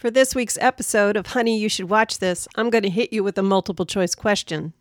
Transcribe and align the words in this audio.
For 0.00 0.10
this 0.10 0.34
week's 0.34 0.56
episode 0.62 1.14
of 1.18 1.26
Honey, 1.26 1.58
You 1.58 1.68
Should 1.68 1.90
Watch 1.90 2.20
This, 2.20 2.48
I'm 2.54 2.70
going 2.70 2.84
to 2.84 2.88
hit 2.88 3.12
you 3.12 3.22
with 3.22 3.36
a 3.36 3.42
multiple 3.42 3.84
choice 3.84 4.14
question. 4.14 4.72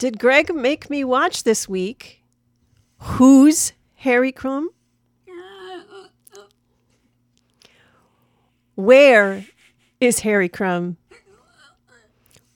Did 0.00 0.18
Greg 0.18 0.52
make 0.52 0.90
me 0.90 1.04
watch 1.04 1.44
this 1.44 1.68
week? 1.68 2.24
Who's 2.98 3.72
Harry 3.94 4.32
Crumb? 4.32 4.70
Where 8.74 9.46
is 10.00 10.18
Harry 10.18 10.48
Crumb? 10.48 10.96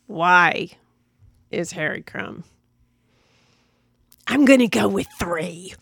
Why 0.08 0.70
is 1.52 1.70
Harry 1.70 2.02
Crumb? 2.02 2.42
I'm 4.26 4.44
going 4.44 4.58
to 4.58 4.66
go 4.66 4.88
with 4.88 5.06
three. 5.20 5.72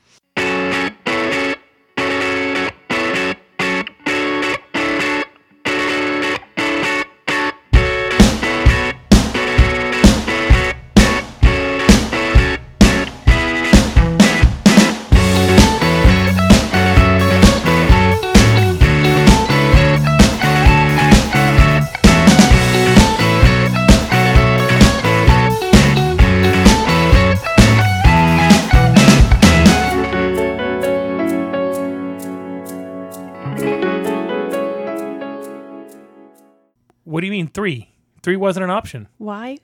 Mean 37.44 37.50
three? 37.53 37.91
Three 38.22 38.36
wasn't 38.36 38.64
an 38.64 38.70
option. 38.70 39.08
Why? 39.19 39.59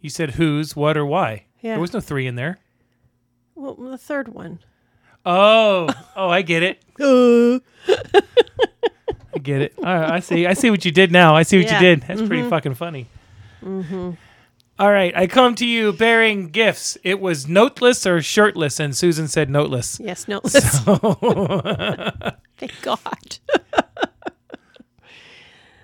You 0.00 0.10
said 0.10 0.32
whose, 0.32 0.76
what, 0.76 0.96
or 0.96 1.06
why. 1.06 1.44
Yeah. 1.60 1.72
There 1.72 1.80
was 1.80 1.92
no 1.92 2.00
three 2.00 2.26
in 2.26 2.36
there. 2.36 2.58
Well, 3.54 3.74
the 3.74 3.98
third 3.98 4.28
one. 4.28 4.60
Oh, 5.24 5.88
oh, 6.14 6.28
I 6.28 6.42
get 6.42 6.62
it. 6.62 6.82
I 7.00 7.60
get 9.42 9.62
it. 9.62 9.74
All 9.78 9.84
right, 9.84 10.10
I 10.12 10.20
see. 10.20 10.46
I 10.46 10.52
see 10.52 10.70
what 10.70 10.84
you 10.84 10.92
did 10.92 11.10
now. 11.10 11.34
I 11.34 11.42
see 11.42 11.56
what 11.58 11.66
Yeah. 11.66 11.80
you 11.80 11.86
did. 11.86 12.02
That's 12.02 12.22
pretty 12.22 12.48
fucking 12.48 12.74
funny. 12.74 13.06
Mm-hmm. 13.64 14.10
right, 14.78 15.16
I 15.16 15.26
come 15.26 15.54
to 15.56 15.66
you 15.66 15.92
bearing 15.94 16.48
gifts. 16.48 16.96
It 17.02 17.18
was 17.20 17.48
noteless 17.48 18.06
or 18.06 18.20
shirtless, 18.20 18.78
and 18.78 18.94
Susan 18.96 19.26
said 19.26 19.48
noteless. 19.50 19.98
yes, 19.98 20.28
no. 20.28 20.40
Thank 22.58 22.82
God. 22.82 23.38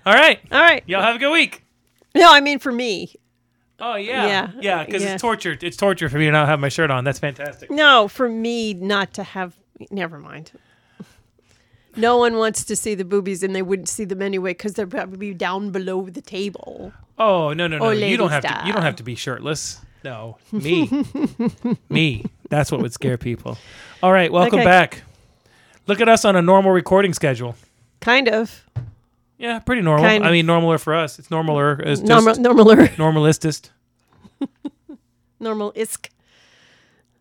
All 0.05 0.13
right, 0.13 0.39
All 0.51 0.59
right. 0.61 0.83
y'all 0.85 1.01
have 1.01 1.15
a 1.15 1.19
good 1.19 1.31
week. 1.31 1.63
No, 2.15 2.31
I 2.33 2.41
mean 2.41 2.59
for 2.59 2.71
me. 2.71 3.15
Oh 3.79 3.95
yeah, 3.95 4.27
Yeah. 4.27 4.51
yeah, 4.61 4.83
because 4.85 5.03
Yeah. 5.03 5.13
it's 5.13 5.21
torture. 5.21 5.57
It's 5.61 5.77
torture 5.77 6.09
for 6.09 6.17
me 6.17 6.25
to 6.25 6.31
not 6.31 6.47
have 6.47 6.59
my 6.59 6.69
shirt 6.69 6.91
on. 6.91 7.03
That's 7.03 7.19
fantastic. 7.19 7.71
No, 7.71 8.07
for 8.07 8.29
me 8.29 8.73
not 8.73 9.13
to 9.15 9.23
have. 9.23 9.55
Never 9.91 10.19
mind. 10.19 10.51
No 11.95 12.17
one 12.17 12.37
wants 12.37 12.63
to 12.65 12.75
see 12.75 12.95
the 12.95 13.05
boobies, 13.05 13.43
and 13.43 13.55
they 13.55 13.61
wouldn't 13.61 13.87
see 13.89 14.03
them 14.05 14.21
anyway 14.21 14.51
because 14.51 14.73
they're 14.73 14.87
probably 14.87 15.33
down 15.33 15.69
below 15.71 16.03
the 16.09 16.21
table. 16.21 16.91
Oh 17.17 17.53
no 17.53 17.67
no 17.67 17.77
no! 17.77 17.91
You 17.91 18.17
don't 18.17 18.31
have 18.31 18.43
to. 18.43 18.61
You 18.65 18.73
don't 18.73 18.81
have 18.83 18.95
to 18.97 19.03
be 19.03 19.15
shirtless. 19.15 19.79
No, 20.03 20.37
me, 20.51 20.89
me. 21.89 22.25
That's 22.49 22.71
what 22.71 22.81
would 22.81 22.93
scare 22.93 23.17
people. 23.17 23.57
All 24.01 24.11
right, 24.11 24.31
welcome 24.31 24.59
Okay. 24.59 24.65
back. 24.65 25.03
Look 25.87 26.01
at 26.01 26.09
us 26.09 26.25
on 26.25 26.35
a 26.35 26.41
normal 26.41 26.71
recording 26.71 27.13
schedule. 27.13 27.55
Kind 28.01 28.27
of 28.27 28.65
Yeah, 29.37 29.59
pretty 29.59 29.81
normal. 29.81 30.05
Kind 30.05 30.23
I 30.25 30.31
mean, 30.31 30.45
normaler 30.45 30.79
for 30.79 30.93
us. 30.93 31.19
It's 31.19 31.29
normaler 31.29 31.83
just 31.83 32.03
normal, 32.03 32.35
normaler, 32.35 32.87
normalistist. 32.95 33.69
normal 35.39 35.71
isk, 35.73 36.09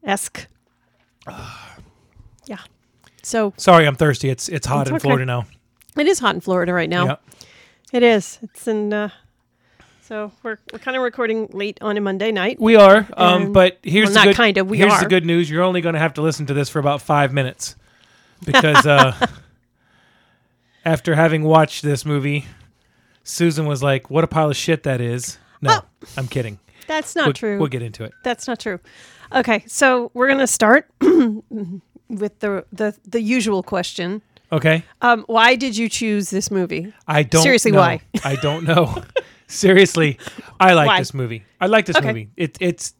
esque. 0.04 0.46
yeah. 2.46 2.58
So 3.22 3.54
Sorry, 3.56 3.86
I'm 3.86 3.96
thirsty. 3.96 4.28
It's 4.28 4.48
it's 4.48 4.66
hot 4.66 4.82
It's 4.82 4.90
in 4.90 4.96
okay. 4.96 5.02
Florida 5.02 5.24
now. 5.24 5.46
it 5.96 6.06
is 6.06 6.18
hot 6.18 6.34
in 6.34 6.40
Florida 6.40 6.72
right 6.72 6.90
now. 6.90 7.06
Yeah. 7.06 7.16
It 7.92 8.02
is. 8.02 8.38
It's 8.42 8.66
in. 8.66 8.92
Uh, 8.92 9.10
so 10.00 10.32
we're 10.42 10.58
we're 10.72 10.78
kind 10.78 10.96
of 10.96 11.02
recording 11.02 11.48
late 11.52 11.78
on 11.80 11.96
a 11.96 12.00
Monday 12.00 12.32
night. 12.32 12.60
We 12.60 12.76
are, 12.76 13.06
um, 13.16 13.52
but 13.52 13.78
here's 13.82 14.08
well, 14.08 14.12
the 14.12 14.18
not 14.18 14.24
good. 14.26 14.36
kinda, 14.36 14.64
we 14.64 14.78
here's 14.78 14.92
are. 14.92 15.00
the 15.00 15.08
good 15.08 15.24
news. 15.24 15.48
You're 15.48 15.62
only 15.62 15.80
going 15.80 15.94
to 15.94 15.98
have 16.00 16.14
to 16.14 16.22
listen 16.22 16.46
to 16.46 16.54
this 16.54 16.68
for 16.68 16.80
about 16.80 17.00
five 17.02 17.32
minutes, 17.32 17.76
because 18.44 18.84
uh, 18.84 19.26
after 20.84 21.14
having 21.14 21.42
watched 21.42 21.82
this 21.82 22.04
movie, 22.04 22.46
Susan 23.24 23.66
was 23.66 23.82
like, 23.82 24.10
"What 24.10 24.24
a 24.24 24.26
pile 24.26 24.50
of 24.50 24.56
shit 24.56 24.82
that 24.84 25.00
is." 25.00 25.38
No, 25.60 25.70
Oh. 25.80 25.82
I'm 26.16 26.26
kidding. 26.28 26.58
That's 26.88 27.14
not 27.14 27.26
we'll, 27.26 27.32
true. 27.34 27.58
We'll 27.58 27.68
get 27.68 27.82
into 27.82 28.04
it. 28.04 28.12
That's 28.24 28.46
not 28.48 28.58
true. 28.60 28.80
Okay, 29.32 29.64
so 29.66 30.10
we're 30.14 30.28
gonna 30.28 30.46
start 30.46 30.88
with 31.00 32.38
the 32.40 32.64
the 32.72 32.94
the 33.08 33.20
usual 33.20 33.62
question. 33.62 34.22
Okay. 34.50 34.84
Um, 35.00 35.24
why 35.28 35.54
did 35.56 35.76
you 35.76 35.88
choose 35.88 36.28
this 36.28 36.50
movie? 36.50 36.92
I 37.08 37.22
don't 37.22 37.42
Seriously, 37.42 37.70
know. 37.70 37.78
why? 37.78 38.00
I 38.24 38.36
don't 38.36 38.64
know. 38.64 39.02
Seriously, 39.46 40.18
I 40.60 40.74
like 40.74 40.86
Why? 40.88 40.98
this 40.98 41.12
movie. 41.14 41.44
I 41.60 41.66
like 41.66 41.86
this 41.86 41.96
Okay. 41.96 42.06
movie. 42.08 42.30
It, 42.36 42.56
it's 42.60 42.94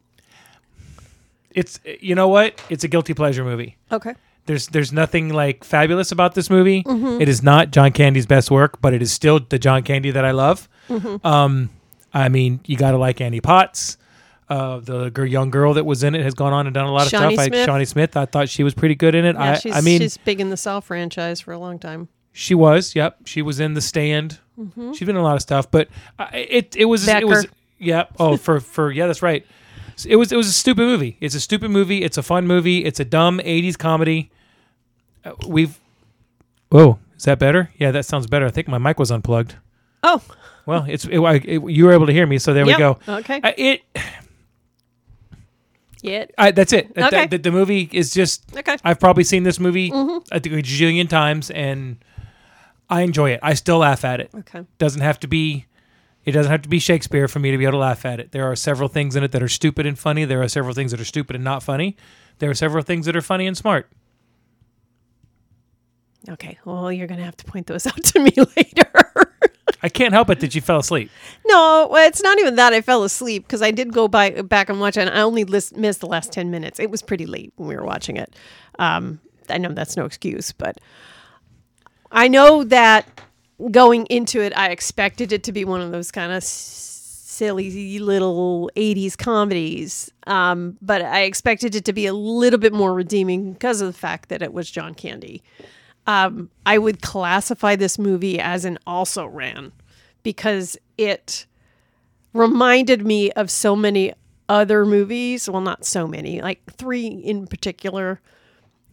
it's 1.51 1.79
you 2.01 2.15
know 2.15 2.27
what? 2.27 2.59
It's 2.69 2.83
a 2.83 2.87
guilty 2.87 3.13
pleasure 3.13 3.43
movie. 3.43 3.77
Okay. 3.91 4.13
There's 4.45 4.67
there's 4.67 4.91
nothing 4.91 5.29
like 5.29 5.63
fabulous 5.63 6.11
about 6.11 6.35
this 6.35 6.49
movie. 6.49 6.83
Mm-hmm. 6.83 7.21
It 7.21 7.29
is 7.29 7.41
not 7.41 7.71
John 7.71 7.91
Candy's 7.91 8.25
best 8.25 8.51
work, 8.51 8.81
but 8.81 8.93
it 8.93 9.01
is 9.01 9.11
still 9.11 9.39
the 9.39 9.57
John 9.57 9.83
Candy 9.83 10.11
that 10.11 10.25
I 10.25 10.31
love. 10.31 10.67
Mm-hmm. 10.89 11.25
Um, 11.25 11.69
I 12.13 12.29
mean, 12.29 12.59
you 12.65 12.75
got 12.77 12.91
to 12.91 12.97
like 12.97 13.21
Annie 13.21 13.41
Potts. 13.41 13.97
Uh, 14.49 14.79
the 14.79 15.09
young 15.23 15.49
girl 15.49 15.73
that 15.73 15.85
was 15.85 16.03
in 16.03 16.13
it 16.13 16.21
has 16.21 16.33
gone 16.33 16.51
on 16.53 16.67
and 16.67 16.73
done 16.73 16.85
a 16.85 16.91
lot 16.91 17.03
of 17.03 17.09
Shawnee 17.09 17.35
stuff. 17.35 17.49
I. 17.53 17.65
Shawnee 17.65 17.85
Smith, 17.85 18.17
I 18.17 18.25
thought 18.25 18.49
she 18.49 18.63
was 18.63 18.73
pretty 18.73 18.93
good 18.95 19.15
in 19.15 19.25
it. 19.25 19.35
Yeah, 19.35 19.51
I, 19.51 19.57
she's, 19.57 19.75
I 19.75 19.81
mean, 19.81 20.01
she's 20.01 20.17
big 20.17 20.41
in 20.41 20.49
the 20.49 20.57
Saw 20.57 20.81
franchise 20.81 21.39
for 21.39 21.53
a 21.53 21.57
long 21.57 21.79
time. 21.79 22.09
she 22.33 22.53
was. 22.53 22.93
Yep, 22.95 23.21
she 23.25 23.41
was 23.41 23.59
in 23.59 23.73
The 23.73 23.81
Stand. 23.81 24.39
She's 24.75 24.99
been 24.99 25.15
in 25.15 25.15
a 25.15 25.23
lot 25.23 25.35
of 25.35 25.41
stuff, 25.41 25.71
but 25.71 25.87
uh, 26.19 26.27
it 26.33 26.75
it 26.75 26.85
was 26.85 27.07
it 27.07 27.27
was 27.27 27.47
yeah. 27.79 28.05
Oh, 28.19 28.37
for 28.37 28.59
for 28.59 28.91
yeah, 28.91 29.07
that's 29.07 29.23
right. 29.23 29.45
It 30.07 30.15
was 30.15 30.31
it 30.31 30.35
was 30.35 30.47
a 30.47 30.53
stupid 30.53 30.83
movie. 30.83 31.17
It's 31.21 31.35
a 31.35 31.39
stupid 31.39 31.71
movie. 31.71 32.03
It's 32.03 32.17
a 32.17 32.23
fun 32.23 32.47
movie. 32.47 32.83
It's 32.85 32.99
a 32.99 33.05
dumb 33.05 33.39
'80s 33.39 33.77
comedy. 33.77 34.31
Uh, 35.23 35.33
we've. 35.47 35.79
Whoa, 36.69 36.99
is 37.17 37.23
that 37.25 37.39
better? 37.39 37.69
Yeah, 37.77 37.91
that 37.91 38.05
sounds 38.05 38.27
better. 38.27 38.45
I 38.45 38.51
think 38.51 38.67
my 38.67 38.77
mic 38.79 38.99
was 38.99 39.11
unplugged. 39.11 39.55
Oh, 40.01 40.21
Well, 40.65 40.85
it's 40.87 41.05
it, 41.05 41.19
I- 41.19 41.35
it- 41.35 41.69
you 41.69 41.85
were 41.85 41.93
able 41.93 42.07
to 42.07 42.13
hear 42.13 42.25
me, 42.27 42.39
so 42.39 42.53
there 42.53 42.65
yep. 42.65 42.77
we 42.77 42.79
go. 42.79 42.99
Okay. 43.19 43.39
Uh, 43.41 43.51
it 43.57 43.81
yeah. 46.01 46.25
I, 46.37 46.51
that's 46.51 46.73
it. 46.73 46.93
That- 46.95 47.13
Okay. 47.13 47.27
The, 47.27 47.37
the 47.37 47.51
movie 47.51 47.89
is 47.91 48.11
just. 48.13 48.55
Okay. 48.55 48.77
I've 48.83 48.99
probably 48.99 49.23
seen 49.23 49.43
this 49.43 49.59
movie 49.59 49.91
Mm-hmm. 49.91 50.17
I 50.33 50.39
think 50.39 50.55
a 50.55 50.61
jillion 50.61 51.07
times, 51.07 51.49
and 51.51 51.97
I 52.89 53.01
enjoy 53.01 53.31
it. 53.31 53.39
I 53.43 53.53
still 53.53 53.77
laugh 53.79 54.03
at 54.03 54.19
it. 54.19 54.29
Okay. 54.39 54.65
doesn't 54.77 55.01
have 55.01 55.19
to 55.21 55.27
be 55.27 55.65
it 56.25 56.31
doesn't 56.31 56.51
have 56.51 56.61
to 56.63 56.69
be 56.69 56.79
Shakespeare 56.79 57.27
for 57.27 57.39
me 57.39 57.51
to 57.51 57.57
be 57.57 57.65
able 57.65 57.73
to 57.73 57.77
laugh 57.79 58.05
at 58.05 58.19
it. 58.19 58.31
There 58.31 58.49
are 58.49 58.55
several 58.55 58.89
things 58.89 59.15
in 59.15 59.23
it 59.23 59.31
that 59.31 59.43
are 59.43 59.49
stupid 59.49 59.85
and 59.85 59.97
funny. 59.99 60.25
There 60.25 60.41
are 60.41 60.47
several 60.47 60.73
things 60.73 60.91
that 60.91 61.01
are 61.01 61.05
stupid 61.05 61.35
and 61.35 61.43
not 61.43 61.63
funny. 61.63 61.97
There 62.39 62.49
are 62.49 62.53
several 62.55 62.83
things 62.83 63.05
that 63.05 63.15
are 63.15 63.21
funny 63.21 63.45
and 63.47 63.57
smart. 63.57 63.89
Okay. 66.29 66.57
Well, 66.65 66.91
you're 66.91 67.07
gonna 67.07 67.23
have 67.25 67.37
to 67.37 67.45
point 67.45 67.67
those 67.67 67.85
out 67.87 68.03
to 68.03 68.19
me 68.19 68.31
later. 68.55 68.89
I 69.81 69.89
can't 69.89 70.13
help 70.13 70.29
it 70.29 70.39
that 70.39 70.55
you 70.55 70.61
fell 70.61 70.79
asleep. 70.79 71.11
no, 71.45 71.89
it's 71.97 72.23
not 72.23 72.39
even 72.39 72.55
that 72.55 72.71
I 72.71 72.79
fell 72.79 73.03
asleep 73.03 73.43
because 73.43 73.61
I 73.61 73.71
did 73.71 73.91
go 73.91 74.07
by, 74.07 74.29
back 74.41 74.69
and 74.69 74.79
watch 74.79 74.95
it. 74.95 75.01
And 75.01 75.09
I 75.09 75.21
only 75.21 75.43
lis- 75.43 75.75
missed 75.75 75.99
the 75.99 76.07
last 76.07 76.31
ten 76.31 76.49
minutes. 76.49 76.79
It 76.79 76.89
was 76.89 77.01
pretty 77.01 77.25
late 77.25 77.51
when 77.57 77.67
we 77.67 77.75
were 77.75 77.83
watching 77.83 78.15
it. 78.15 78.33
Um, 78.79 79.19
I 79.49 79.57
know 79.57 79.69
that's 79.69 79.97
no 79.97 80.05
excuse, 80.05 80.53
but 80.53 80.79
I 82.11 82.29
know 82.29 82.63
that 82.63 83.21
going 83.71 84.05
into 84.07 84.41
it, 84.41 84.55
I 84.57 84.69
expected 84.69 85.31
it 85.31 85.43
to 85.43 85.51
be 85.51 85.65
one 85.65 85.81
of 85.81 85.91
those 85.91 86.11
kind 86.11 86.31
of 86.31 86.43
silly 86.43 87.99
little 87.99 88.69
80s 88.75 89.17
comedies. 89.17 90.11
Um, 90.27 90.77
but 90.81 91.01
I 91.01 91.21
expected 91.23 91.75
it 91.75 91.85
to 91.85 91.93
be 91.93 92.05
a 92.05 92.13
little 92.13 92.59
bit 92.59 92.73
more 92.73 92.93
redeeming 92.93 93.53
because 93.53 93.81
of 93.81 93.87
the 93.87 93.97
fact 93.97 94.29
that 94.29 94.41
it 94.41 94.53
was 94.53 94.69
John 94.69 94.93
Candy. 94.93 95.43
Um, 96.05 96.49
I 96.65 96.77
would 96.77 97.01
classify 97.01 97.75
this 97.75 97.97
movie 97.97 98.39
as 98.39 98.65
an 98.65 98.77
also 98.85 99.25
ran 99.25 99.71
because 100.21 100.77
it 100.97 101.45
reminded 102.33 103.05
me 103.05 103.31
of 103.31 103.49
so 103.49 103.75
many 103.75 104.13
other 104.49 104.85
movies. 104.85 105.49
Well, 105.49 105.61
not 105.61 105.85
so 105.85 106.07
many, 106.07 106.41
like 106.41 106.61
three 106.73 107.07
in 107.07 107.47
particular. 107.47 108.19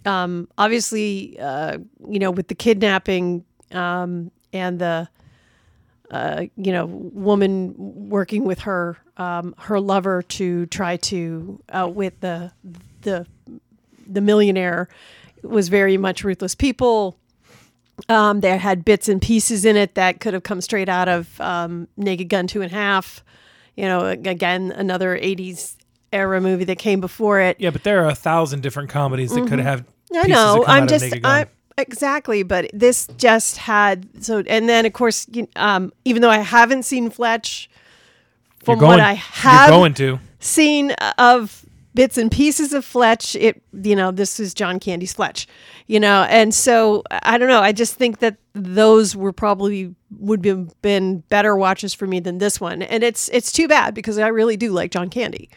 Um, 0.07 0.49
obviously, 0.57 1.39
uh, 1.39 1.79
you 2.09 2.19
know, 2.19 2.31
with 2.31 2.49
the 2.49 2.55
kidnapping 2.55 3.45
um, 3.73 4.31
and 4.53 4.79
the 4.79 5.09
uh, 6.11 6.47
you 6.57 6.73
know 6.73 6.87
woman 6.87 7.75
working 7.77 8.45
with 8.45 8.61
her 8.61 8.97
um, 9.17 9.55
her 9.59 9.79
lover 9.81 10.23
to 10.23 10.67
try 10.67 10.97
to 10.97 11.63
outwit 11.71 12.21
the 12.21 12.53
the 13.03 13.27
the 14.07 14.21
millionaire 14.21 14.89
was 15.43 15.69
very 15.69 15.97
much 15.97 16.25
ruthless 16.25 16.55
people 16.55 17.17
Um, 18.09 18.41
there 18.41 18.59
had 18.59 18.85
bits 18.85 19.09
and 19.09 19.21
pieces 19.21 19.65
in 19.65 19.77
it 19.77 19.95
that 19.95 20.21
could 20.21 20.33
have 20.35 20.43
come 20.43 20.61
straight 20.61 20.89
out 20.89 21.07
of 21.09 21.39
um, 21.41 21.87
Naked 21.97 22.29
Gun 22.29 22.47
Two 22.47 22.63
and 22.63 22.73
a 22.73 22.75
Half. 22.75 23.23
You 23.77 23.85
know, 23.85 24.07
again, 24.07 24.73
another 24.73 25.17
'80s 25.19 25.77
era 26.13 26.41
movie 26.41 26.65
that 26.65 26.79
came 26.79 27.01
before 27.01 27.41
it. 27.41 27.61
Yeah, 27.61 27.71
but 27.71 27.85
there 27.85 28.03
are 28.03 28.09
a 28.09 28.15
thousand 28.15 28.63
different 28.63 28.89
comedies 28.89 29.33
that 29.33 29.47
could 29.47 29.61
have. 29.61 29.81
Mm-hmm. 29.83 30.17
I 30.17 30.23
that 30.23 30.29
know. 30.29 30.65
I'm 30.67 30.89
just. 30.89 31.15
I 31.25 31.47
exactly, 31.81 32.43
but 32.43 32.71
this 32.73 33.07
just 33.17 33.57
had 33.57 34.09
so. 34.25 34.43
And 34.47 34.69
then, 34.69 34.87
of 34.87 34.93
course, 34.93 35.27
you, 35.33 35.49
um, 35.57 35.93
even 36.05 36.23
though 36.23 36.31
I 36.31 36.39
haven't 36.39 36.85
seen 36.85 37.11
Fletch, 37.11 37.71
from 38.63 38.79
going, 38.79 38.91
what 38.91 39.01
I 39.01 39.15
have 39.15 39.71
going 39.71 39.95
to. 39.95 40.19
seen 40.39 40.93
of 41.19 41.65
bits 41.95 42.17
and 42.17 42.31
pieces 42.31 42.73
of 42.73 42.85
Fletch, 42.85 43.35
it 43.37 43.63
you 43.73 43.97
know 43.97 44.11
this 44.11 44.39
is 44.39 44.55
John 44.55 44.79
Candy's 44.79 45.13
Fletch, 45.13 45.47
you 45.87 46.01
know, 46.01 46.27
and 46.29 46.55
so 46.55 47.03
I 47.23 47.39
don't 47.39 47.49
know. 47.49 47.61
I 47.61 47.73
just 47.73 47.95
think 47.95 48.19
that 48.21 48.37
those 48.53 49.17
were 49.17 49.33
probably 49.33 49.95
would 50.19 50.45
have 50.45 50.81
been 50.83 51.19
better 51.29 51.57
watches 51.57 51.95
for 51.95 52.07
me 52.07 52.21
than 52.21 52.39
this 52.39 52.61
one, 52.61 52.83
and 52.83 53.03
it's 53.03 53.29
it's 53.31 53.53
too 53.53 53.69
bad 53.69 53.95
because 53.95 54.19
I 54.19 54.29
really 54.29 54.57
do 54.57 54.73
like 54.73 54.91
John 54.91 55.11
Candy. 55.11 55.51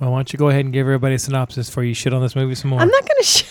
Well, 0.00 0.12
why 0.12 0.18
don't 0.18 0.32
you 0.32 0.38
go 0.38 0.48
ahead 0.48 0.64
and 0.64 0.72
give 0.72 0.86
everybody 0.86 1.14
a 1.16 1.18
synopsis 1.18 1.68
for 1.68 1.82
you 1.82 1.92
shit 1.94 2.12
on 2.14 2.22
this 2.22 2.36
movie 2.36 2.54
some 2.54 2.70
more? 2.70 2.80
I'm 2.80 2.88
not 2.88 3.02
gonna. 3.02 3.22
Sh- 3.24 3.44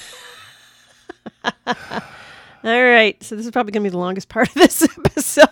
All 2.63 2.83
right, 2.83 3.21
so 3.23 3.35
this 3.35 3.45
is 3.45 3.51
probably 3.51 3.71
gonna 3.71 3.83
be 3.83 3.89
the 3.89 3.97
longest 3.97 4.29
part 4.29 4.47
of 4.49 4.53
this 4.55 4.81
episode. 5.05 5.47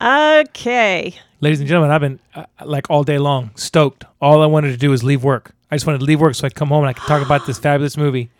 okay. 0.00 1.14
Ladies 1.40 1.60
and 1.60 1.68
gentlemen, 1.68 1.90
I've 1.90 2.00
been 2.00 2.20
uh, 2.34 2.44
like 2.64 2.90
all 2.90 3.02
day 3.04 3.18
long 3.18 3.50
stoked. 3.54 4.04
All 4.20 4.42
I 4.42 4.46
wanted 4.46 4.72
to 4.72 4.76
do 4.76 4.90
was 4.90 5.02
leave 5.02 5.24
work. 5.24 5.52
I 5.70 5.76
just 5.76 5.86
wanted 5.86 5.98
to 5.98 6.04
leave 6.04 6.20
work 6.20 6.34
so 6.34 6.46
I 6.46 6.50
could 6.50 6.56
come 6.56 6.68
home 6.68 6.80
and 6.84 6.90
I 6.90 6.92
could 6.92 7.06
talk 7.06 7.24
about 7.24 7.46
this 7.46 7.58
fabulous 7.62 7.96
movie. 7.96 8.30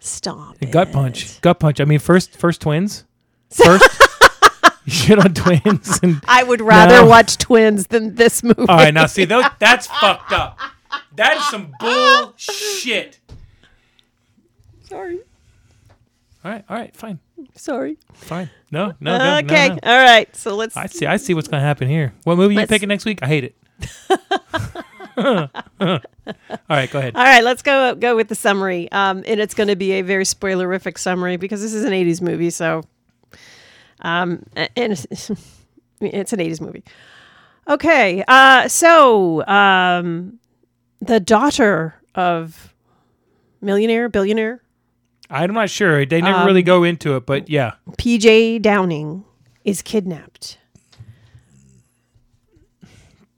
Stop. 0.00 0.56
Gut 0.70 0.92
punch, 0.92 1.40
gut 1.40 1.58
punch. 1.60 1.80
I 1.80 1.84
mean, 1.84 1.98
first, 1.98 2.36
first 2.36 2.60
twins. 2.60 3.04
First, 3.50 3.90
you 4.84 4.92
shit 4.92 5.18
on 5.18 5.34
twins, 5.34 6.00
and 6.02 6.20
I 6.28 6.42
would 6.42 6.60
rather 6.60 6.96
No. 7.02 7.06
watch 7.06 7.36
Twins 7.38 7.86
than 7.88 8.14
this 8.14 8.42
movie. 8.42 8.66
all 8.68 8.76
right, 8.76 8.94
now 8.94 9.06
see, 9.16 9.24
those, 9.24 9.44
that's 9.58 9.86
fucked 9.86 10.32
up. 10.32 10.58
That 11.16 11.36
is 11.36 11.48
some 11.48 11.72
bullshit. 11.78 13.18
Sorry. 14.88 15.18
All 16.44 16.50
right, 16.50 16.64
all 16.68 16.76
right, 16.76 16.96
fine, 16.96 17.18
Sorry. 17.54 17.98
fine. 18.14 18.48
No, 18.70 18.94
no, 19.00 19.18
no, 19.18 19.38
okay. 19.38 19.68
no, 19.68 19.74
no. 19.74 19.80
All 19.84 19.98
right. 20.02 20.34
So 20.34 20.56
let's. 20.56 20.76
I 20.76 20.86
see. 20.86 21.04
I 21.06 21.16
see 21.18 21.34
what's 21.34 21.48
going 21.48 21.60
to 21.60 21.66
happen 21.66 21.86
here. 21.88 22.14
What 22.24 22.36
movie 22.38 22.54
you 22.54 22.60
Let's- 22.60 22.70
picking 22.70 22.88
next 22.88 23.04
week? 23.04 23.18
I 23.22 23.26
hate 23.26 23.44
it. 23.44 23.56
all 25.16 25.48
right, 26.68 26.90
go 26.90 26.98
ahead. 26.98 27.14
All 27.16 27.24
right. 27.24 27.44
Let's 27.44 27.62
go 27.62 27.94
go 27.94 28.16
with 28.16 28.28
the 28.28 28.34
summary. 28.34 28.90
Um, 28.92 29.22
and 29.26 29.38
it's 29.40 29.54
going 29.54 29.68
to 29.68 29.76
be 29.76 29.92
a 29.92 30.02
very 30.02 30.24
spoilerific 30.24 30.98
summary 30.98 31.36
because 31.36 31.60
this 31.60 31.74
is 31.74 31.84
an 31.84 31.92
'80s 31.92 32.20
movie. 32.22 32.50
So, 32.50 32.82
um, 34.02 34.42
and 34.54 34.70
it's, 34.92 35.06
it's 35.10 35.28
an 36.00 36.08
'80s 36.38 36.60
movie. 36.60 36.84
Okay. 37.68 38.24
Uh, 38.26 38.68
so 38.68 39.46
um, 39.46 40.38
the 41.00 41.20
daughter 41.20 41.94
of 42.14 42.74
millionaire, 43.60 44.08
billionaire 44.08 44.62
I'm 45.32 45.52
not 45.54 45.70
sure. 45.70 46.04
They 46.04 46.20
never 46.20 46.38
Um, 46.38 46.46
really 46.46 46.62
go 46.62 46.82
into 46.82 47.14
it, 47.16 47.24
but 47.24 47.48
yeah. 47.48 47.74
PJ 47.92 48.60
Downing 48.62 49.24
is 49.64 49.80
kidnapped. 49.80 50.58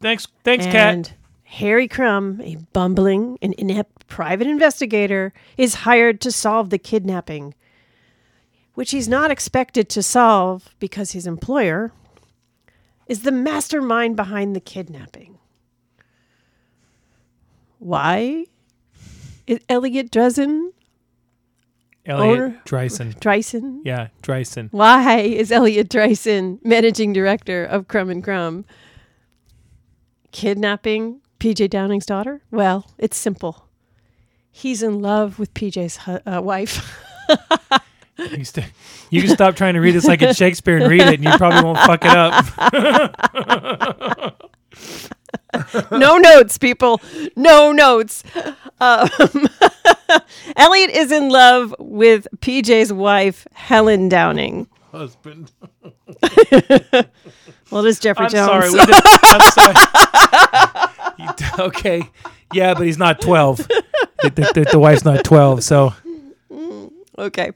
Thanks, 0.01 0.27
thanks, 0.43 0.65
Cat. 0.65 0.95
And 0.95 1.13
Harry 1.45 1.87
Crumb, 1.87 2.41
a 2.43 2.57
bumbling 2.73 3.39
and 3.43 3.53
inept 3.55 4.07
private 4.09 4.47
investigator, 4.47 5.33
is 5.57 5.75
hired 5.75 6.21
to 6.23 6.33
solve 6.33 6.71
the 6.71 6.79
kidnapping, 6.79 7.55
which 8.75 8.91
he's 8.93 9.09
not 9.09 9.31
expected 9.31 9.89
to 9.91 10.03
solve 10.03 10.75
because 10.79 11.13
his 11.13 11.27
employer 11.27 11.93
is 13.07 13.23
the 13.23 13.33
mastermind 13.33 14.17
behind 14.17 14.57
the 14.57 14.61
kidnapping. 14.61 15.39
Why? 17.79 18.47
Is 19.47 19.59
Elliot 19.69 20.11
Drezen 20.11 20.71
Elliot 22.07 22.33
owner- 22.39 22.63
Dreisen. 22.65 23.19
Dreisen? 23.19 23.81
Yeah, 23.85 24.09
Dreisen. 24.23 24.69
Why 24.73 25.19
is 25.21 25.53
Elliot 25.53 25.89
Dreisen 25.89 26.65
managing 26.65 27.13
director 27.13 27.65
of 27.65 27.89
Crumb 27.89 28.11
and 28.11 28.23
Crumb 28.25 28.65
kidnapping 30.31 31.21
PJ 31.41 31.69
Downing's 31.71 32.07
daughter? 32.07 32.41
Well, 32.51 32.87
it's 32.99 33.17
simple. 33.17 33.69
He's 34.51 34.83
in 34.83 35.01
love 35.01 35.39
with 35.39 35.53
PJ's 35.55 35.99
hu- 35.99 36.21
uh, 36.27 36.41
wife. 36.43 36.99
You, 38.19 38.45
st- 38.45 38.67
you 39.11 39.23
can 39.23 39.31
stop 39.31 39.57
trying 39.57 39.75
to 39.75 39.81
read 39.81 39.93
this 39.93 40.05
like 40.07 40.21
it's 40.23 40.39
Shakespeare 40.39 40.77
and 40.79 40.89
read 40.91 41.01
it, 41.03 41.15
and 41.15 41.25
you 41.25 41.31
probably 41.39 41.63
won't 41.63 41.79
fuck 41.79 42.05
it 42.05 42.11
up. 42.15 42.43
no 45.91 46.19
notes, 46.19 46.59
people. 46.59 47.01
No 47.37 47.73
notes. 47.73 48.23
Um, 48.81 49.09
Elliot 50.57 50.91
is 50.91 51.11
in 51.13 51.29
love 51.31 51.75
with 51.79 52.27
PJ's 52.39 52.93
wife, 52.93 53.47
Helen 53.53 54.09
Downing. 54.09 54.67
Husband. 54.91 55.51
Well, 57.71 57.87
it 57.87 57.89
is 57.89 57.99
Jeffrey 58.01 58.27
I'm 58.27 58.31
Jones. 58.31 58.47
sorry. 58.47 58.71
We 58.71 58.85
did, 58.85 58.95
I'm 59.23 59.41
sorry. 59.53 59.75
You 61.19 61.65
okay. 61.65 62.03
Yeah, 62.53 62.75
but 62.75 62.85
he's 62.87 62.99
not 62.99 63.23
12. 63.23 63.57
The, 63.57 63.83
the, 64.25 64.31
the, 64.55 64.69
the 64.73 64.79
wife's 64.79 65.07
not 65.07 65.25
12, 65.25 65.65
so 65.65 65.95
Okay. 67.17 67.53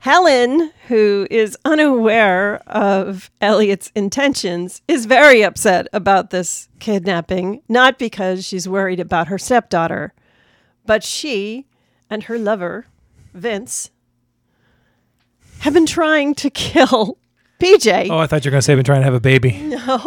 Helen, 0.00 0.72
who 0.88 1.26
is 1.30 1.58
unaware 1.64 2.62
of 2.66 3.30
Elliot's 3.42 3.92
intentions, 3.94 4.80
is 4.88 5.04
very 5.04 5.42
upset 5.42 5.88
about 5.92 6.30
this 6.30 6.70
kidnapping, 6.78 7.60
not 7.68 7.98
because 7.98 8.42
she's 8.46 8.66
worried 8.66 8.98
about 8.98 9.28
her 9.28 9.36
stepdaughter, 9.36 10.14
but 10.86 11.04
she 11.04 11.66
and 12.08 12.24
her 12.24 12.38
lover, 12.38 12.86
Vince, 13.34 13.90
have 15.60 15.74
been 15.74 15.84
trying 15.84 16.34
to 16.36 16.48
kill 16.48 17.18
PJ. 17.60 18.08
Oh, 18.08 18.16
I 18.16 18.26
thought 18.26 18.42
you 18.42 18.48
were 18.48 18.52
going 18.52 18.60
to 18.60 18.62
say 18.62 18.72
I've 18.72 18.78
been 18.78 18.84
trying 18.86 19.02
to 19.02 19.04
have 19.04 19.14
a 19.14 19.20
baby. 19.20 19.52
No. 19.86 19.98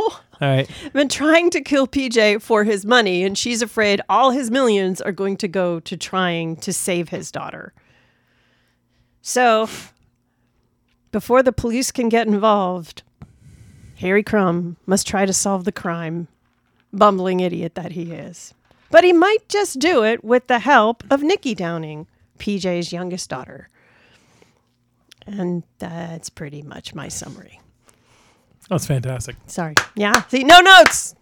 All 0.41 0.49
right. 0.49 0.67
Been 0.91 1.07
trying 1.07 1.51
to 1.51 1.61
kill 1.61 1.87
PJ 1.87 2.41
for 2.41 2.63
his 2.63 2.83
money, 2.83 3.23
and 3.23 3.37
she's 3.37 3.61
afraid 3.61 4.01
all 4.09 4.31
his 4.31 4.49
millions 4.49 4.99
are 4.99 5.11
going 5.11 5.37
to 5.37 5.47
go 5.47 5.79
to 5.81 5.95
trying 5.95 6.55
to 6.57 6.73
save 6.73 7.09
his 7.09 7.31
daughter. 7.31 7.73
So, 9.25 9.69
before 11.13 11.41
the 11.41 11.53
police 11.53 11.91
can 11.91 12.09
get 12.09 12.27
involved, 12.27 13.03
Harry 13.99 14.21
Crumb 14.21 14.75
must 14.85 15.07
try 15.07 15.25
to 15.25 15.31
solve 15.31 15.63
the 15.63 15.71
crime, 15.71 16.27
bumbling 16.91 17.39
idiot 17.39 17.73
that 17.75 17.93
he 17.93 18.11
is. 18.11 18.53
But 18.91 19.05
he 19.05 19.13
might 19.13 19.47
just 19.47 19.79
do 19.79 20.03
it 20.03 20.25
with 20.25 20.47
the 20.47 20.59
help 20.59 21.05
of 21.09 21.23
Nikki 21.23 21.55
Downing, 21.55 22.05
PJ's 22.37 22.91
youngest 22.91 23.29
daughter. 23.29 23.69
And 25.25 25.63
that's 25.79 26.29
pretty 26.29 26.61
much 26.61 26.93
my 26.93 27.07
summary. 27.07 27.61
That's 28.69 28.85
fantastic. 28.85 29.37
Sorry. 29.47 29.75
Yeah. 29.95 30.23
See, 30.23 30.43
no 30.43 30.59
notes. 30.59 31.15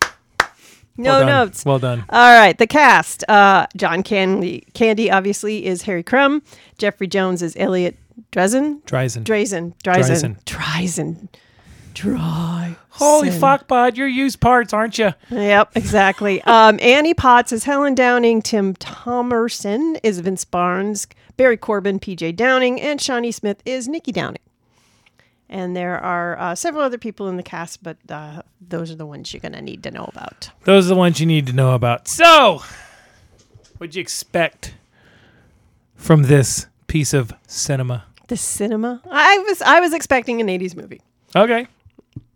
No 0.98 1.20
well 1.20 1.26
notes. 1.28 1.66
Well 1.66 1.80
done. 1.80 2.04
All 2.10 2.40
right. 2.40 2.58
The 2.58 2.68
cast. 2.68 3.24
Uh, 3.30 3.68
John 3.76 4.04
Candy, 4.04 4.66
Candy 4.74 5.10
obviously 5.10 5.66
is 5.66 5.84
Harry 5.84 6.04
Crumb. 6.04 6.44
Jeffrey 6.78 7.08
Jones 7.08 7.42
is 7.42 7.56
Elliot 7.58 7.98
Drezen. 8.32 8.82
Dreisen. 8.84 9.24
Drazen. 9.24 9.74
Dreisen. 9.84 10.44
Dreisen. 10.44 11.28
Dry. 11.94 12.76
Holy 12.90 13.32
fuck, 13.32 13.68
bud. 13.68 13.98
You're 13.98 14.08
used 14.08 14.40
parts, 14.40 14.74
aren't 14.74 14.98
you? 14.98 15.14
Yep, 15.30 15.72
exactly. 15.76 16.42
um, 16.44 16.80
Annie 16.82 17.14
Potts 17.14 17.52
is 17.52 17.64
Helen 17.64 17.96
Downing. 17.96 18.42
Tim 18.42 18.76
Thomerson 18.76 20.00
is 20.04 20.20
Vince 20.20 20.46
Barnes. 20.46 21.08
Barry 21.38 21.58
Corbin, 21.58 22.00
PJ 22.00 22.36
Downing, 22.36 22.80
and 22.82 23.02
Shawnee 23.02 23.32
Smith 23.32 23.62
is 23.66 23.88
Nikki 23.88 24.12
Downing. 24.12 24.42
And 25.52 25.76
there 25.76 26.00
are 26.00 26.40
uh, 26.40 26.56
several 26.56 26.82
other 26.82 26.98
people 26.98 27.28
in 27.28 27.36
the 27.36 27.44
cast, 27.44 27.84
but 27.84 27.98
uh, 28.10 28.42
those 28.62 28.90
are 28.90 28.96
the 28.96 29.06
ones 29.06 29.34
you're 29.34 29.42
going 29.42 29.52
to 29.52 29.62
need 29.62 29.84
to 29.84 29.92
know 29.92 30.06
about. 30.06 30.50
Those 30.64 30.86
are 30.86 30.96
the 30.96 30.96
ones 30.96 31.20
you 31.20 31.26
need 31.26 31.46
to 31.48 31.54
know 31.54 31.74
about. 31.74 32.08
So, 32.08 32.64
what'd 33.78 33.94
you 33.94 34.02
expect 34.02 34.74
from 35.96 36.24
this 36.24 36.68
piece 36.88 37.14
of 37.14 37.34
cinema? 37.48 38.06
The 38.28 38.38
cinema. 38.38 39.02
I 39.12 39.40
was 39.40 39.62
I 39.62 39.82
was 39.82 39.94
expecting 39.94 40.40
an 40.40 40.48
80s 40.48 40.74
movie. 40.74 41.02
Okay. 41.36 41.68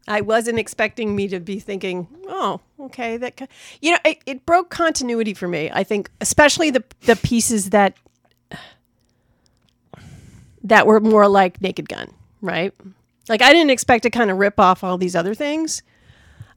I 0.09 0.19
wasn't 0.19 0.59
expecting 0.59 1.15
me 1.15 1.29
to 1.29 1.39
be 1.39 1.59
thinking, 1.59 2.07
oh, 2.27 2.59
okay, 2.79 3.15
that 3.15 3.37
ki-" 3.37 3.47
you 3.81 3.91
know, 3.93 3.97
it, 4.03 4.19
it 4.25 4.45
broke 4.45 4.69
continuity 4.69 5.33
for 5.33 5.47
me. 5.47 5.71
I 5.73 5.85
think, 5.85 6.11
especially 6.19 6.69
the 6.69 6.83
the 7.05 7.15
pieces 7.15 7.69
that 7.69 7.95
that 10.65 10.85
were 10.85 10.99
more 10.99 11.29
like 11.29 11.61
Naked 11.61 11.87
Gun, 11.87 12.11
right? 12.41 12.73
Like 13.27 13.41
I 13.41 13.51
didn't 13.51 13.71
expect 13.71 14.03
to 14.03 14.09
kind 14.09 14.29
of 14.29 14.37
rip 14.37 14.59
off 14.59 14.83
all 14.83 14.97
these 14.97 15.15
other 15.15 15.33
things, 15.33 15.81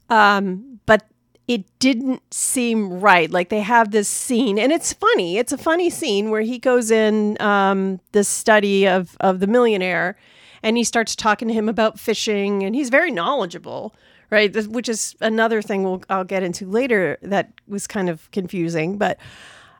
um, 0.09 0.79
but 0.85 1.07
it 1.47 1.65
didn't 1.79 2.21
seem 2.31 2.99
right. 2.99 3.29
Like 3.29 3.49
they 3.49 3.61
have 3.61 3.91
this 3.91 4.07
scene, 4.07 4.59
and 4.59 4.71
it's 4.71 4.93
funny. 4.93 5.37
It's 5.37 5.51
a 5.51 5.57
funny 5.57 5.89
scene 5.89 6.29
where 6.29 6.41
he 6.41 6.59
goes 6.59 6.91
in 6.91 7.41
um, 7.41 7.99
the 8.11 8.23
study 8.23 8.87
of 8.87 9.17
of 9.19 9.39
the 9.39 9.47
millionaire, 9.47 10.15
and 10.61 10.77
he 10.77 10.83
starts 10.83 11.15
talking 11.15 11.47
to 11.47 11.53
him 11.53 11.67
about 11.67 11.99
fishing, 11.99 12.63
and 12.63 12.75
he's 12.75 12.89
very 12.89 13.09
knowledgeable, 13.09 13.95
right? 14.29 14.55
Which 14.67 14.87
is 14.87 15.15
another 15.21 15.63
thing 15.63 15.83
we'll, 15.83 16.03
I'll 16.07 16.23
get 16.23 16.43
into 16.43 16.67
later 16.67 17.17
that 17.23 17.51
was 17.67 17.87
kind 17.87 18.09
of 18.09 18.29
confusing, 18.31 18.99
but 18.99 19.17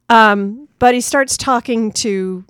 um, 0.10 0.68
but 0.80 0.96
he 0.96 1.02
starts 1.02 1.38
talking 1.38 1.92
to 1.94 2.46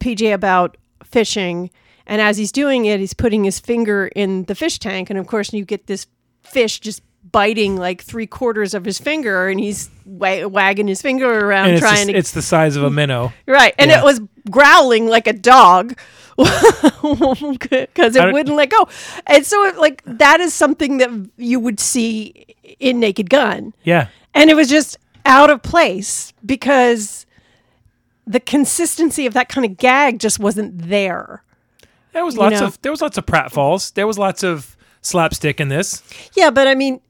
PJ 0.00 0.32
about 0.32 0.78
fishing. 1.04 1.70
And 2.06 2.20
as 2.20 2.36
he's 2.36 2.52
doing 2.52 2.84
it, 2.84 3.00
he's 3.00 3.14
putting 3.14 3.44
his 3.44 3.58
finger 3.58 4.08
in 4.14 4.44
the 4.44 4.54
fish 4.54 4.78
tank. 4.78 5.08
And 5.10 5.18
of 5.18 5.26
course, 5.26 5.52
you 5.52 5.64
get 5.64 5.86
this 5.86 6.06
fish 6.42 6.80
just 6.80 7.02
biting 7.32 7.76
like 7.76 8.02
three 8.02 8.26
quarters 8.26 8.74
of 8.74 8.84
his 8.84 8.98
finger, 8.98 9.48
and 9.48 9.58
he's 9.58 9.88
wa- 10.04 10.46
wagging 10.46 10.86
his 10.86 11.00
finger 11.00 11.30
around 11.46 11.66
And 11.68 11.72
it's, 11.76 11.80
trying 11.80 11.96
just- 11.96 12.08
to. 12.10 12.14
it's 12.16 12.30
the 12.32 12.42
size 12.42 12.76
of 12.76 12.82
a 12.84 12.90
minnow. 12.90 13.32
right. 13.46 13.74
And 13.78 13.90
yeah. 13.90 14.00
it 14.00 14.04
was 14.04 14.20
growling 14.50 15.06
like 15.08 15.26
a 15.26 15.32
dog 15.32 15.98
because 16.36 18.16
it 18.16 18.32
wouldn't 18.32 18.56
let 18.56 18.70
go. 18.70 18.88
And 19.26 19.44
so, 19.46 19.64
it, 19.64 19.76
like, 19.78 20.02
that 20.04 20.40
is 20.40 20.52
something 20.52 20.98
that 20.98 21.10
you 21.36 21.60
would 21.60 21.80
see 21.80 22.46
in 22.80 23.00
Naked 23.00 23.30
Gun 23.30 23.72
Yeah. 23.84 24.08
and 24.34 24.50
it 24.50 24.54
was 24.54 24.68
just 24.68 24.98
out 25.24 25.48
of 25.50 25.62
place 25.62 26.32
because 26.44 27.24
the 28.26 28.40
consistency 28.40 29.26
of 29.26 29.34
that 29.34 29.48
kind 29.48 29.64
of 29.64 29.76
gag 29.76 30.18
just 30.18 30.38
wasn't 30.38 30.88
there. 30.88 31.42
There 32.14 32.24
was 32.24 32.38
lots 32.38 32.60
know? 32.60 32.66
of 32.66 32.80
there 32.80 32.92
was 32.92 33.02
lots 33.02 33.18
of 33.18 33.26
pratfalls. 33.26 33.92
There 33.92 34.06
was 34.06 34.18
lots 34.18 34.42
of 34.44 34.76
slapstick 35.02 35.60
in 35.60 35.68
this. 35.68 36.02
Yeah, 36.34 36.50
but 36.50 36.68
I 36.68 36.74
mean, 36.76 37.00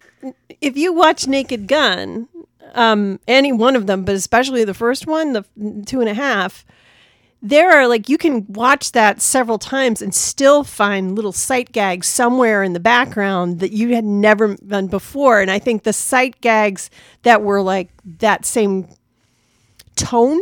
if 0.60 0.76
you 0.78 0.94
watch 0.94 1.26
Naked 1.26 1.68
Gun, 1.68 2.26
um, 2.74 3.20
any 3.28 3.52
one 3.52 3.76
of 3.76 3.86
them, 3.86 4.04
but 4.04 4.14
especially 4.14 4.64
the 4.64 4.74
first 4.74 5.06
one, 5.06 5.34
the 5.34 5.44
two 5.86 6.00
and 6.00 6.08
a 6.08 6.14
half, 6.14 6.64
there 7.42 7.70
are 7.70 7.86
like 7.86 8.08
you 8.08 8.16
can 8.16 8.46
watch 8.48 8.92
that 8.92 9.20
several 9.20 9.58
times 9.58 10.00
and 10.00 10.14
still 10.14 10.64
find 10.64 11.14
little 11.14 11.32
sight 11.32 11.70
gags 11.72 12.06
somewhere 12.06 12.62
in 12.62 12.72
the 12.72 12.80
background 12.80 13.60
that 13.60 13.72
you 13.72 13.94
had 13.94 14.06
never 14.06 14.56
done 14.56 14.86
before. 14.86 15.42
And 15.42 15.50
I 15.50 15.58
think 15.58 15.82
the 15.82 15.92
sight 15.92 16.40
gags 16.40 16.88
that 17.24 17.42
were 17.42 17.60
like 17.60 17.90
that 18.20 18.46
same 18.46 18.88
tone 19.96 20.40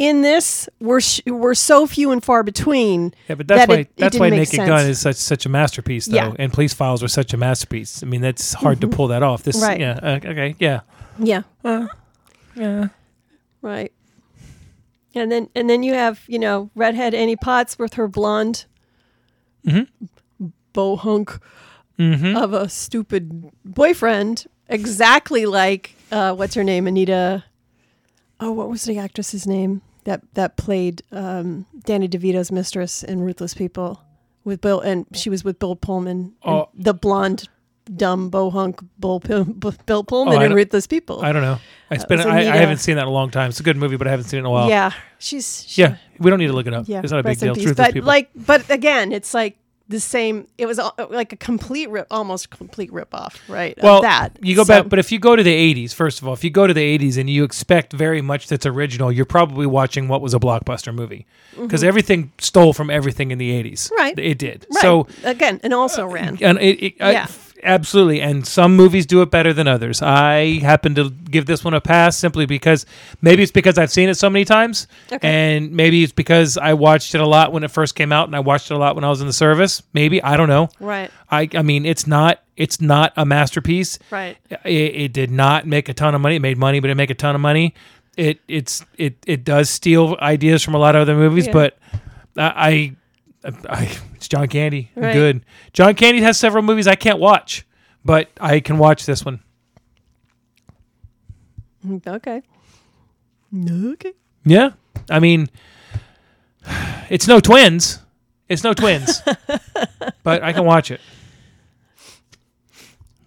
in 0.00 0.22
this 0.22 0.66
were 0.80 1.00
sh- 1.00 1.20
were 1.26 1.54
so 1.54 1.86
few 1.86 2.10
and 2.10 2.24
far 2.24 2.42
between. 2.42 3.12
Yeah, 3.28 3.34
but 3.34 3.46
that's 3.46 3.60
that 3.60 3.68
why 3.68 3.74
it- 3.74 3.80
it 3.80 3.96
that's 3.98 4.12
didn't 4.12 4.20
why 4.20 4.30
Naked 4.30 4.48
sense. 4.54 4.68
Gun 4.68 4.86
is 4.88 4.98
such 4.98 5.16
such 5.16 5.44
a 5.44 5.48
masterpiece, 5.50 6.06
though. 6.06 6.16
Yeah. 6.16 6.32
And 6.38 6.50
Police 6.52 6.72
Files 6.72 7.02
were 7.02 7.08
such 7.08 7.34
a 7.34 7.36
masterpiece. 7.36 8.02
I 8.02 8.06
mean, 8.06 8.22
that's 8.22 8.54
hard 8.54 8.80
to 8.80 8.88
pull 8.88 9.08
that 9.08 9.22
off. 9.22 9.42
This, 9.42 9.60
Right. 9.60 9.78
yeah, 9.78 9.98
uh, 10.02 10.18
okay, 10.24 10.54
yeah, 10.58 10.80
Yeah. 11.18 11.42
yeah. 12.56 12.88
Right. 13.60 13.92
And 15.14 15.30
then 15.30 15.48
and 15.54 15.68
then 15.68 15.82
you 15.82 15.92
have, 15.94 16.22
you 16.28 16.38
know, 16.38 16.70
redhead 16.74 17.14
Annie 17.14 17.36
Potts 17.36 17.78
with 17.78 17.94
her 17.94 18.08
blonde 18.08 18.64
bow 20.72 20.96
hunk 20.96 21.38
of 21.98 22.52
a 22.54 22.68
stupid 22.70 23.50
boyfriend, 23.64 24.46
exactly 24.68 25.44
like 25.44 25.94
uh, 26.10 26.34
what's 26.34 26.54
her 26.54 26.64
name, 26.64 26.86
Anita. 26.86 27.44
Oh, 28.40 28.52
what 28.52 28.70
was 28.70 28.84
the 28.84 28.96
actress's 28.98 29.46
name 29.46 29.82
that 30.04 30.22
that 30.34 30.56
played 30.56 31.02
um, 31.12 31.66
Danny 31.84 32.08
DeVito's 32.08 32.50
mistress 32.52 33.02
in 33.02 33.20
Ruthless 33.20 33.54
People 33.54 34.02
with 34.44 34.60
Bill, 34.60 34.80
and 34.80 35.06
she 35.14 35.28
was 35.30 35.44
with 35.44 35.58
Bill 35.58 35.76
Pullman, 35.76 36.32
and 36.42 36.54
Oh. 36.54 36.68
the 36.74 36.94
blonde, 36.94 37.48
dumb 37.96 38.30
bow 38.30 38.50
hunk 38.50 38.80
Bill, 38.98 39.18
Bill 39.86 40.04
Pullman 40.04 40.38
I 40.38 40.44
in 40.46 40.54
Ruthless 40.54 40.86
People. 40.86 41.22
I 41.24 41.32
don't 41.32 41.42
know. 41.42 41.58
It's 41.90 42.04
been 42.04 42.20
I, 42.20 42.38
I 42.50 42.56
haven't 42.56 42.78
seen 42.78 42.96
that 42.96 43.02
in 43.02 43.08
a 43.08 43.12
long 43.12 43.30
time. 43.30 43.50
It's 43.50 43.60
a 43.60 43.62
good 43.64 43.76
movie, 43.76 43.96
but 43.96 44.06
I 44.06 44.10
haven't 44.10 44.26
seen 44.26 44.38
it 44.38 44.40
in 44.40 44.46
a 44.46 44.50
while. 44.50 44.68
yeah, 44.68 44.92
she's 45.18 45.64
she- 45.68 45.82
yeah. 45.82 45.96
We 46.18 46.30
don't 46.30 46.38
need 46.38 46.46
to 46.48 46.52
look 46.52 46.66
it 46.66 46.74
up. 46.74 46.84
Yeah, 46.88 47.00
it's 47.02 47.10
not 47.12 47.20
a 47.20 47.22
big 47.22 47.38
deal. 47.38 47.54
peace. 47.54 47.72
But 47.74 47.94
people. 47.94 48.06
like, 48.06 48.30
but 48.34 48.68
again, 48.70 49.12
it's 49.12 49.34
like 49.34 49.56
the 49.90 50.00
same. 50.00 50.46
It 50.56 50.66
was 50.66 50.80
like 51.10 51.32
a 51.32 51.36
complete 51.36 51.90
rip, 51.90 52.06
almost 52.10 52.48
complete 52.50 52.92
rip 52.92 53.12
off, 53.14 53.38
right? 53.48 53.76
well, 53.82 54.00
that 54.02 54.38
you 54.40 54.54
go 54.56 54.62
So- 54.64 54.82
back, 54.82 54.88
but 54.88 54.98
if 54.98 55.10
you 55.12 55.18
go 55.18 55.36
to 55.36 55.42
the 55.42 55.52
'80s, 55.52 55.92
first 55.92 56.22
of 56.22 56.26
all, 56.28 56.32
if 56.32 56.42
you 56.44 56.50
go 56.50 56.66
to 56.66 56.72
the 56.72 56.80
'80s 56.98 57.18
and 57.18 57.28
you 57.28 57.44
expect 57.44 57.92
very 57.92 58.22
much 58.22 58.46
that's 58.46 58.64
original, 58.64 59.10
you're 59.12 59.24
probably 59.26 59.66
watching 59.66 60.08
what 60.08 60.22
was 60.22 60.32
a 60.32 60.38
blockbuster 60.38 60.94
movie 60.94 61.26
because 61.60 61.82
everything 61.84 62.32
stole 62.38 62.72
from 62.72 62.88
everything 62.88 63.30
in 63.32 63.38
the 63.38 63.50
'80s. 63.50 63.72
Mm-hmm. 63.90 63.94
Right. 63.96 64.18
It 64.18 64.38
did. 64.38 64.66
right. 64.74 64.80
So 64.80 65.06
again, 65.24 65.60
and 65.64 65.74
also 65.74 66.06
ran. 66.06 66.38
and 66.40 66.58
it, 66.58 66.78
it 66.82 66.94
Yeah. 66.98 67.24
f- 67.24 67.49
absolutely 67.62 68.20
and 68.20 68.46
some 68.46 68.76
movies 68.76 69.06
do 69.06 69.22
it 69.22 69.30
better 69.30 69.52
than 69.52 69.66
others. 69.68 70.02
I 70.02 70.58
happen 70.60 70.94
to 70.96 71.10
give 71.10 71.46
this 71.46 71.64
one 71.64 71.74
a 71.74 71.80
pass 71.80 72.16
simply 72.16 72.46
because 72.46 72.86
maybe 73.22 73.42
it's 73.42 73.52
because 73.52 73.78
i've 73.78 73.90
seen 73.90 74.08
it 74.08 74.14
so 74.16 74.28
many 74.28 74.44
times 74.44 74.86
Okay. 75.12 75.28
and 75.28 75.70
maybe 75.72 76.02
it's 76.02 76.12
because 76.12 76.58
i 76.58 76.74
watched 76.74 77.14
it 77.14 77.20
a 77.20 77.26
lot 77.26 77.52
when 77.52 77.62
it 77.62 77.70
first 77.70 77.94
came 77.94 78.10
out 78.12 78.26
and 78.28 78.34
i 78.34 78.40
watched 78.40 78.70
it 78.70 78.74
a 78.74 78.78
lot 78.78 78.94
when 78.94 79.04
i 79.04 79.08
was 79.08 79.20
in 79.20 79.26
the 79.26 79.32
service. 79.32 79.82
Maybe 79.92 80.22
i 80.22 80.36
don't 80.36 80.48
know. 80.48 80.68
Right, 80.80 81.10
i 81.30 81.48
i 81.54 81.62
mean 81.62 81.86
it's 81.86 82.06
not 82.06 82.42
it's 82.56 82.80
not 82.80 83.12
a 83.16 83.24
masterpiece. 83.24 83.98
Right. 84.10 84.36
it, 84.64 84.66
it 84.66 85.12
did 85.12 85.30
not 85.30 85.66
make 85.66 85.88
a 85.88 85.94
ton 85.94 86.14
of 86.14 86.20
money. 86.20 86.36
It 86.36 86.42
made 86.42 86.58
money 86.58 86.80
but 86.80 86.90
it 86.90 86.94
make 86.96 87.10
a 87.10 87.14
ton 87.14 87.34
of 87.34 87.40
money. 87.40 87.74
It 88.16 88.40
it's 88.48 88.84
it 88.98 89.16
it 89.26 89.44
does 89.44 89.70
steal 89.70 90.16
ideas 90.20 90.62
from 90.62 90.74
a 90.74 90.78
lot 90.78 90.94
of 90.96 91.02
other 91.02 91.14
movies 91.16 91.46
Yeah. 91.46 91.52
but 91.52 91.78
i 92.36 92.94
I, 93.44 93.52
I 93.68 93.98
it's 94.14 94.28
john 94.28 94.48
candy 94.48 94.90
Right. 94.94 95.12
good 95.12 95.44
john 95.72 95.94
candy 95.94 96.20
has 96.22 96.38
several 96.38 96.62
movies 96.62 96.86
i 96.86 96.94
can't 96.94 97.18
watch 97.18 97.66
but 98.04 98.28
i 98.40 98.60
can 98.60 98.78
watch 98.78 99.06
this 99.06 99.24
one 99.24 99.40
Mm, 101.86 102.06
Okay. 102.06 102.42
Okay. 103.92 104.12
yeah 104.44 104.70
i 105.08 105.18
mean 105.18 105.48
it's 107.08 107.26
no 107.26 107.40
twins 107.40 107.98
it's 108.50 108.62
no 108.62 108.74
twins 108.74 109.22
but 110.22 110.42
i 110.42 110.52
can 110.52 110.64
watch 110.66 110.90
it 110.90 111.00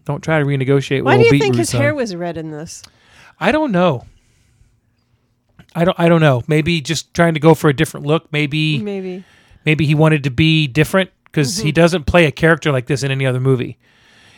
don't 0.05 0.21
try 0.23 0.37
to 0.39 0.45
renegotiate 0.45 1.01
Why 1.03 1.15
Will 1.17 1.23
do 1.29 1.35
you 1.35 1.41
think 1.41 1.55
his 1.55 1.69
son. 1.69 1.81
hair 1.81 1.95
was 1.95 2.13
red 2.13 2.35
in 2.37 2.51
this? 2.51 2.83
I 3.39 3.53
don't 3.53 3.71
know. 3.71 4.05
I 5.73 5.85
don't. 5.85 5.97
I 5.97 6.09
don't 6.09 6.19
know. 6.19 6.41
Maybe 6.45 6.81
just 6.81 7.13
trying 7.13 7.35
to 7.35 7.39
go 7.39 7.55
for 7.55 7.69
a 7.69 7.73
different 7.73 8.05
look. 8.05 8.29
Maybe 8.29 8.79
Maybe. 8.79 9.23
Maybe 9.65 9.85
he 9.85 9.95
wanted 9.95 10.23
to 10.23 10.29
be 10.29 10.67
different 10.67 11.09
because 11.25 11.57
he 11.57 11.71
doesn't 11.71 12.05
play 12.05 12.25
a 12.25 12.31
character 12.31 12.71
like 12.71 12.85
this 12.85 13.03
in 13.03 13.11
any 13.11 13.25
other 13.25 13.39
movie. 13.39 13.77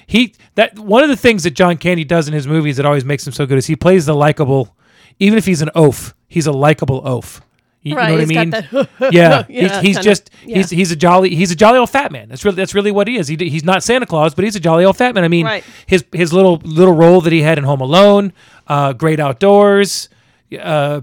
He 0.08 0.34
that 0.55 0.77
one 0.79 1.03
of 1.03 1.10
the 1.10 1.17
things 1.17 1.44
that 1.44 1.51
John 1.51 1.77
Candy 1.77 2.03
does 2.03 2.27
in 2.27 2.34
his 2.34 2.48
movies 2.48 2.77
that 2.77 2.86
always 2.86 3.03
makes 3.05 3.25
him 3.25 3.34
so 3.34 3.46
good 3.46 3.58
is 3.58 3.65
he 3.65 3.75
plays 3.75 4.05
the 4.05 4.13
likable, 4.15 4.75
even 5.20 5.38
if 5.38 5.46
he's 5.46 5.62
an 5.62 5.70
oaf, 5.75 6.13
he's 6.27 6.48
a 6.48 6.51
likable 6.51 7.01
oaf. 7.08 7.41
You, 7.82 7.91
you 7.91 7.96
know 7.98 8.13
what 8.13 8.22
I 8.22 8.25
mean? 8.25 8.51
yeah, 9.12 9.46
Yeah, 9.48 9.82
he's, 9.82 9.98
he's 9.98 10.00
just 10.00 10.32
yeah. 10.44 10.58
he's 10.58 10.70
he's 10.72 10.91
a 10.91 10.96
jolly 10.96 11.36
he's 11.36 11.51
a 11.51 11.55
jolly 11.55 11.77
old 11.77 11.89
fat 11.91 12.12
man. 12.12 12.29
That's 12.29 12.44
really 12.44 12.55
that's 12.55 12.74
really 12.74 12.91
what 12.91 13.08
he 13.08 13.17
is. 13.17 13.27
He, 13.27 13.36
he's 13.36 13.63
not 13.63 13.84
Santa 13.84 14.08
Claus, 14.08 14.34
but 14.34 14.44
he's 14.44 14.55
a 14.55 14.60
jolly 14.60 14.86
old 14.86 14.98
fat 14.98 15.13
man. 15.13 15.24
I 15.24 15.27
mean, 15.27 15.46
Right. 15.46 15.63
his 15.86 16.03
his 16.12 16.34
little 16.34 16.58
little 16.63 16.96
role 16.96 17.22
that 17.22 17.32
he 17.34 17.41
had 17.44 17.58
in 17.60 17.63
Home 17.63 17.82
Alone, 17.82 18.34
uh, 18.67 18.94
Great 18.94 19.20
Outdoors, 19.20 20.10
uh, 20.60 21.01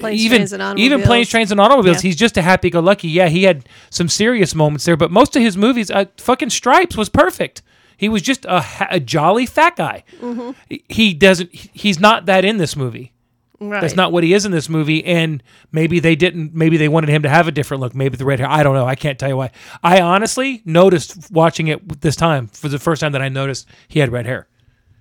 Planes, 0.00 0.20
even 0.22 0.38
Trains, 0.38 0.52
and 0.52 0.78
even 0.78 1.02
planes, 1.02 1.28
trains, 1.28 1.52
and 1.52 1.60
automobiles. 1.60 1.98
Yeah. 2.02 2.08
He's 2.08 2.16
just 2.16 2.36
a 2.36 2.42
happy-go-lucky. 2.42 3.08
Yeah, 3.08 3.28
he 3.28 3.44
had 3.44 3.68
some 3.90 4.08
serious 4.08 4.54
moments 4.54 4.84
there, 4.84 4.96
but 4.96 5.10
most 5.12 5.36
of 5.36 5.42
his 5.42 5.56
movies, 5.56 5.90
uh, 5.90 6.06
fucking 6.18 6.50
Stripes 6.50 6.96
was 6.96 7.08
perfect. 7.08 7.62
He 7.96 8.08
was 8.08 8.20
just 8.22 8.44
a, 8.44 8.64
a 8.90 8.98
jolly 8.98 9.46
fat 9.46 9.76
guy. 9.76 10.02
Mm-hmm. 10.20 10.50
He- 10.68 10.84
He 10.88 11.14
doesn't. 11.14 11.54
He's 11.54 12.00
not 12.00 12.26
that 12.26 12.44
in 12.44 12.56
this 12.56 12.74
movie. 12.74 13.12
Right. 13.60 13.80
That's 13.80 13.94
not 13.94 14.10
what 14.10 14.24
he 14.24 14.34
is 14.34 14.44
in 14.44 14.50
this 14.50 14.68
movie. 14.68 15.04
And 15.04 15.40
maybe 15.70 16.00
they 16.00 16.16
didn't. 16.16 16.52
Maybe 16.54 16.76
they 16.76 16.88
wanted 16.88 17.08
him 17.08 17.22
to 17.22 17.28
have 17.28 17.46
a 17.46 17.52
different 17.52 17.80
look. 17.80 17.94
Maybe 17.94 18.16
the 18.16 18.24
red 18.24 18.40
hair. 18.40 18.48
I 18.50 18.64
don't 18.64 18.74
know. 18.74 18.84
I 18.84 18.96
can't 18.96 19.16
tell 19.16 19.28
you 19.28 19.36
why. 19.36 19.52
I 19.82 20.00
honestly 20.00 20.60
noticed 20.64 21.30
watching 21.30 21.68
it 21.68 22.00
this 22.02 22.16
time 22.16 22.48
for 22.48 22.68
the 22.68 22.80
first 22.80 23.00
time 23.00 23.12
that 23.12 23.22
I 23.22 23.28
noticed 23.28 23.68
he 23.86 24.00
had 24.00 24.10
red 24.10 24.26
hair. 24.26 24.48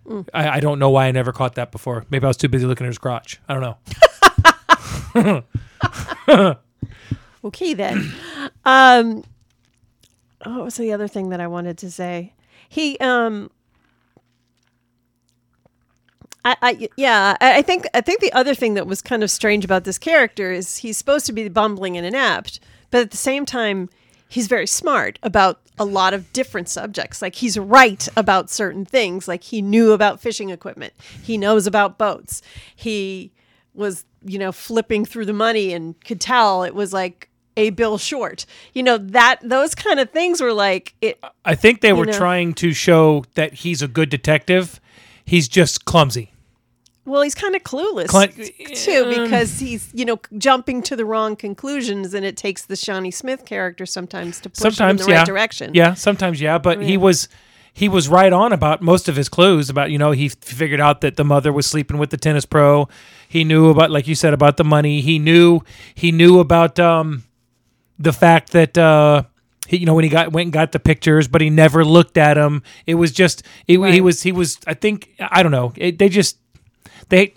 Mm. 0.07 0.29
I, 0.33 0.49
I 0.49 0.59
don't 0.59 0.77
know 0.79 0.91
why 0.91 1.07
I 1.07 1.11
never 1.11 1.31
caught 1.33 1.55
that 1.55 1.71
before. 1.71 2.05
Maybe 2.11 2.25
I 2.25 2.27
was 2.27 2.37
too 2.37 2.47
busy 2.47 2.65
looking 2.67 2.85
at 2.85 2.89
his 2.89 2.99
crotch. 2.99 3.41
I 3.49 3.53
don't 3.53 3.63
know. 3.63 3.77
Okay 7.45 7.73
then. 7.73 8.13
um 8.65 9.23
what 10.45 10.63
was 10.65 10.75
the 10.75 10.91
other 10.93 11.07
thing 11.07 11.29
that 11.29 11.39
I 11.41 11.47
wanted 11.47 11.77
to 11.79 11.91
say? 11.91 12.33
He 12.69 12.97
um 12.99 13.49
I, 16.45 16.55
I 16.61 16.89
yeah, 16.97 17.37
I 17.39 17.57
I 17.59 17.61
think 17.61 17.85
I 17.93 18.01
think 18.01 18.19
the 18.19 18.33
other 18.33 18.55
thing 18.55 18.73
that 18.75 18.87
was 18.87 19.01
kind 19.01 19.23
of 19.23 19.31
strange 19.31 19.63
about 19.65 19.83
this 19.83 19.97
character 19.97 20.51
is 20.51 20.77
he's 20.77 20.97
supposed 20.97 21.25
to 21.27 21.33
be 21.33 21.47
bumbling 21.49 21.97
and 21.97 22.05
inept, 22.05 22.59
but 22.91 23.01
at 23.01 23.11
the 23.11 23.17
same 23.17 23.45
time 23.45 23.89
he's 24.27 24.47
very 24.47 24.67
smart 24.67 25.19
about 25.21 25.59
a 25.77 25.85
lot 25.85 26.13
of 26.13 26.31
different 26.33 26.67
subjects. 26.69 27.21
Like 27.21 27.35
he's 27.35 27.57
right 27.57 28.07
about 28.17 28.49
certain 28.49 28.85
things. 28.85 29.27
Like 29.27 29.43
he 29.43 29.61
knew 29.61 29.91
about 29.91 30.19
fishing 30.21 30.49
equipment. 30.49 30.93
He 31.21 31.37
knows 31.37 31.67
about 31.67 31.97
boats. 31.97 32.41
He 32.75 33.31
was, 33.73 34.05
you 34.25 34.39
know, 34.39 34.51
flipping 34.51 35.05
through 35.05 35.25
the 35.25 35.33
money 35.33 35.73
and 35.73 35.99
could 36.03 36.21
tell 36.21 36.63
it 36.63 36.75
was 36.75 36.93
like 36.93 37.29
a 37.57 37.69
Bill 37.71 37.97
Short. 37.97 38.45
You 38.73 38.83
know 38.83 38.97
that 38.97 39.39
those 39.43 39.75
kind 39.75 39.99
of 39.99 40.09
things 40.11 40.41
were 40.41 40.53
like 40.53 40.95
it. 41.01 41.19
I 41.45 41.55
think 41.55 41.81
they 41.81 41.93
were 41.93 42.05
know. 42.05 42.13
trying 42.13 42.53
to 42.55 42.73
show 42.73 43.25
that 43.35 43.53
he's 43.53 43.81
a 43.81 43.87
good 43.87 44.09
detective. 44.09 44.79
He's 45.25 45.47
just 45.47 45.85
clumsy. 45.85 46.31
Well, 47.05 47.21
he's 47.21 47.35
kind 47.35 47.53
of 47.53 47.63
clueless 47.63 48.09
Cl- 48.09 48.29
too 48.75 49.13
um, 49.13 49.23
because 49.23 49.59
he's 49.59 49.89
you 49.93 50.05
know 50.05 50.19
jumping 50.37 50.81
to 50.83 50.95
the 50.95 51.05
wrong 51.05 51.35
conclusions, 51.35 52.13
and 52.13 52.25
it 52.25 52.37
takes 52.37 52.65
the 52.65 52.75
Shawnee 52.75 53.11
Smith 53.11 53.45
character 53.45 53.85
sometimes 53.85 54.39
to 54.41 54.49
push 54.49 54.59
sometimes 54.59 55.01
him 55.01 55.05
in 55.05 55.07
the 55.07 55.11
yeah 55.11 55.17
right 55.19 55.27
direction. 55.27 55.71
yeah 55.73 55.93
sometimes 55.95 56.39
yeah 56.39 56.57
but 56.57 56.81
he 56.81 56.95
was 56.95 57.27
he 57.73 57.89
was 57.89 58.07
right 58.07 58.31
on 58.31 58.53
about 58.53 58.81
most 58.81 59.09
of 59.09 59.15
his 59.15 59.27
clues 59.27 59.69
about 59.69 59.91
you 59.91 59.97
know 59.97 60.11
he 60.11 60.29
figured 60.29 60.79
out 60.79 61.01
that 61.01 61.17
the 61.17 61.25
mother 61.25 61.51
was 61.51 61.65
sleeping 61.65 61.97
with 61.97 62.09
the 62.09 62.17
tennis 62.17 62.45
pro 62.45 62.87
he 63.27 63.43
knew 63.43 63.69
about 63.69 63.91
like 63.91 64.07
you 64.07 64.15
said 64.15 64.33
about 64.33 64.57
the 64.57 64.63
money. 64.63 65.01
He 65.01 65.19
knew 65.19 65.61
he 65.95 66.11
knew 66.11 66.39
about 66.39 66.79
um 66.79 67.23
the 67.99 68.13
fact 68.13 68.51
that 68.51 68.77
uh 68.77 69.23
he, 69.67 69.77
you 69.77 69.85
know 69.85 69.93
when 69.93 70.03
he 70.03 70.09
got 70.09 70.31
went 70.31 70.47
and 70.47 70.53
got 70.53 70.71
the 70.71 70.79
pictures 70.79 71.27
but 71.27 71.41
he 71.41 71.49
never 71.49 71.85
looked 71.85 72.17
at 72.17 72.33
them 72.33 72.63
it 72.85 72.95
was 72.95 73.11
just 73.11 73.43
it, 73.67 73.79
he 73.79 74.01
was 74.01 74.21
he 74.21 74.31
was 74.31 74.59
i 74.67 74.73
think 74.73 75.09
i 75.19 75.41
don't 75.41 75.51
know. 75.51 75.73
It, 75.77 75.99
they 75.99 76.09
just 76.09 76.37
they 77.09 77.33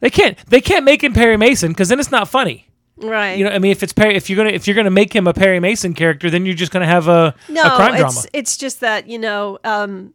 they 0.00 0.10
can't 0.10 0.36
they 0.48 0.60
can't 0.60 0.84
make 0.84 1.02
him 1.02 1.12
perry 1.12 1.36
mason 1.36 1.72
because 1.72 1.88
then 1.88 2.00
it's 2.00 2.10
not 2.10 2.28
funny. 2.28 2.66
Right. 3.02 3.38
you 3.38 3.44
know, 3.44 3.50
I 3.50 3.58
mean, 3.58 3.72
if 3.72 3.82
it's 3.82 3.92
Perry, 3.92 4.14
if 4.14 4.28
you're 4.28 4.36
gonna 4.36 4.50
if 4.50 4.66
you're 4.66 4.76
gonna 4.76 4.90
make 4.90 5.14
him 5.14 5.26
a 5.26 5.32
Perry 5.32 5.58
Mason 5.58 5.94
character, 5.94 6.28
then 6.28 6.44
you're 6.44 6.54
just 6.54 6.70
gonna 6.70 6.86
have 6.86 7.08
a, 7.08 7.34
no, 7.48 7.62
a 7.62 7.70
crime 7.70 7.94
it's 7.94 8.00
drama. 8.00 8.28
it's 8.32 8.56
just 8.56 8.80
that 8.80 9.06
you 9.08 9.18
know, 9.18 9.58
um, 9.64 10.12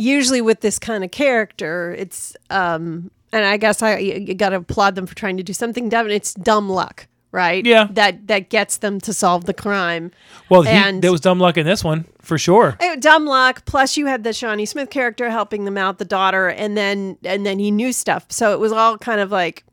usually 0.00 0.40
with 0.40 0.60
this 0.60 0.78
kind 0.78 1.04
of 1.04 1.10
character, 1.10 1.94
it's 1.98 2.36
um, 2.48 3.10
and 3.32 3.44
I 3.44 3.56
guess 3.56 3.82
I 3.82 3.98
you, 3.98 4.34
got 4.34 4.48
to 4.50 4.56
applaud 4.56 4.94
them 4.94 5.06
for 5.06 5.14
trying 5.14 5.36
to 5.36 5.42
do 5.42 5.52
something 5.52 5.88
dumb. 5.88 6.08
It's 6.10 6.34
dumb 6.34 6.68
luck, 6.68 7.06
right? 7.32 7.64
Yeah. 7.64 7.86
that 7.92 8.26
that 8.28 8.48
gets 8.50 8.78
them 8.78 9.00
to 9.02 9.12
solve 9.12 9.44
the 9.44 9.54
crime. 9.54 10.10
Well, 10.48 10.62
he, 10.62 10.70
and- 10.70 11.02
there 11.02 11.12
was 11.12 11.20
dumb 11.20 11.38
luck 11.38 11.56
in 11.56 11.66
this 11.66 11.84
one 11.84 12.06
for 12.20 12.38
sure. 12.38 12.76
Eh, 12.80 12.96
dumb 12.96 13.26
luck 13.26 13.64
plus 13.66 13.96
you 13.96 14.06
had 14.06 14.24
the 14.24 14.32
Shawnee 14.32 14.66
Smith 14.66 14.90
character 14.90 15.30
helping 15.30 15.64
them 15.64 15.76
out 15.78 15.98
the 15.98 16.04
daughter 16.04 16.48
and 16.48 16.76
then 16.76 17.16
and 17.24 17.44
then 17.46 17.58
he 17.58 17.70
knew 17.70 17.92
stuff 17.92 18.26
so 18.30 18.52
it 18.52 18.58
was 18.60 18.72
all 18.72 18.98
kind 18.98 19.20
of 19.20 19.30
like 19.30 19.64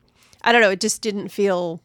I 0.43 0.51
don't 0.51 0.61
know 0.61 0.69
it 0.71 0.79
just 0.81 1.01
didn't 1.01 1.29
feel 1.29 1.81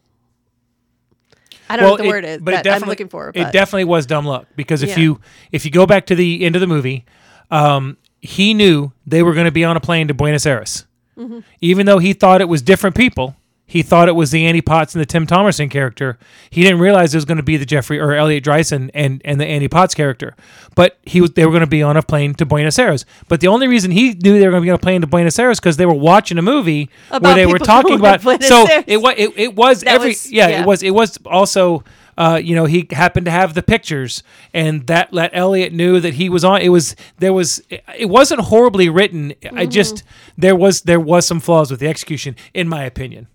I 1.69 1.75
don't 1.77 1.85
know 1.85 1.91
what 1.91 1.97
the 1.99 2.05
it- 2.05 2.09
word 2.09 2.25
is 2.25 2.41
but 2.41 2.67
I'm 2.67 2.81
looking 2.83 3.07
for 3.09 3.31
It 3.33 3.51
definitely 3.51 3.85
was 3.85 4.05
dumb 4.05 4.25
luck 4.25 4.47
because 4.55 4.83
if 4.83 4.89
Yeah. 4.91 4.99
you 4.99 5.21
if 5.51 5.65
you 5.65 5.71
go 5.71 5.85
back 5.85 6.05
to 6.07 6.15
the 6.15 6.43
end 6.45 6.55
of 6.55 6.59
the 6.61 6.67
movie, 6.67 7.05
um, 7.51 7.97
he 8.25 8.53
knew 8.53 8.91
they 9.05 9.21
were 9.21 9.33
going 9.33 9.45
to 9.45 9.51
be 9.51 9.63
on 9.65 9.75
a 9.75 9.81
plane 9.81 10.07
to 10.07 10.13
Buenos 10.13 10.45
Aires, 10.45 10.85
Mm-hmm. 11.17 11.39
even 11.61 11.85
though 11.85 11.99
he 11.99 12.13
thought 12.13 12.41
it 12.41 12.47
was 12.49 12.61
different 12.63 12.95
people. 12.95 13.35
He 13.65 13.81
thought 13.81 14.07
it 14.09 14.13
was 14.15 14.31
the 14.31 14.45
Annie 14.45 14.61
Potts 14.61 14.93
and 14.93 15.01
the 15.01 15.05
Tim 15.05 15.25
Thomerson 15.25 15.69
character. 15.69 16.17
He 16.49 16.61
didn't 16.63 16.79
realize 16.79 17.13
it 17.13 17.17
was 17.17 17.25
going 17.25 17.37
to 17.37 17.43
be 17.43 17.55
the 17.57 17.65
Jeffrey 17.65 17.99
or 17.99 18.13
Elliot 18.13 18.43
Dreisen 18.43 18.89
and 18.93 19.21
and 19.25 19.39
the 19.39 19.45
Annie 19.45 19.67
Potts 19.67 19.93
character. 19.95 20.35
But 20.75 20.97
he 21.03 21.21
was 21.21 21.31
they 21.31 21.45
were 21.45 21.51
going 21.51 21.61
to 21.61 21.67
be 21.67 21.81
on 21.81 21.95
a 21.97 22.01
plane 22.03 22.33
to 22.35 22.45
Buenos 22.45 22.77
Aires. 22.79 23.05
But 23.29 23.39
the 23.41 23.47
only 23.47 23.67
reason 23.67 23.89
he 23.91 24.13
knew 24.13 24.37
they 24.39 24.45
were 24.45 24.51
going 24.51 24.61
to 24.63 24.65
be 24.65 24.69
on 24.69 24.75
a 24.75 24.79
plane 24.79 25.01
to 25.01 25.07
Buenos 25.07 25.39
Aires 25.39 25.59
because 25.59 25.77
they 25.77 25.85
were 25.85 25.93
watching 25.93 26.37
a 26.37 26.41
movie 26.41 26.89
where 27.19 27.35
they 27.35 27.45
were 27.45 27.57
talking 27.73 27.97
about. 27.99 28.21
So 28.21 28.65
Aires. 28.67 28.83
it 28.87 28.97
was 29.01 29.13
it, 29.17 29.33
it 29.37 29.55
was 29.55 29.81
That 29.81 29.95
every 29.95 30.09
was- 30.09 30.31
yeah, 30.31 30.47
yeah. 30.49 30.61
it 30.61 30.67
was 30.67 30.83
it 30.83 30.91
was 30.93 31.17
also 31.25 31.83
uh, 32.17 32.39
you 32.41 32.55
know 32.55 32.65
he 32.65 32.87
happened 32.91 33.25
to 33.25 33.31
have 33.31 33.53
the 33.53 33.63
pictures 33.63 34.23
and 34.53 34.87
that 34.87 35.13
let 35.13 35.31
Elliot 35.33 35.73
knew 35.73 35.99
that 35.99 36.15
he 36.15 36.29
was 36.29 36.43
on 36.43 36.61
it 36.61 36.69
was 36.69 36.95
there 37.17 37.33
was 37.33 37.61
it 37.69 38.09
wasn't 38.09 38.41
horribly 38.41 38.89
written. 38.89 39.33
Mm-hmm. 39.41 39.57
I 39.57 39.65
just 39.65 40.03
there 40.37 40.55
was 40.55 40.81
there 40.81 40.99
was 40.99 41.25
some 41.25 41.39
flaws 41.39 41.71
with 41.71 41.79
the 41.79 41.87
execution 41.87 42.35
in 42.53 42.67
my 42.67 42.83
opinion. 42.83 43.27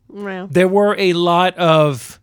There 0.51 0.69
were 0.69 0.95
a 0.99 1.13
lot 1.13 1.57
of 1.57 2.21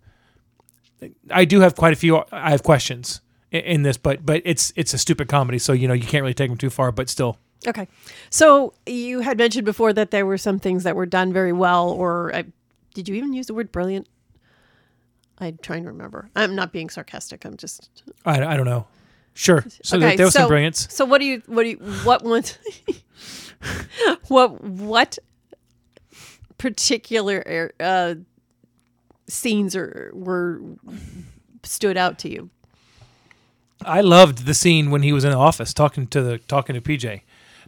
I 1.30 1.46
do 1.46 1.62
have 1.62 1.76
quite 1.76 1.94
a 1.94 1.96
few 1.96 2.24
I 2.32 2.52
have 2.52 2.64
questions 2.64 3.22
in 3.52 3.84
this 3.84 3.98
but 3.98 4.26
but 4.26 4.42
it's 4.46 4.74
it's 4.76 4.94
a 4.94 4.98
stupid 4.98 5.28
comedy 5.28 5.60
so 5.60 5.72
you 5.74 5.88
know 5.88 5.94
you 5.94 6.06
can't 6.06 6.24
really 6.24 6.34
take 6.34 6.50
them 6.50 6.58
too 6.58 6.70
far 6.70 6.92
but 6.92 7.10
still. 7.10 7.38
Okay. 7.68 7.88
So 8.30 8.74
you 8.86 9.22
had 9.22 9.38
mentioned 9.38 9.66
before 9.66 9.92
that 9.94 10.12
there 10.12 10.26
were 10.26 10.38
some 10.38 10.60
things 10.60 10.84
that 10.84 10.96
were 10.96 11.06
done 11.06 11.34
very 11.34 11.54
well 11.54 11.90
or 11.90 12.34
uh, 12.36 12.44
did 12.94 13.10
you 13.10 13.16
even 13.16 13.34
use 13.34 13.48
the 13.48 13.54
word 13.54 13.72
brilliant 13.72 14.08
I'm 15.40 15.58
trying 15.62 15.84
to 15.84 15.90
remember 15.90 16.30
I'm 16.36 16.56
not 16.56 16.72
being 16.72 16.90
sarcastic 16.90 17.46
I'm 17.46 17.58
just 17.58 17.90
I, 18.26 18.42
I 18.44 18.56
don't 18.58 18.66
know 18.66 18.88
sure 19.34 19.66
so 19.84 19.98
Okay, 19.98 20.16
there, 20.16 20.26
was 20.26 20.34
so- 20.34 20.42
some 20.42 20.48
brilliance 20.50 20.88
So 20.94 21.06
what 21.06 21.20
do 21.20 21.26
you 21.26 21.42
what 21.48 21.64
do 21.64 21.70
you 21.70 21.78
what 22.04 22.24
one 22.24 22.44
what 24.28 24.64
what 24.64 25.18
particular 26.58 27.72
uh, 27.80 28.16
scenes 29.28 29.76
are 29.76 30.12
were 30.14 30.62
stood 31.64 31.98
out 31.98 32.20
to 32.20 32.30
you? 32.32 32.50
I 33.84 34.02
loved 34.02 34.46
the 34.46 34.54
scene 34.54 34.90
when 34.90 35.04
he 35.04 35.12
was 35.14 35.24
in 35.24 35.32
the 35.32 35.38
office 35.38 35.74
talking 35.74 36.08
to 36.08 36.22
the 36.22 36.38
talking 36.40 36.74
to 36.76 36.82
PJ. 36.82 37.22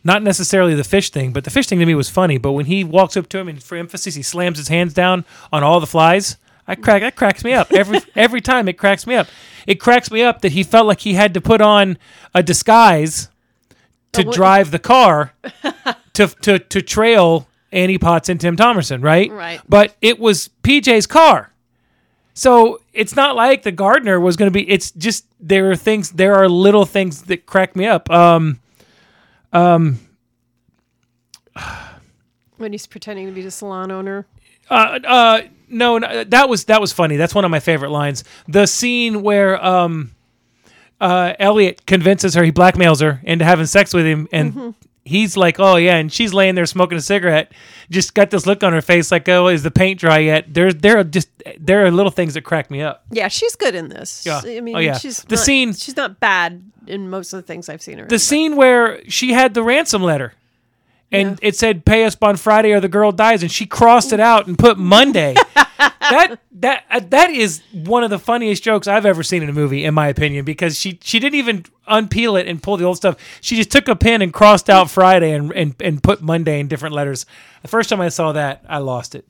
Not 0.04 0.24
necessarily 0.24 0.74
the 0.74 0.84
fish 0.84 1.10
thing, 1.10 1.34
but 1.34 1.44
the 1.44 1.50
fish 1.50 1.68
thing 1.68 1.80
to 1.80 1.86
me 1.86 1.96
was 1.96 2.10
funny. 2.10 2.38
But 2.38 2.54
when 2.54 2.66
he 2.66 2.84
walks 2.84 3.18
up 3.18 3.28
to 3.30 3.40
him 3.40 3.48
and 3.50 3.62
for 3.62 3.76
emphasis, 3.78 4.16
he 4.16 4.22
slams 4.24 4.58
his 4.58 4.68
hands 4.70 4.94
down 4.94 5.26
on 5.52 5.64
all 5.64 5.80
the 5.80 5.88
flies. 5.88 6.38
I 6.68 6.76
crack 6.76 7.02
that 7.02 7.16
cracks 7.16 7.44
me 7.44 7.54
up 7.54 7.72
every 7.72 8.00
every 8.16 8.42
time. 8.42 8.68
It 8.68 8.78
cracks 8.78 9.08
me 9.08 9.16
up. 9.16 9.28
It 9.66 9.76
cracks 9.80 10.12
me 10.12 10.22
up 10.22 10.42
that 10.42 10.52
he 10.52 10.64
felt 10.64 10.86
like 10.88 11.00
he 11.02 11.14
had 11.14 11.34
to 11.34 11.42
put 11.42 11.62
on 11.62 11.98
a 12.34 12.44
disguise 12.44 13.30
to 14.14 14.24
what- 14.24 14.36
drive 14.36 14.72
the 14.72 14.80
car 14.80 15.34
to 16.14 16.28
to 16.42 16.60
to 16.60 16.82
trail 16.82 17.48
Annie 17.72 17.98
Potts 17.98 18.30
and 18.30 18.40
Tim 18.40 18.56
Thomerson, 18.58 19.04
right? 19.04 19.32
Right. 19.32 19.62
But 19.68 19.96
it 20.02 20.20
was 20.20 20.50
PJ's 20.64 21.08
car. 21.08 21.52
So 22.34 22.82
it's 22.94 23.16
not 23.16 23.36
like 23.36 23.64
the 23.64 23.72
gardener 23.72 24.20
was 24.20 24.36
going 24.38 24.48
to 24.48 24.54
be. 24.54 24.70
It's 24.70 24.92
just 24.92 25.26
there 25.40 25.72
are 25.72 25.76
things. 25.76 26.12
There 26.12 26.36
are 26.36 26.48
little 26.48 26.86
things 26.86 27.24
that 27.24 27.46
crack 27.48 27.76
me 27.76 27.86
up. 27.88 28.10
Um, 28.12 28.60
um, 29.54 30.00
When 32.58 32.72
he's 32.72 32.88
pretending 32.88 33.26
to 33.28 33.32
be 33.32 33.42
the 33.42 33.52
salon 33.52 33.92
owner. 33.92 34.26
uh, 34.70 35.00
uh, 35.06 35.42
no, 35.70 35.98
no, 35.98 36.24
that 36.26 36.50
was 36.50 36.66
that 36.66 36.82
was 36.82 36.92
funny. 36.94 37.18
That's 37.18 37.36
one 37.36 37.46
of 37.46 37.52
my 37.52 37.60
favorite 37.60 37.92
lines. 37.92 38.24
The 38.48 38.66
scene 38.66 39.22
where 39.22 39.64
um, 39.64 40.12
uh, 41.00 41.34
Elliot 41.40 41.86
convinces 41.86 42.34
her, 42.36 42.44
he 42.44 42.52
blackmails 42.52 43.02
her 43.02 43.22
into 43.24 43.46
having 43.46 43.66
sex 43.66 43.94
with 43.94 44.06
him, 44.06 44.28
and 44.32 44.74
he's 45.06 45.38
like, 45.38 45.60
"Oh 45.60 45.76
yeah," 45.76 45.98
and 45.98 46.12
she's 46.12 46.34
laying 46.34 46.56
there 46.56 46.66
smoking 46.66 46.98
a 46.98 47.02
cigarette, 47.02 47.52
just 47.90 48.14
got 48.14 48.30
this 48.32 48.46
look 48.46 48.64
on 48.64 48.74
her 48.74 48.82
face, 48.82 49.12
like, 49.12 49.30
"Oh, 49.30 49.48
is 49.48 49.64
the 49.64 49.72
paint 49.72 50.00
dry 50.00 50.20
yet?" 50.20 50.46
There's 50.54 50.76
there 50.76 50.98
are 51.00 51.04
just 51.04 51.30
there 51.60 51.86
are 51.86 51.92
little 51.92 52.12
things 52.12 52.34
that 52.34 52.42
crack 52.42 52.72
me 52.72 52.82
up. 52.82 53.06
Yeah, 53.12 53.28
she's 53.28 53.56
good 53.56 53.76
in 53.76 53.90
this. 53.90 54.26
Yeah. 54.26 54.42
I 54.44 54.60
mean, 54.62 54.76
Oh, 54.76 54.80
yeah. 54.80 54.98
she's 54.98 55.24
The 55.24 55.36
not- 55.36 55.46
scene- 55.46 55.74
She's 55.74 55.96
not 55.96 56.20
bad 56.20 56.64
in 56.88 57.10
most 57.10 57.34
of 57.34 57.38
the 57.38 57.44
things 57.44 57.68
I've 57.70 57.82
seen 57.82 57.98
her. 58.00 58.06
the 58.08 58.16
in, 58.16 58.20
scene 58.20 58.56
where 58.56 59.02
she 59.10 59.34
had 59.34 59.54
the 59.54 59.62
ransom 59.64 60.02
letter 60.04 60.34
and 61.12 61.40
it 61.42 61.56
said 61.56 61.86
pay 61.86 62.04
us 62.06 62.18
on 62.22 62.36
friday 62.38 62.72
or 62.72 62.80
the 62.80 62.90
girl 62.90 63.12
dies. 63.12 63.42
And 63.44 63.52
she 63.52 63.66
crossed 63.66 64.12
it 64.14 64.20
out 64.20 64.48
and 64.48 64.58
put 64.58 64.78
monday. 64.78 65.36
That 66.10 66.40
that 66.54 66.86
uh, 66.90 67.02
that 67.10 67.30
is 67.32 67.62
one 67.72 68.04
of 68.04 68.10
the 68.10 68.18
funniest 68.18 68.64
jokes 68.64 68.88
i've 68.88 69.06
ever 69.06 69.22
seen 69.24 69.44
in 69.44 69.50
a 69.50 69.54
movie 69.54 69.84
in 69.84 69.94
my 69.94 70.08
opinion 70.08 70.46
because 70.46 70.78
she 70.80 70.98
she 71.04 71.20
didn't 71.20 71.36
even 71.36 71.66
unpeel 71.88 72.40
it 72.40 72.48
and 72.48 72.64
pull 72.64 72.78
the 72.78 72.86
old 72.86 72.96
stuff. 72.98 73.18
She 73.42 73.58
just 73.58 73.70
took 73.72 73.88
a 73.90 73.96
pen 73.96 74.22
and 74.22 74.34
crossed 74.34 74.70
out 74.70 74.90
friday 74.90 75.34
and 75.34 75.52
and, 75.52 75.76
and 75.82 76.02
put 76.02 76.22
monday 76.22 76.60
in 76.62 76.68
different 76.70 76.96
letters. 76.96 77.26
The 77.62 77.68
first 77.68 77.90
time 77.90 78.00
i 78.02 78.08
saw 78.10 78.32
that 78.32 78.64
i 78.70 78.78
lost 78.78 79.16
it. 79.16 79.28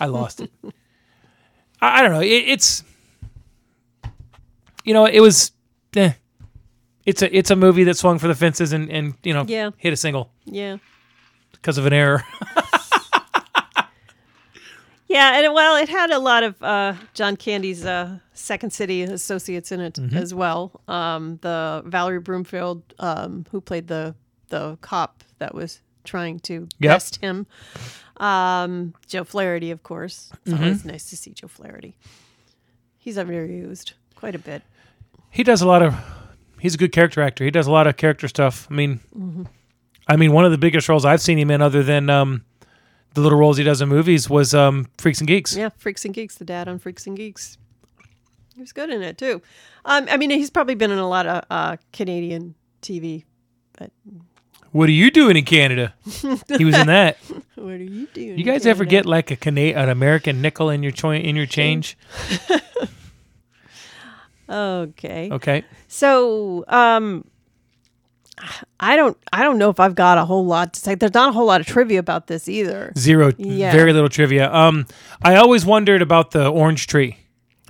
I 0.00 0.06
lost 0.06 0.40
it. 0.40 0.50
I, 1.80 2.00
I 2.00 2.02
don't 2.02 2.12
know. 2.12 2.20
It, 2.20 2.26
it's 2.48 2.82
you 4.84 4.92
know 4.94 5.06
it 5.06 5.20
was 5.20 5.52
eh. 5.94 6.12
it's 7.04 7.22
a 7.22 7.34
it's 7.36 7.50
a 7.50 7.56
movie 7.56 7.84
that 7.84 7.96
swung 7.96 8.18
for 8.18 8.28
the 8.28 8.34
fences 8.34 8.72
and 8.72 8.90
and 8.90 9.14
you 9.22 9.32
know 9.32 9.44
Yeah. 9.46 9.70
hit 9.76 9.92
a 9.92 9.96
single. 9.96 10.30
Yeah. 10.44 10.78
Because 11.66 11.78
of 11.78 11.86
an 11.86 11.92
error. 11.92 12.22
Yeah, 15.08 15.38
and 15.38 15.54
well, 15.54 15.76
it 15.76 15.88
had 15.88 16.10
a 16.10 16.18
lot 16.18 16.42
of 16.42 16.60
uh, 16.62 16.94
John 17.14 17.36
Candy's 17.36 17.84
uh, 17.86 18.18
Second 18.34 18.72
City 18.72 19.02
associates 19.02 19.70
in 19.72 19.80
it 19.80 19.94
Mm-hmm. 19.94 20.16
as 20.16 20.34
well. 20.34 20.80
Um, 20.88 21.38
the 21.42 21.82
Valri 21.86 22.22
Bromfield, 22.22 22.82
um, 22.98 23.46
who 23.52 23.60
played 23.60 23.86
the 23.86 24.14
the 24.48 24.76
cop 24.80 25.22
that 25.38 25.54
was 25.54 25.80
trying 26.04 26.40
to 26.40 26.68
Yep. 26.80 26.92
best 26.92 27.16
him. 27.20 27.46
Um, 28.18 28.94
Joe 29.06 29.22
Flaherty, 29.24 29.70
of 29.70 29.82
course. 29.84 30.30
It's 30.44 30.52
Mm-hmm. 30.52 30.62
always 30.64 30.84
nice 30.84 31.08
to 31.10 31.16
see 31.16 31.30
Joe 31.32 31.48
Flaherty. 31.48 31.96
He's 32.98 33.16
underused 33.16 33.92
quite 34.16 34.34
a 34.34 34.40
bit. 34.40 34.62
he 35.30 35.42
does 35.44 35.62
a 35.62 35.66
lot 35.68 35.82
of. 35.82 35.94
He's 36.58 36.74
a 36.74 36.78
good 36.78 36.92
character 36.92 37.22
actor. 37.22 37.44
He 37.44 37.50
does 37.52 37.68
a 37.68 37.72
lot 37.72 37.86
of 37.86 37.96
character 37.96 38.26
stuff. 38.28 38.66
I 38.70 38.74
mean, 38.74 39.00
Mm-hmm. 39.16 39.44
I 40.08 40.16
mean, 40.16 40.32
one 40.32 40.44
of 40.44 40.50
the 40.52 40.58
biggest 40.58 40.88
roles 40.88 41.04
I've 41.04 41.20
seen 41.20 41.38
him 41.38 41.50
in, 41.50 41.60
other 41.60 41.82
than 41.82 42.08
um, 42.10 42.44
the 43.14 43.20
little 43.20 43.38
roles 43.38 43.56
he 43.56 43.64
does 43.64 43.80
in 43.80 43.88
movies, 43.88 44.30
was 44.30 44.54
um, 44.54 44.88
Freaks 44.98 45.20
and 45.20 45.26
Geeks. 45.28 45.56
Yeah, 45.56 45.70
Freaks 45.76 46.04
and 46.04 46.14
Geeks, 46.14 46.36
the 46.36 46.44
dad 46.44 46.68
on 46.68 46.78
Freaks 46.78 47.06
and 47.06 47.16
Geeks. 47.16 47.58
He 48.54 48.60
was 48.60 48.72
good 48.72 48.88
in 48.90 49.02
it 49.02 49.18
too. 49.18 49.42
Um, 49.84 50.06
I 50.10 50.16
mean, 50.16 50.30
he's 50.30 50.50
probably 50.50 50.74
been 50.76 50.90
in 50.90 50.98
a 50.98 51.08
lot 51.08 51.26
of 51.26 51.44
uh, 51.50 51.76
Canadian 51.92 52.54
TV. 52.82 53.24
But 53.78 53.90
What 54.72 54.88
are 54.88 54.92
you 54.92 55.10
doing 55.10 55.36
in 55.36 55.44
Canada? 55.44 55.92
he 56.56 56.64
was 56.64 56.74
in 56.78 56.86
that. 56.86 57.18
what 57.56 57.72
are 57.74 57.76
you 57.76 58.06
doing? 58.14 58.38
You 58.38 58.44
guys 58.44 58.64
ever 58.64 58.84
get 58.84 59.04
like 59.06 59.30
a 59.30 59.36
Cana- 59.36 59.74
an 59.78 59.88
American 59.90 60.40
nickel 60.40 60.70
in 60.70 60.82
your 60.82 60.92
cho- 60.92 61.10
in 61.12 61.36
your 61.36 61.46
change? 61.46 61.98
Okay. 64.48 65.28
Okay. 65.32 65.64
So, 65.88 66.64
um, 66.68 67.24
I 68.78 68.96
don't, 68.96 69.16
I 69.32 69.42
don't 69.42 69.56
know 69.58 69.70
if 69.70 69.80
I've 69.80 69.94
got 69.94 70.18
a 70.18 70.24
whole 70.24 70.44
lot 70.44 70.74
to 70.74 70.80
say. 70.80 70.94
There's 70.94 71.14
not 71.14 71.30
a 71.30 71.32
whole 71.32 71.46
lot 71.46 71.60
of 71.60 71.66
trivia 71.66 71.98
about 71.98 72.26
this 72.26 72.48
either. 72.48 72.92
Zero. 72.98 73.32
Yeah. 73.38 73.72
Very 73.72 73.92
little 73.94 74.10
trivia. 74.10 74.52
Um, 74.52 74.86
I 75.22 75.36
always 75.36 75.64
wondered 75.64 76.02
about 76.02 76.32
the 76.32 76.48
orange 76.48 76.86
tree 76.86 77.16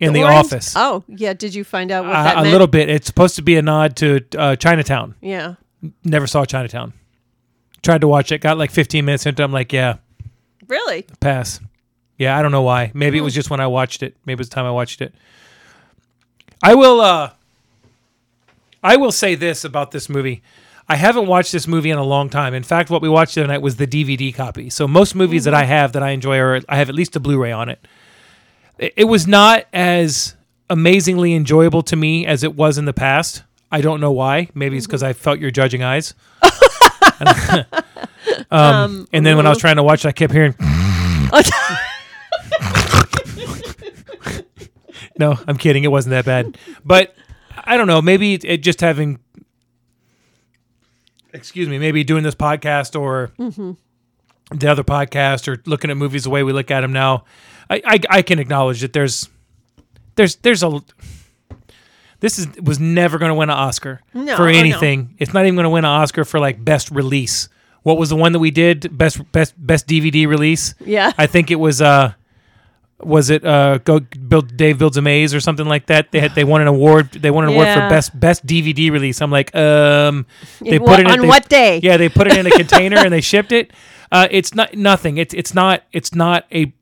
in 0.00 0.12
the, 0.12 0.24
Orange- 0.24 0.46
office. 0.46 0.74
Oh, 0.76 1.05
yeah. 1.09 1.33
Did 1.35 1.55
you 1.55 1.62
find 1.64 1.90
out 1.92 2.05
what 2.05 2.16
Uh, 2.16 2.22
that 2.24 2.33
a 2.38 2.40
meant? 2.42 2.52
little 2.52 2.66
bit. 2.66 2.88
It's 2.88 3.07
supposed 3.07 3.37
to 3.37 3.42
be 3.42 3.57
a 3.57 3.62
nod 3.62 3.96
to 3.96 4.20
uh, 4.37 4.57
Chinatown. 4.57 5.14
Yeah. 5.20 5.55
Never 6.05 6.26
saw 6.26 6.44
Chinatown. 6.44 6.92
Tried 7.83 8.00
to 8.00 8.09
watch 8.09 8.33
it. 8.33 8.40
Got 8.40 8.59
like 8.59 8.72
15 8.72 9.05
minutes 9.05 9.24
into. 9.24 9.42
it. 9.42 9.44
I'm 9.44 9.52
like, 9.52 9.72
yeah, 9.72 9.98
Really? 10.66 11.07
pass. 11.20 11.61
Yeah, 12.18 12.37
I 12.37 12.42
don't 12.42 12.50
know 12.50 12.62
why. 12.62 12.90
Maybe 12.92 13.18
it 13.18 13.20
Hmm. 13.20 13.26
was 13.26 13.35
just 13.35 13.50
when 13.50 13.61
I 13.61 13.68
watched 13.68 14.02
it. 14.02 14.16
Maybe 14.24 14.35
it 14.35 14.40
was 14.40 14.48
the 14.48 14.55
time 14.57 14.64
I 14.66 14.70
watched 14.72 15.00
it. 15.00 15.14
I 16.62 16.74
will. 16.74 17.00
uh 17.00 17.31
I 18.87 18.94
will 18.94 19.11
say 19.11 19.35
this 19.35 19.64
about 19.64 19.90
this 19.90 20.09
movie. 20.09 20.42
I 20.88 20.94
haven't 20.94 21.27
watched 21.27 21.51
this 21.51 21.66
movie 21.66 21.90
in 21.90 21.99
a 21.99 22.05
long 22.05 22.31
time. 22.31 22.55
In 22.55 22.62
fact, 22.62 22.88
what 22.88 23.03
we 23.03 23.09
watched 23.09 23.35
the 23.35 23.40
other 23.40 23.53
night 23.53 23.61
was 23.61 23.75
the 23.75 23.87
DVD 23.87 24.33
copy. 24.33 24.70
So 24.70 24.87
most 24.87 25.16
movies 25.16 25.42
that 25.42 25.55
I 25.55 25.62
Mm-hmm. 25.62 25.70
have 25.70 25.92
that 25.94 26.05
I 26.05 26.11
enjoy 26.11 26.38
are 26.38 26.61
I 26.68 26.77
have 26.77 26.88
at 26.88 26.94
least 26.94 27.16
a 27.16 27.20
Blu-ray 27.20 27.51
on 27.51 27.68
it. 27.68 27.85
It, 28.79 29.09
was 29.09 29.27
not 29.27 29.64
as 29.72 30.37
amazingly 30.70 31.35
enjoyable 31.35 31.83
to 31.83 31.96
me 31.96 32.27
as 32.27 32.44
it 32.44 32.55
was 32.55 32.79
in 32.79 32.85
the 32.85 32.92
past. 32.92 33.42
I 33.72 33.81
don't 33.81 34.01
know 34.01 34.12
why. 34.12 34.51
Maybe 34.55 34.77
it's 34.77 34.87
because 34.87 35.03
I 35.03 35.14
felt 35.14 35.40
your 35.40 35.51
judging 35.51 35.83
eyes. 35.83 36.14
um, 38.53 39.09
and 39.12 39.27
then 39.27 39.37
when 39.37 39.46
I 39.46 39.49
was 39.49 39.59
trying 39.59 39.77
to 39.77 39.83
watch 39.83 40.05
it, 40.05 40.09
I 40.09 40.12
kept 40.12 40.33
hearing. 40.33 40.55
No, 45.18 45.38
I'm 45.49 45.57
kidding. 45.57 45.85
It 45.85 45.90
wasn't 45.90 46.11
that 46.11 46.27
bad. 46.27 46.59
But 46.85 47.14
I 47.66 47.76
don't 47.76 47.87
know. 47.87 48.00
Maybe 48.00 48.35
it, 48.35 48.59
just 48.59 48.81
having, 48.81 49.18
excuse 51.33 51.68
me, 51.68 51.79
maybe 51.79 52.05
doing 52.05 52.22
this 52.22 52.35
podcast 52.35 52.98
or 52.98 53.33
the 54.50 54.68
other 54.70 54.85
podcast 54.85 55.48
or 55.48 55.61
looking 55.66 55.90
at 55.90 55.96
movies 55.96 56.24
the 56.24 56.31
way 56.31 56.42
we 56.42 56.52
look 56.52 56.70
at 56.70 56.81
them 56.83 56.92
now. 56.92 57.24
I, 57.68 57.83
I, 57.85 58.00
I 58.11 58.22
can 58.22 58.38
acknowledge 58.38 58.81
that 58.81 58.92
there's, 58.92 59.29
there's, 60.14 60.37
there's 60.37 60.62
a, 60.62 60.81
this 62.20 62.38
is 62.38 62.48
was 62.62 62.81
never 62.81 63.18
going 63.18 63.29
to 63.31 63.35
win 63.35 63.50
an 63.50 63.57
Oscar 63.57 64.00
No, 64.14 64.37
for 64.37 64.44
oh, 64.48 64.52
no. 64.52 64.59
anything. 64.59 65.14
It's 65.18 65.35
not 65.35 65.44
even 65.44 65.55
going 65.57 65.64
to 65.64 65.70
win 65.70 65.85
an 65.85 65.90
Oscar 65.90 66.24
for 66.24 66.40
like 66.40 66.64
best 66.64 66.90
release. 66.90 67.48
What 67.83 67.98
was 67.98 68.09
the 68.09 68.16
one 68.16 68.33
that 68.33 68.38
we 68.38 68.50
did? 68.50 68.96
Best, 68.96 69.31
best, 69.33 69.55
best 69.59 69.87
DVD 69.87 70.26
release. 70.26 70.74
Yeah. 70.81 71.12
I 71.18 71.26
think 71.26 71.50
it 71.50 71.57
was 71.57 71.83
uh 71.83 72.14
was 73.00 73.28
it 73.28 73.44
uh 73.44 73.76
go 73.78 74.00
build 74.00 74.56
Dave 74.56 74.78
builds 74.78 74.96
a 74.96 75.02
maze 75.02 75.35
or 75.35 75.40
something 75.40 75.66
like 75.66 75.87
that. 75.87 76.12
They 76.12 76.20
had 76.20 76.35
they 76.35 76.44
won 76.44 76.62
an 76.62 76.66
award. 76.66 77.12
They 77.12 77.30
won 77.30 77.44
an 77.44 77.50
award 77.50 77.66
Yeah. 77.66 77.74
for 77.88 77.94
best 77.94 78.18
best 78.18 78.46
DVD 78.46 78.90
release. 78.90 79.20
I'm 79.20 79.30
like, 79.30 79.54
um, 79.54 80.24
they 80.61 80.78
put 80.78 81.00
it 81.00 81.06
in, 81.06 81.06
on 81.12 81.20
they- 81.20 81.26
what 81.28 81.48
day? 81.48 81.80
Yeah, 81.82 81.96
they 81.98 82.09
put 82.09 82.26
it 82.26 82.37
in 82.38 82.46
a 82.46 82.50
container 82.62 82.96
and 82.98 83.12
they 83.12 83.20
shipped 83.20 83.52
it. 83.52 83.72
Uh, 84.11 84.28
it's 84.30 84.54
not 84.54 84.74
nothing. 84.74 85.18
It's 85.18 85.35
it's 85.35 85.52
not 85.54 85.82
it's 85.92 86.14
not 86.14 86.46
a. 86.52 86.72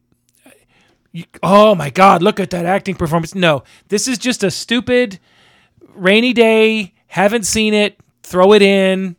you- 1.13 1.25
Oh 1.43 1.75
my 1.75 1.91
God! 1.91 2.23
Look 2.23 2.39
at 2.41 2.51
that 2.51 2.67
acting 2.67 2.95
performance. 2.97 3.35
No, 3.35 3.65
this 3.89 4.07
is 4.09 4.19
just 4.19 4.45
a 4.45 4.51
stupid 4.51 5.19
rainy 5.95 6.33
day. 6.33 6.95
Haven't 7.07 7.45
seen 7.45 7.75
it. 7.75 7.99
Throw 8.23 8.53
it 8.53 8.63
in. 8.63 9.17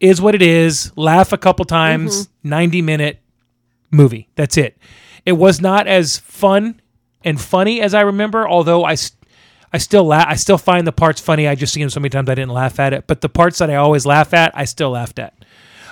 Is 0.00 0.20
what 0.20 0.34
it 0.34 0.42
is. 0.42 0.92
Laugh 0.96 1.32
a 1.32 1.38
couple 1.38 1.64
times. 1.64 2.28
Ninety 2.42 2.82
minute 2.82 3.20
movie. 3.90 4.28
That's 4.36 4.56
it. 4.58 4.76
It 5.26 5.32
was 5.32 5.60
not 5.60 5.86
as 5.86 6.18
fun 6.18 6.80
and 7.24 7.38
funny 7.40 7.80
as 7.82 7.92
I 7.92 8.00
remember, 8.02 8.48
although 8.48 8.84
I, 8.84 8.96
I 9.72 9.78
still 9.78 10.04
la- 10.04 10.24
I 10.26 10.36
still 10.36 10.56
find 10.58 10.86
the 10.86 10.92
parts 10.92 11.20
funny. 11.20 11.46
I 11.48 11.54
just 11.56 11.74
seen 11.74 11.82
them 11.82 11.90
so 11.90 12.00
many 12.00 12.10
times 12.10 12.30
I 12.30 12.34
didn't 12.36 12.52
laugh 12.52 12.78
at 12.80 12.92
it. 12.92 13.06
But 13.06 13.20
the 13.20 13.28
parts 13.28 13.58
that 13.58 13.68
I 13.68 13.74
always 13.74 14.06
laugh 14.06 14.32
at, 14.32 14.56
I 14.56 14.64
still 14.64 14.90
laughed 14.90 15.18
at. 15.18 15.34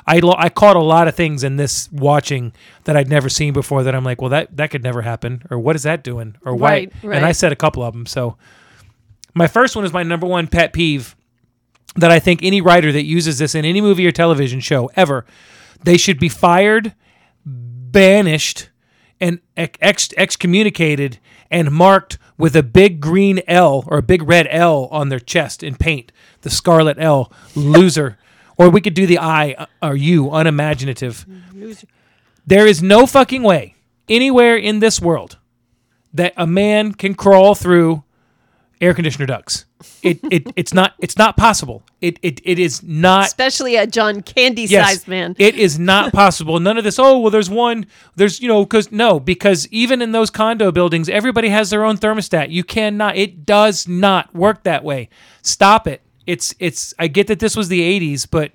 I, 0.06 0.18
lo- 0.18 0.36
I 0.36 0.50
caught 0.50 0.76
a 0.76 0.82
lot 0.82 1.08
of 1.08 1.14
things 1.14 1.42
in 1.42 1.56
this 1.56 1.90
watching 1.90 2.52
that 2.84 2.94
I'd 2.96 3.08
never 3.08 3.28
seen 3.30 3.52
before 3.54 3.82
that 3.84 3.94
I'm 3.94 4.04
like, 4.04 4.20
well, 4.20 4.30
that, 4.30 4.54
that 4.56 4.70
could 4.70 4.82
never 4.82 5.00
happen. 5.02 5.42
Or 5.50 5.58
what 5.58 5.76
is 5.76 5.82
that 5.84 6.04
doing? 6.04 6.36
Or 6.44 6.54
why? 6.54 6.88
Right, 7.02 7.16
And 7.16 7.24
I 7.26 7.32
said 7.32 7.52
a 7.52 7.56
couple 7.56 7.82
of 7.82 7.94
them. 7.94 8.04
So 8.04 8.36
my 9.34 9.46
first 9.46 9.74
one 9.74 9.84
is 9.84 9.94
my 9.94 10.02
number 10.02 10.26
one 10.26 10.46
pet 10.46 10.74
peeve 10.74 11.16
that 11.96 12.10
I 12.10 12.18
think 12.18 12.42
any 12.42 12.60
writer 12.60 12.92
that 12.92 13.04
uses 13.04 13.38
this 13.38 13.54
in 13.54 13.64
any 13.64 13.80
movie 13.80 14.06
or 14.06 14.12
television 14.12 14.60
show 14.60 14.90
ever, 14.94 15.24
they 15.84 15.96
should 15.96 16.20
be 16.20 16.28
fired, 16.28 16.94
banished, 17.46 18.68
and 19.24 19.40
ex- 19.56 20.12
excommunicated 20.18 21.18
and 21.50 21.70
marked 21.70 22.18
with 22.36 22.54
a 22.54 22.62
big 22.62 23.00
green 23.00 23.40
L 23.48 23.84
or 23.86 23.98
a 23.98 24.02
big 24.02 24.22
red 24.22 24.46
L 24.50 24.86
on 24.90 25.08
their 25.08 25.18
chest 25.18 25.62
in 25.62 25.76
paint, 25.76 26.12
the 26.42 26.50
scarlet 26.50 26.98
L, 27.00 27.32
loser. 27.54 28.18
or 28.58 28.68
we 28.68 28.82
could 28.82 28.92
do 28.92 29.06
the 29.06 29.16
I 29.18 29.54
uh, 29.54 29.66
or 29.82 29.96
you, 29.96 30.30
unimaginative. 30.30 31.24
Loser. 31.54 31.86
There 32.46 32.66
is 32.66 32.82
no 32.82 33.06
fucking 33.06 33.42
way 33.42 33.76
anywhere 34.10 34.58
in 34.58 34.80
this 34.80 35.00
world 35.00 35.38
that 36.12 36.34
a 36.36 36.46
man 36.46 36.92
can 36.92 37.14
crawl 37.14 37.54
through 37.54 38.03
air 38.80 38.94
conditioner 38.94 39.26
ducts. 39.26 39.64
It, 40.02 40.20
it 40.30 40.52
it's 40.56 40.72
not 40.72 40.94
it's 40.98 41.16
not 41.16 41.36
possible. 41.36 41.82
It 42.00 42.18
it, 42.22 42.40
it 42.44 42.58
is 42.58 42.82
not 42.82 43.26
Especially 43.26 43.76
a 43.76 43.86
John 43.86 44.22
Candy 44.22 44.62
Yes, 44.62 44.86
sized 44.86 45.08
man. 45.08 45.34
It 45.38 45.54
is 45.56 45.78
not 45.78 46.12
possible. 46.14 46.60
None 46.60 46.78
of 46.78 46.84
this. 46.84 46.98
Oh 46.98 47.18
well, 47.18 47.30
there's 47.30 47.50
one. 47.50 47.86
There's 48.16 48.40
you 48.40 48.48
know 48.48 48.64
because 48.64 48.90
no 48.92 49.20
because 49.20 49.68
even 49.68 50.00
in 50.02 50.12
those 50.12 50.30
condo 50.30 50.72
buildings, 50.72 51.08
everybody 51.08 51.48
has 51.48 51.70
their 51.70 51.84
own 51.84 51.96
thermostat. 51.98 52.50
You 52.50 52.64
cannot. 52.64 53.16
It 53.16 53.44
does 53.44 53.86
not 53.88 54.34
work 54.34 54.62
that 54.64 54.84
way. 54.84 55.08
Stop 55.42 55.86
it. 55.86 56.02
It's 56.26 56.54
it's. 56.58 56.94
I 56.98 57.08
get 57.08 57.26
that 57.26 57.38
this 57.38 57.56
was 57.56 57.68
the 57.68 57.80
'80s, 57.80 58.26
but 58.30 58.52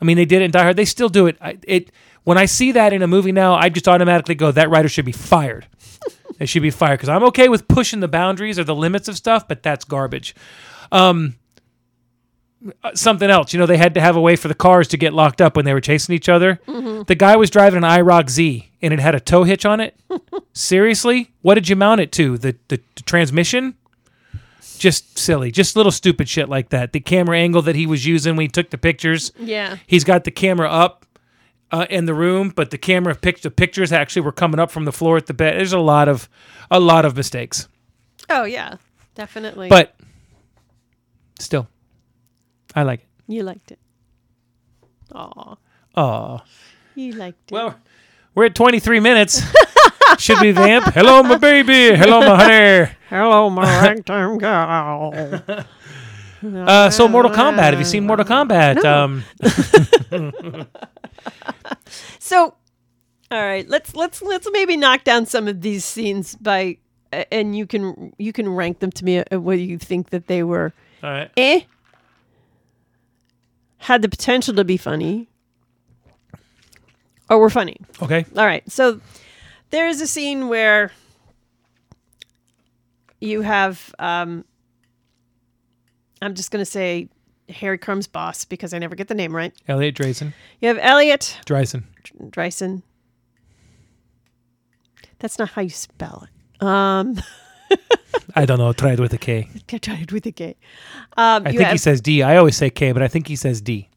I 0.00 0.04
mean 0.04 0.16
they 0.16 0.24
did 0.24 0.42
it 0.42 0.46
in 0.46 0.50
Die 0.50 0.62
Hard. 0.62 0.76
They 0.76 0.84
still 0.84 1.08
do 1.08 1.26
it. 1.26 1.36
I, 1.40 1.58
it 1.64 1.90
when 2.24 2.38
I 2.38 2.44
see 2.46 2.72
that 2.72 2.92
in 2.92 3.02
a 3.02 3.06
movie 3.06 3.32
now, 3.32 3.54
I 3.54 3.68
just 3.68 3.88
automatically 3.88 4.34
go 4.34 4.52
that 4.52 4.70
writer 4.70 4.88
should 4.88 5.04
be 5.04 5.12
fired. 5.12 5.66
They 6.38 6.46
should 6.46 6.62
be 6.62 6.70
fired 6.70 6.98
because 6.98 7.08
I'm 7.08 7.24
okay 7.24 7.48
with 7.48 7.68
pushing 7.68 8.00
the 8.00 8.08
boundaries 8.08 8.58
or 8.58 8.64
the 8.64 8.74
limits 8.74 9.08
of 9.08 9.16
stuff, 9.16 9.46
but 9.48 9.62
that's 9.62 9.84
garbage. 9.84 10.34
Um, 10.90 11.36
uh, 12.84 12.94
something 12.94 13.28
else. 13.30 13.52
You 13.52 13.58
know, 13.58 13.66
they 13.66 13.76
had 13.76 13.94
to 13.94 14.00
have 14.00 14.16
a 14.16 14.20
way 14.20 14.36
for 14.36 14.48
the 14.48 14.54
cars 14.54 14.88
to 14.88 14.96
get 14.96 15.12
locked 15.12 15.40
up 15.40 15.56
when 15.56 15.64
they 15.64 15.72
were 15.72 15.80
chasing 15.80 16.14
each 16.14 16.28
other. 16.28 16.60
The 16.66 17.16
guy 17.16 17.36
was 17.36 17.50
driving 17.50 17.78
an 17.78 17.88
IROC 17.88 18.30
Z 18.30 18.70
and 18.80 18.92
it 18.92 19.00
had 19.00 19.14
a 19.14 19.20
tow 19.20 19.44
hitch 19.44 19.64
on 19.64 19.80
it. 19.80 19.96
Seriously? 20.52 21.32
What 21.42 21.54
did 21.54 21.68
you 21.68 21.76
mount 21.76 22.00
it 22.00 22.12
to? 22.12 22.38
The, 22.38 22.56
the, 22.68 22.80
the 22.94 23.02
transmission? 23.02 23.74
Just 24.78 25.18
silly. 25.18 25.50
Just 25.50 25.76
little 25.76 25.92
stupid 25.92 26.28
shit 26.28 26.48
like 26.48 26.70
that. 26.70 26.92
The 26.92 27.00
camera 27.00 27.38
angle 27.38 27.62
that 27.62 27.76
he 27.76 27.86
was 27.86 28.06
using 28.06 28.36
when 28.36 28.44
he 28.44 28.48
took 28.48 28.70
the 28.70 28.78
pictures. 28.78 29.32
Yeah. 29.38 29.76
He's 29.86 30.04
got 30.04 30.24
the 30.24 30.30
camera 30.30 30.68
up 30.68 31.04
uh, 31.72 31.86
in 31.90 32.04
the 32.06 32.14
room, 32.14 32.52
but 32.54 32.70
the 32.70 32.78
camera 32.78 33.14
pic- 33.14 33.40
the 33.40 33.50
pictures 33.50 33.90
actually 33.92 34.22
were 34.22 34.32
coming 34.32 34.60
up 34.60 34.70
from 34.70 34.84
the 34.84 34.92
floor 34.92 35.16
at 35.16 35.26
the 35.26 35.34
bed. 35.34 35.56
There's 35.56 35.72
a 35.72 35.78
lot 35.80 36.08
of 36.08 36.28
a 36.70 36.78
lot 36.78 37.04
of 37.04 37.16
mistakes. 37.16 37.66
Oh 38.30 38.44
yeah, 38.44 38.76
definitely. 39.14 39.68
But 39.68 39.94
still, 41.38 41.66
I 42.74 42.82
like 42.82 43.00
it. 43.00 43.08
you 43.26 43.42
liked 43.42 43.72
it. 43.72 43.78
Aw, 45.14 45.56
Aw. 45.96 46.38
you 46.94 47.12
liked 47.12 47.50
it. 47.50 47.54
Well, 47.54 47.74
we're 48.34 48.46
at 48.46 48.54
23 48.54 49.00
minutes. 49.00 49.42
Should 50.18 50.40
we 50.40 50.52
vamp? 50.52 50.92
Hello, 50.94 51.22
my 51.22 51.38
baby. 51.38 51.96
Hello, 51.96 52.20
my 52.20 52.36
honey. 52.36 52.92
hello, 53.08 53.48
my 53.50 53.64
ragtime 53.64 54.36
girl. 54.38 55.44
Uh, 56.44 56.90
so, 56.90 57.08
Mortal 57.08 57.30
Kombat. 57.30 57.70
Have 57.70 57.78
you 57.78 57.84
seen 57.84 58.06
Mortal 58.06 58.26
Kombat? 58.26 58.82
Um, 58.84 59.24
So, 62.18 62.54
all 63.30 63.42
right, 63.42 63.68
let's 63.68 63.94
let's 63.96 64.22
let's 64.22 64.48
maybe 64.52 64.76
knock 64.76 65.04
down 65.04 65.26
some 65.26 65.48
of 65.48 65.60
these 65.60 65.84
scenes 65.84 66.36
by, 66.36 66.78
and 67.30 67.56
you 67.56 67.66
can 67.66 68.12
you 68.18 68.32
can 68.32 68.48
rank 68.48 68.78
them 68.80 68.90
to 68.92 69.04
me 69.04 69.18
uh, 69.18 69.40
whether 69.40 69.60
you 69.60 69.78
think 69.78 70.10
that 70.10 70.26
they 70.26 70.42
were 70.42 70.72
all 71.02 71.10
right. 71.10 71.30
eh, 71.36 71.62
had 73.78 74.02
the 74.02 74.08
potential 74.08 74.54
to 74.54 74.64
be 74.64 74.76
funny, 74.76 75.28
or 77.28 77.38
were 77.38 77.50
funny. 77.50 77.76
Okay. 78.00 78.24
All 78.36 78.46
right. 78.46 78.70
So 78.70 79.00
there 79.70 79.88
is 79.88 80.00
a 80.00 80.06
scene 80.06 80.48
where 80.48 80.92
you 83.20 83.42
have 83.42 83.94
um 83.98 84.44
I'm 86.20 86.34
just 86.34 86.50
going 86.50 86.64
to 86.64 86.70
say 86.70 87.08
Harry 87.52 87.78
Crumb's 87.78 88.06
boss 88.06 88.44
because 88.44 88.74
I 88.74 88.78
never 88.78 88.94
get 88.94 89.08
the 89.08 89.14
name 89.14 89.34
right. 89.34 89.52
Elliot 89.68 89.94
Drayson. 89.94 90.32
You 90.60 90.68
have 90.68 90.78
Elliot 90.80 91.38
Dryson. 91.44 91.84
Dryson. 92.30 92.82
That's 95.18 95.38
not 95.38 95.50
how 95.50 95.62
you 95.62 95.70
spell 95.70 96.26
it. 96.26 96.64
Um 96.64 97.20
I 98.34 98.44
don't 98.44 98.58
know. 98.58 98.72
Try 98.72 98.92
it 98.92 99.00
with 99.00 99.12
a 99.12 99.18
K. 99.18 99.48
I 99.72 99.78
tried 99.78 100.12
with 100.12 100.26
a 100.26 100.32
K. 100.32 100.56
Um 101.16 101.46
I 101.46 101.52
think 101.52 101.68
he 101.68 101.78
says 101.78 102.00
D. 102.00 102.22
I 102.22 102.36
always 102.36 102.56
say 102.56 102.70
K, 102.70 102.92
but 102.92 103.02
I 103.02 103.08
think 103.08 103.28
he 103.28 103.36
says 103.36 103.60
D. 103.60 103.88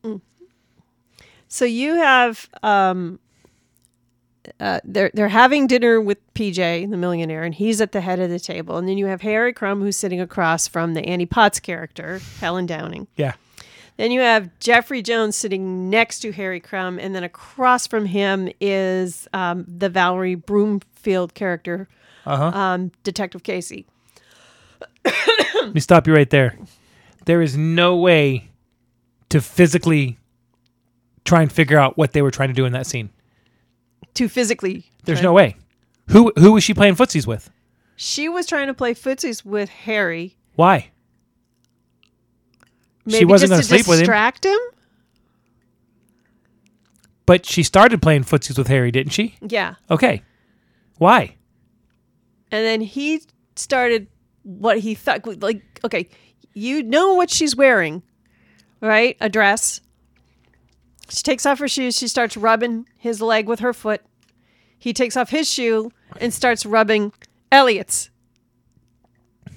so 1.47 1.65
you 1.65 1.95
have 1.95 2.49
um 2.63 3.19
uh, 4.59 4.79
they're 4.83 5.11
they're 5.13 5.27
having 5.27 5.67
dinner 5.67 5.99
with 5.99 6.17
PJ, 6.33 6.89
the 6.89 6.97
millionaire, 6.97 7.43
and 7.43 7.53
he's 7.55 7.81
at 7.81 7.91
the 7.91 8.01
head 8.01 8.19
of 8.19 8.29
the 8.29 8.39
table. 8.39 8.77
And 8.77 8.87
then 8.87 8.97
you 8.97 9.07
have 9.07 9.21
Harry 9.21 9.53
Crumb, 9.53 9.81
who's 9.81 9.97
sitting 9.97 10.21
across 10.21 10.67
from 10.67 10.93
the 10.93 11.05
Annie 11.05 11.25
Potts 11.25 11.59
character, 11.59 12.19
Helen 12.39 12.65
Downing. 12.65 13.07
Yeah. 13.15 13.33
Then 13.97 14.11
you 14.11 14.19
have 14.21 14.49
Jeffrey 14.59 15.01
Jones 15.01 15.35
sitting 15.37 15.89
next 15.89 16.19
to 16.19 16.31
Harry 16.33 16.59
Crumb, 16.59 16.99
and 16.99 17.15
then 17.15 17.23
across 17.23 17.87
from 17.87 18.05
him 18.05 18.49
is 18.59 19.27
um, 19.33 19.63
the 19.67 19.89
Valri 19.89 20.35
Bromfield 20.45 21.33
character, 21.33 21.87
Uh 22.25 22.37
huh. 22.51 22.57
um, 22.57 22.91
Detective 23.03 23.43
Casey. 23.43 23.85
Let 25.05 25.73
me 25.73 25.79
stop 25.79 26.07
you 26.07 26.13
right 26.13 26.29
there. 26.29 26.57
There 27.25 27.41
is 27.41 27.55
no 27.57 27.95
way 27.95 28.49
to 29.29 29.39
physically 29.41 30.17
try 31.23 31.41
and 31.41 31.51
figure 31.51 31.77
out 31.77 31.97
what 31.97 32.11
they 32.13 32.21
were 32.21 32.31
trying 32.31 32.49
to 32.49 32.53
do 32.53 32.65
in 32.65 32.73
that 32.73 32.85
scene. 32.85 33.09
To 34.15 34.27
physically, 34.29 34.85
There's 35.05 35.21
no 35.21 35.33
way. 35.33 35.55
Who 36.09 36.31
who 36.37 36.51
was 36.53 36.63
she 36.63 36.73
playing 36.73 36.95
footsies 36.95 37.25
with? 37.25 37.49
She 37.95 38.29
was 38.29 38.45
trying 38.45 38.67
to 38.67 38.73
play 38.73 38.93
footsies 38.93 39.43
with 39.43 39.69
Harry. 39.69 40.35
Why? 40.55 40.91
Maybe 43.05 43.17
She 43.19 43.25
wasn't 43.25 43.51
just 43.51 43.69
gonna 43.69 43.79
sleep 43.83 43.87
with 43.87 43.99
him. 43.99 44.03
distract 44.05 44.45
him. 44.45 44.57
But 47.25 47.45
she 47.45 47.63
started 47.63 48.01
playing 48.01 48.23
footsies 48.23 48.57
with 48.57 48.67
Harry, 48.67 48.91
didn't 48.91 49.13
she? 49.13 49.35
Yeah, 49.41 49.75
Okay. 49.89 50.21
Why? 50.97 51.35
and 52.51 52.63
then 52.63 52.79
he 52.79 53.21
started 53.57 54.07
what 54.43 54.79
he 54.79 54.93
thought. 54.95 55.25
Like, 55.41 55.81
okay, 55.83 56.07
you 56.53 56.83
know 56.83 57.15
what 57.15 57.29
she's 57.29 57.55
wearing, 57.55 58.01
right? 58.79 59.17
A 59.19 59.27
dress. 59.27 59.81
She 61.09 61.21
takes 61.23 61.45
off 61.45 61.59
her 61.59 61.67
shoes. 61.67 61.97
She 61.97 62.07
starts 62.07 62.37
rubbing 62.37 62.87
his 62.97 63.19
leg 63.21 63.47
with 63.47 63.59
her 63.59 63.73
foot. 63.73 64.01
He 64.77 64.93
takes 64.93 65.17
off 65.17 65.31
his 65.31 65.51
shoe 65.51 65.91
and 66.21 66.33
starts 66.33 66.65
rubbing 66.65 67.11
Elliot's. 67.51 68.09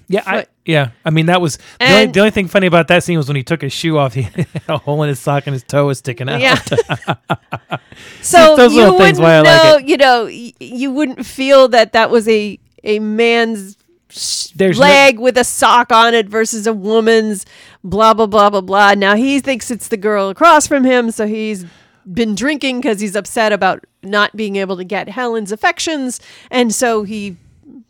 Yeah, 0.09 0.23
I, 0.27 0.39
Foot. 0.41 0.49
Yeah. 0.69 0.91
I 1.03 1.09
mean, 1.11 1.27
that 1.27 1.41
was 1.41 1.57
the 1.81 1.87
only, 1.87 2.07
the 2.13 2.21
only 2.21 2.31
thing 2.31 2.47
funny 2.47 2.67
about 2.67 2.89
that 2.89 3.03
scene 3.03 3.17
was 3.17 3.27
when 3.27 3.37
he 3.37 3.43
took 3.43 3.63
his 3.63 3.73
shoe 3.73 3.97
off. 3.97 4.13
He 4.13 4.23
had 4.37 4.47
a 4.69 4.77
hole 4.77 5.03
in 5.03 5.09
his 5.09 5.19
sock 5.19 5.47
and 5.47 5.55
his 5.55 5.63
toe 5.63 5.87
was 5.87 5.99
sticking 5.99 6.29
out. 6.29 6.41
Yeah. 6.43 6.57
so 8.21 8.55
those 8.57 8.75
you 8.75 8.83
little 8.83 8.99
things 8.99 9.19
wouldn't 9.19 9.47
why 9.47 9.51
I 9.51 9.63
know, 9.65 9.75
like 9.77 9.89
you 9.89 9.97
know, 9.97 10.25
y- 10.25 10.53
you 10.61 10.91
wouldn't 10.93 11.25
feel 11.25 11.69
that 11.69 11.93
that 11.95 12.11
was 12.11 12.29
a 12.29 12.59
a 12.85 12.99
man's 12.99 13.77
sh- 14.11 14.49
There's 14.55 14.79
no- 14.79 14.85
leg 14.85 15.19
with 15.19 15.39
a 15.39 15.45
sock 15.45 15.91
on 15.91 16.15
it 16.15 16.29
versus 16.29 16.67
a 16.67 16.73
woman's. 16.73 17.47
Blah 17.83 18.13
blah 18.15 18.27
blah 18.27 18.51
blah 18.51 18.61
blah. 18.61 18.95
Now 18.95 19.15
he 19.15 19.41
thinks 19.41 19.71
it's 19.71 19.89
the 19.89 19.97
girl 19.97 20.29
across 20.29 20.67
from 20.67 20.85
him, 20.85 21.11
so 21.11 21.27
he's 21.27 21.65
been 22.13 22.35
drinking 22.35 22.81
because 22.81 23.01
he's 23.01 23.17
upset 23.17 23.53
about 23.53 23.85
not 24.03 24.37
being 24.37 24.57
able 24.57 24.77
to 24.77 24.85
get 24.85 25.09
Helen's 25.09 25.53
affections, 25.53 26.21
and 26.51 26.75
so 26.75 27.05
he 27.05 27.37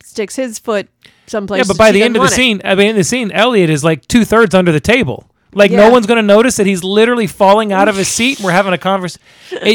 sticks 0.03 0.37
his 0.37 0.59
foot 0.59 0.89
someplace. 1.27 1.59
Yeah, 1.59 1.65
but 1.69 1.79
by 1.79 1.93
the 1.93 2.03
end 2.03 2.17
of 2.17 2.23
the 2.23 2.29
scene, 2.29 2.59
it. 2.59 2.63
scene, 2.63 2.71
I 2.71 2.75
mean, 2.75 2.89
in 2.91 2.97
the 2.97 3.05
scene, 3.05 3.31
Elliot 3.33 3.71
is 3.71 3.85
like 3.85 4.07
two 4.09 4.25
thirds 4.25 4.55
under 4.55 4.73
the 4.73 4.81
table. 4.81 5.29
Like 5.55 5.71
Yeah. 5.71 5.79
no 5.87 5.91
one's 5.91 6.07
going 6.07 6.17
to 6.17 6.23
notice 6.23 6.57
that 6.57 6.67
he's 6.67 6.85
literally 6.85 7.27
falling 7.27 7.73
out 7.73 7.89
of 7.89 7.97
his 7.97 8.09
seat. 8.09 8.39
and 8.39 8.45
We're 8.45 8.53
having 8.53 8.73
a 8.73 8.79
conversation. 8.79 9.23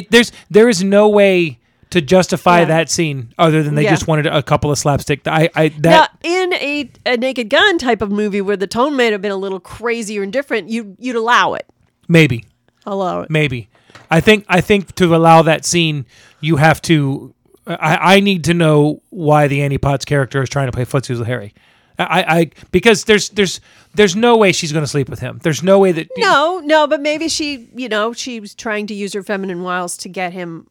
There's 0.09 0.31
there 0.49 0.69
is 0.69 0.83
no 0.83 1.09
way 1.09 1.59
to 1.89 2.01
justify 2.01 2.59
Yeah. 2.59 2.65
that 2.65 2.89
scene 2.89 3.33
other 3.37 3.61
than 3.63 3.75
they 3.75 3.83
Yeah. 3.83 3.91
just 3.91 4.07
wanted 4.07 4.25
a 4.27 4.41
couple 4.43 4.71
of 4.71 4.77
slapstick. 4.77 5.21
I 5.27 5.49
I 5.55 5.67
that 5.79 6.11
now, 6.23 6.29
in 6.43 6.53
a, 6.53 6.91
a 7.05 7.17
Naked 7.17 7.49
Gun 7.49 7.77
type 7.77 8.01
of 8.01 8.11
movie 8.11 8.41
where 8.41 8.57
the 8.57 8.67
tone 8.67 8.95
may 8.95 9.11
have 9.11 9.21
been 9.21 9.31
a 9.31 9.35
little 9.37 9.59
crazier 9.59 10.23
and 10.23 10.31
different, 10.33 10.69
you 10.69 10.95
you'd 10.99 11.15
allow 11.15 11.53
it. 11.53 11.65
maybe 12.07 12.45
Allow 12.85 13.21
it. 13.21 13.29
maybe. 13.29 13.69
I 14.11 14.19
think 14.21 14.45
I 14.49 14.61
think 14.61 14.93
to 14.95 15.15
allow 15.15 15.41
that 15.43 15.65
scene, 15.65 16.05
you 16.39 16.57
have 16.57 16.81
to. 16.83 17.33
I, 17.65 18.15
I 18.15 18.19
need 18.19 18.43
to 18.45 18.53
know 18.53 19.01
why 19.09 19.47
the 19.47 19.61
Annie 19.61 19.77
Potts 19.77 20.05
character 20.05 20.41
is 20.41 20.49
trying 20.49 20.67
to 20.67 20.71
play 20.71 20.85
footsies 20.85 21.17
with 21.17 21.27
Harry. 21.27 21.53
I, 21.99 22.39
I 22.39 22.51
because 22.71 23.03
there's 23.03 23.29
there's 23.29 23.61
there's 23.93 24.15
no 24.15 24.35
way 24.35 24.51
she's 24.51 24.71
going 24.71 24.83
to 24.83 24.87
sleep 24.87 25.09
with 25.09 25.19
him. 25.19 25.39
There's 25.43 25.61
no 25.61 25.77
way 25.79 25.91
that 25.91 26.09
No, 26.17 26.59
no, 26.63 26.87
but 26.87 27.01
maybe 27.01 27.29
she, 27.29 27.69
you 27.75 27.87
know, 27.87 28.13
she 28.13 28.39
was 28.39 28.55
trying 28.55 28.87
to 28.87 28.93
use 28.95 29.13
her 29.13 29.21
feminine 29.21 29.61
wiles 29.61 29.95
to 29.97 30.09
get 30.09 30.33
him 30.33 30.67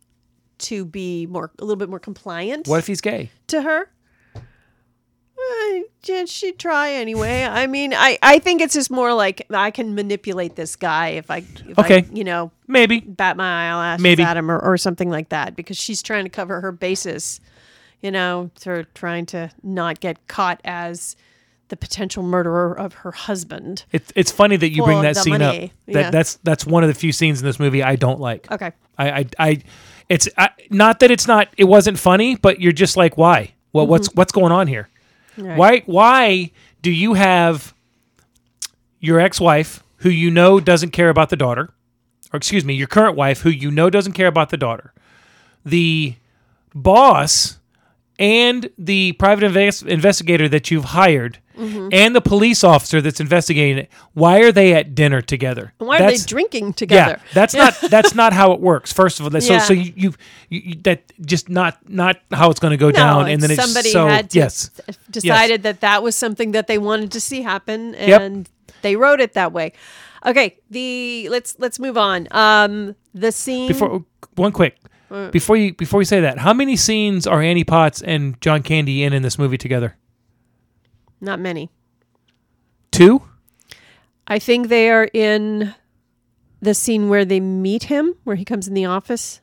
to 0.58 0.84
be 0.84 1.26
more, 1.26 1.50
a 1.58 1.64
little 1.64 1.76
bit 1.76 1.88
more 1.88 2.00
compliant 2.00 2.66
What 2.68 2.78
if 2.78 2.86
he's 2.88 3.00
gay? 3.00 3.30
to 3.48 3.62
her. 3.62 3.88
Uh, 4.36 6.24
she'd 6.26 6.58
try 6.58 6.90
anyway. 6.92 7.44
I 7.44 7.66
mean, 7.66 7.92
I, 7.94 8.18
I 8.22 8.38
think 8.38 8.60
it's 8.60 8.74
just 8.74 8.90
more 8.90 9.12
like 9.12 9.46
I 9.50 9.70
can 9.70 9.94
manipulate 9.94 10.54
this 10.56 10.76
guy 10.76 11.08
if 11.10 11.30
I, 11.30 11.38
if 11.66 11.78
Okay. 11.78 11.98
I, 11.98 12.06
you 12.12 12.22
know, 12.24 12.52
Maybe. 12.72 13.00
bat 13.00 13.36
my 13.36 13.68
eyelashes 13.70 14.02
Maybe. 14.02 14.22
at 14.22 14.36
him 14.36 14.50
or, 14.50 14.58
or 14.58 14.76
something 14.76 15.10
like 15.10 15.28
that 15.28 15.54
because 15.56 15.76
she's 15.76 16.02
trying 16.02 16.24
to 16.24 16.30
cover 16.30 16.60
her 16.60 16.72
bases, 16.72 17.40
you 18.00 18.10
know, 18.10 18.50
through 18.56 18.84
trying 18.94 19.26
to 19.26 19.50
not 19.62 20.00
get 20.00 20.26
caught 20.28 20.60
as 20.64 21.14
the 21.68 21.76
potential 21.76 22.22
murderer 22.22 22.76
of 22.78 22.92
her 22.94 23.12
husband. 23.12 23.84
It's 23.92 24.12
it's 24.16 24.30
funny 24.32 24.56
that 24.56 24.70
you 24.70 24.84
bring 24.84 25.02
that 25.02 25.16
scene 25.16 25.38
money. 25.38 25.64
up. 25.66 25.70
That 25.86 26.00
Yeah. 26.00 26.10
that's 26.10 26.34
that's 26.42 26.66
one 26.66 26.82
of 26.82 26.88
the 26.88 26.94
few 26.94 27.12
scenes 27.12 27.40
in 27.40 27.46
this 27.46 27.58
movie 27.58 27.82
I 27.82 27.96
don't 27.96 28.20
like. 28.20 28.50
Okay. 28.50 28.72
I 28.98 29.10
I, 29.20 29.26
I 29.38 29.62
it's 30.08 30.28
I, 30.36 30.50
not 30.68 31.00
that 31.00 31.10
it's 31.10 31.26
not 31.26 31.48
it 31.56 31.64
wasn't 31.64 31.98
funny, 31.98 32.36
but 32.36 32.60
you're 32.60 32.72
just 32.72 32.96
like 32.98 33.16
why? 33.16 33.54
Well, 33.72 33.86
what's 33.86 34.08
Mm-hmm. 34.08 34.16
what's 34.18 34.32
going 34.32 34.52
on 34.52 34.66
here? 34.66 34.88
Right. 35.38 35.56
Why 35.56 35.82
why 35.86 36.50
do 36.82 36.90
you 36.90 37.14
have 37.14 37.72
your 39.00 39.18
ex-wife 39.18 39.82
who 39.98 40.10
you 40.10 40.30
know 40.30 40.60
doesn't 40.60 40.90
care 40.90 41.08
about 41.08 41.30
the 41.30 41.36
daughter, 41.36 41.70
or 42.32 42.36
excuse 42.36 42.64
me, 42.64 42.74
your 42.74 42.86
current 42.88 43.16
wife 43.16 43.40
who 43.42 43.50
you 43.50 43.70
know 43.70 43.90
doesn't 43.90 44.12
care 44.12 44.26
about 44.28 44.50
the 44.50 44.56
daughter, 44.56 44.92
the 45.64 46.14
boss 46.74 47.58
and 48.18 48.70
the 48.78 49.12
private 49.12 49.44
invest- 49.44 49.82
investigator 49.84 50.48
that 50.48 50.70
you've 50.70 50.84
hired 50.86 51.38
Mm-hmm. 51.52 51.90
and 51.92 52.16
the 52.16 52.22
police 52.22 52.64
officer 52.64 53.02
that's 53.02 53.20
investigating 53.20 53.76
it 53.76 53.90
why 54.14 54.40
are 54.40 54.52
they 54.52 54.72
at 54.72 54.94
dinner 54.94 55.20
together 55.20 55.74
Why 55.76 55.98
are 56.00 56.10
they 56.10 56.16
drinking 56.16 56.72
together? 56.72 57.18
yeah 57.20 57.22
that's 57.34 57.52
not 57.52 57.78
that's 57.90 58.14
not 58.14 58.32
how 58.32 58.52
it 58.52 58.60
works 58.60 58.90
first 58.90 59.20
of 59.20 59.26
all 59.26 59.38
so 59.38 59.52
Yeah. 59.52 59.58
so 59.58 59.74
you, 59.74 59.92
you, 59.94 60.14
you 60.48 60.74
that 60.84 61.12
just 61.20 61.50
not 61.50 61.76
not 61.86 62.16
how 62.32 62.48
it's 62.50 62.58
going 62.58 62.70
to 62.70 62.78
go 62.78 62.86
No, 62.86 62.92
down 62.92 63.28
and 63.28 63.42
then 63.42 63.50
it's 63.50 63.62
somebody 63.62 63.90
so 63.90 64.06
had 64.06 64.30
to 64.30 64.38
yes 64.38 64.70
decided 65.10 65.62
that 65.64 65.82
that 65.82 66.02
was 66.02 66.16
something 66.16 66.52
that 66.52 66.68
they 66.68 66.78
wanted 66.78 67.12
to 67.12 67.20
see 67.20 67.42
happen, 67.42 67.92
Yep. 67.98 68.20
and 68.22 68.48
they 68.80 68.96
wrote 68.96 69.20
it 69.20 69.34
that 69.34 69.52
way. 69.52 69.74
Okay, 70.24 70.58
the 70.70 71.28
let's 71.30 71.56
let's 71.58 71.78
move 71.78 71.96
on. 71.98 72.28
Um, 72.30 72.94
the 73.14 73.32
scene 73.32 73.68
before 73.68 74.04
one 74.36 74.52
quick 74.52 74.76
before 75.30 75.56
you 75.56 75.74
before 75.74 76.00
you 76.00 76.04
say 76.06 76.20
that 76.20 76.38
how 76.38 76.54
many 76.54 76.74
scenes 76.76 77.26
are 77.26 77.42
Annie 77.42 77.64
Potts 77.64 78.00
and 78.00 78.40
John 78.40 78.62
Candy 78.62 79.02
in 79.02 79.12
in 79.12 79.22
this 79.22 79.38
movie 79.38 79.58
together 79.58 79.96
not 81.20 81.38
many. 81.38 81.70
two 82.90 83.22
I 84.26 84.38
think 84.38 84.68
they 84.68 84.88
are 84.90 85.08
in 85.12 85.74
the 86.60 86.72
scene 86.74 87.08
where 87.08 87.24
they 87.24 87.40
meet 87.40 87.84
him, 87.84 88.14
where 88.24 88.36
he 88.36 88.44
comes 88.44 88.68
in 88.68 88.74
the 88.74 88.84
office. 88.86 89.40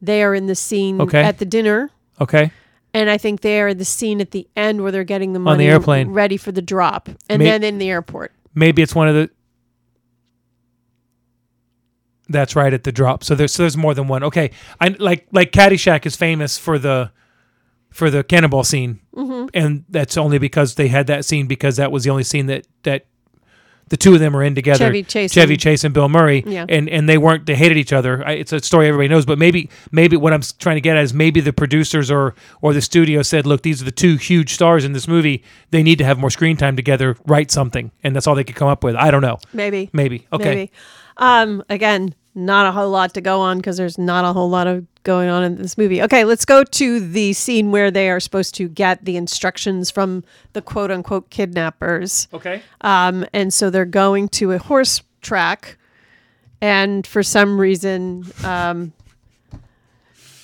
They 0.00 0.22
are 0.22 0.34
in 0.34 0.46
the 0.46 0.54
scene 0.54 1.00
Okay. 1.00 1.22
at 1.22 1.38
the 1.38 1.44
dinner, 1.44 1.90
okay 2.20 2.50
and 2.94 3.10
I 3.10 3.18
think 3.18 3.40
they 3.40 3.60
are 3.60 3.74
the 3.74 3.84
scene 3.84 4.20
at 4.20 4.30
the 4.30 4.46
end 4.56 4.80
where 4.82 4.92
they're 4.92 5.02
getting 5.04 5.32
the 5.32 5.40
money 5.40 5.54
on 5.54 5.58
the 5.58 5.66
airplane. 5.66 6.08
ready 6.10 6.36
for 6.36 6.52
the 6.52 6.62
drop, 6.62 7.08
and 7.28 7.40
May- 7.40 7.44
then 7.50 7.64
in 7.64 7.78
the 7.78 7.90
airport. 7.90 8.32
maybe 8.54 8.80
it's 8.80 8.94
one 8.94 9.08
of 9.08 9.14
the 9.14 9.28
that's 12.28 12.56
right 12.56 12.72
at 12.72 12.84
the 12.84 12.92
drop 12.92 13.22
so 13.22 13.34
there's 13.34 13.52
so 13.52 13.62
there's 13.62 13.76
more 13.76 13.92
than 13.94 14.08
one 14.08 14.22
okay 14.24 14.50
i 14.80 14.88
like 14.98 15.26
like 15.32 15.52
caddyshack 15.52 16.06
is 16.06 16.16
famous 16.16 16.56
for 16.58 16.78
the 16.78 17.10
for 17.90 18.10
the 18.10 18.24
cannonball 18.24 18.64
scene 18.64 19.00
Mm-hmm. 19.14 19.46
and 19.54 19.84
that's 19.90 20.16
only 20.16 20.38
because 20.38 20.74
they 20.74 20.88
had 20.88 21.06
that 21.06 21.24
scene 21.24 21.46
because 21.46 21.76
that 21.76 21.92
was 21.92 22.02
the 22.04 22.10
only 22.10 22.24
scene 22.24 22.46
that 22.46 22.66
that 22.82 23.06
the 23.90 23.96
two 23.98 24.14
of 24.14 24.18
them 24.20 24.32
were 24.32 24.42
in 24.42 24.54
together 24.54 24.86
Chevy 24.86 25.02
Chase 25.04 25.30
chevy 25.32 25.54
and- 25.54 25.60
chase 25.62 25.84
and 25.84 25.92
bill 25.94 26.08
murray 26.08 26.42
Yeah. 26.46 26.64
and 26.68 26.88
and 26.88 27.08
they 27.08 27.18
weren't 27.18 27.44
they 27.46 27.54
hated 27.54 27.76
each 27.76 27.92
other 27.92 28.26
I, 28.26 28.32
it's 28.32 28.52
a 28.52 28.60
story 28.60 28.88
everybody 28.88 29.08
knows 29.08 29.26
but 29.26 29.38
maybe 29.38 29.68
maybe 29.92 30.16
what 30.16 30.32
i'm 30.32 30.40
trying 30.58 30.76
to 30.76 30.80
get 30.80 30.96
at 30.96 31.04
is 31.04 31.12
maybe 31.14 31.40
the 31.40 31.52
producers 31.52 32.10
or 32.10 32.34
or 32.62 32.72
the 32.72 32.80
studio 32.80 33.22
said 33.22 33.46
look 33.46 33.62
these 33.62 33.82
are 33.82 33.84
the 33.84 33.92
two 33.92 34.16
huge 34.16 34.54
stars 34.54 34.84
in 34.84 34.94
this 34.94 35.06
movie 35.06 35.44
they 35.70 35.82
need 35.82 35.98
to 35.98 36.04
have 36.04 36.18
more 36.18 36.30
screen 36.30 36.56
time 36.56 36.74
together 36.74 37.16
write 37.26 37.50
something 37.52 37.92
and 38.02 38.16
that's 38.16 38.26
all 38.26 38.34
they 38.34 38.42
could 38.44 38.56
come 38.56 38.68
up 38.68 38.82
with 38.82 38.96
i 38.96 39.10
don't 39.10 39.22
know 39.22 39.38
Maybe. 39.52 39.90
Maybe. 39.92 40.26
Okay. 40.32 40.44
Maybe. 40.54 40.72
Um, 41.16 41.62
again, 41.68 42.14
not 42.34 42.66
a 42.66 42.72
whole 42.72 42.90
lot 42.90 43.14
to 43.14 43.20
go 43.20 43.40
on 43.40 43.58
because 43.58 43.76
there's 43.76 43.98
not 43.98 44.24
a 44.24 44.32
whole 44.32 44.50
lot 44.50 44.66
of 44.66 44.86
going 45.04 45.28
on 45.28 45.44
in 45.44 45.56
this 45.56 45.78
movie. 45.78 46.02
Okay, 46.02 46.24
let's 46.24 46.44
go 46.44 46.64
to 46.64 47.00
the 47.00 47.32
scene 47.32 47.70
where 47.70 47.90
they 47.90 48.10
are 48.10 48.18
supposed 48.18 48.54
to 48.56 48.68
get 48.68 49.04
the 49.04 49.16
instructions 49.16 49.90
from 49.90 50.24
the 50.52 50.62
quote 50.62 50.90
unquote 50.90 51.30
kidnappers. 51.30 52.26
Okay. 52.32 52.62
Um, 52.80 53.24
and 53.32 53.52
so 53.52 53.70
they're 53.70 53.84
going 53.84 54.28
to 54.30 54.52
a 54.52 54.58
horse 54.58 55.02
track, 55.20 55.76
and 56.60 57.06
for 57.06 57.22
some 57.22 57.60
reason, 57.60 58.24
um, 58.42 58.92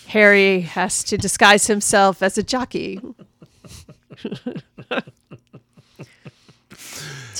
Harry 0.08 0.60
has 0.60 1.02
to 1.04 1.16
disguise 1.16 1.66
himself 1.66 2.22
as 2.22 2.38
a 2.38 2.42
jockey. 2.42 3.00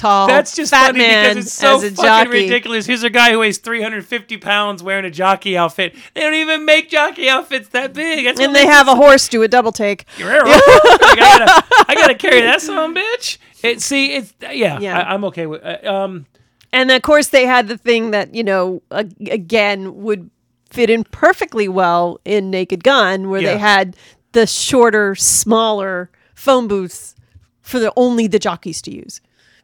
tall, 0.01 0.27
That's 0.27 0.55
just 0.57 0.71
fat 0.71 0.87
funny 0.89 0.99
man 1.01 1.35
because 1.35 1.47
it's 1.47 1.55
so 1.55 1.79
fucking 1.81 1.95
jockey. 1.97 2.31
ridiculous. 2.31 2.87
Here's 2.87 3.03
a 3.03 3.11
guy 3.11 3.31
who 3.33 3.39
weighs 3.41 3.59
350 3.59 4.37
pounds 4.39 4.83
wearing 4.83 5.05
a 5.05 5.11
jockey 5.11 5.57
outfit. 5.57 5.95
They 6.15 6.21
don't 6.23 6.35
even 6.35 6.65
make 6.65 6.89
jockey 6.91 7.29
outfits 7.29 7.69
that 7.71 7.93
big. 7.93 8.25
That's 8.25 8.41
And 8.41 8.55
they 8.55 8.67
have 8.67 8.89
a 8.89 8.95
horse 8.97 9.29
do 9.29 9.43
a 9.43 9.49
double 9.49 9.73
take. 9.73 10.05
Like, 10.19 10.29
I 10.29 11.15
gotta, 11.17 11.85
I 11.89 11.95
gotta 11.95 12.15
carry 12.15 12.41
that 12.43 12.61
son 12.61 12.95
bitch. 12.95 13.39
It, 13.63 13.81
see, 13.83 14.13
it's 14.15 14.33
yeah, 14.41 14.79
Yeah. 14.81 14.99
I, 15.01 15.15
I'm 15.15 15.25
okay 15.27 15.47
with. 15.47 15.63
Uh, 15.65 15.79
um, 15.85 16.27
And 16.73 16.91
of 16.91 17.03
course, 17.03 17.29
they 17.29 17.47
had 17.47 17.69
the 17.69 17.77
thing 17.77 18.11
that 18.13 18.35
you 18.35 18.43
know 18.45 18.83
ag- 18.91 19.29
again 19.31 20.03
would 20.03 20.31
fit 20.71 20.89
in 20.89 21.05
perfectly 21.05 21.69
well 21.69 22.21
in 22.25 22.51
Naked 22.51 22.85
Gun, 22.85 23.29
where 23.29 23.41
Yeah. 23.41 23.53
they 23.55 23.59
had 23.59 23.97
the 24.33 24.47
shorter, 24.47 25.15
smaller 25.17 26.11
phone 26.35 26.69
booths 26.69 27.17
for 27.61 27.79
the 27.81 27.93
only 27.97 28.27
the 28.29 28.39
jockeys 28.39 28.81
to 28.83 28.91
use, 28.95 29.21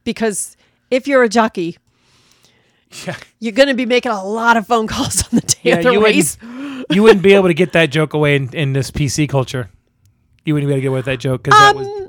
because 0.07 0.57
if 0.91 1.07
you're 1.07 1.23
a 1.23 1.29
jockey, 1.29 1.77
yeah, 3.05 3.17
you're 3.41 3.53
going 3.53 3.69
to 3.69 3.75
be 3.75 3.85
making 3.85 4.13
a 4.13 4.25
lot 4.25 4.57
of 4.57 4.67
phone 4.67 4.87
calls 4.87 5.23
on 5.25 5.29
the 5.33 5.41
day 5.43 5.59
yeah, 5.63 5.77
of 5.77 5.85
the 5.85 5.93
you 5.93 6.03
race. 6.03 6.39
wouldn't, 6.41 6.87
you 6.93 7.03
wouldn't 7.03 7.23
be 7.23 7.35
able 7.35 7.49
to 7.49 7.55
get 7.55 7.73
that 7.73 7.91
joke 7.91 8.15
away 8.15 8.37
in, 8.37 8.55
in 8.55 8.73
this 8.73 8.91
PC 8.91 9.29
culture. 9.29 9.69
You 10.47 10.55
wouldn't 10.55 10.69
be 10.69 10.73
able 10.73 10.79
to 10.79 10.83
get 10.83 10.89
away 10.89 10.99
with 11.01 11.07
that 11.07 11.19
joke 11.19 11.43
because 11.43 11.59
that 11.59 11.77
was 11.77 12.07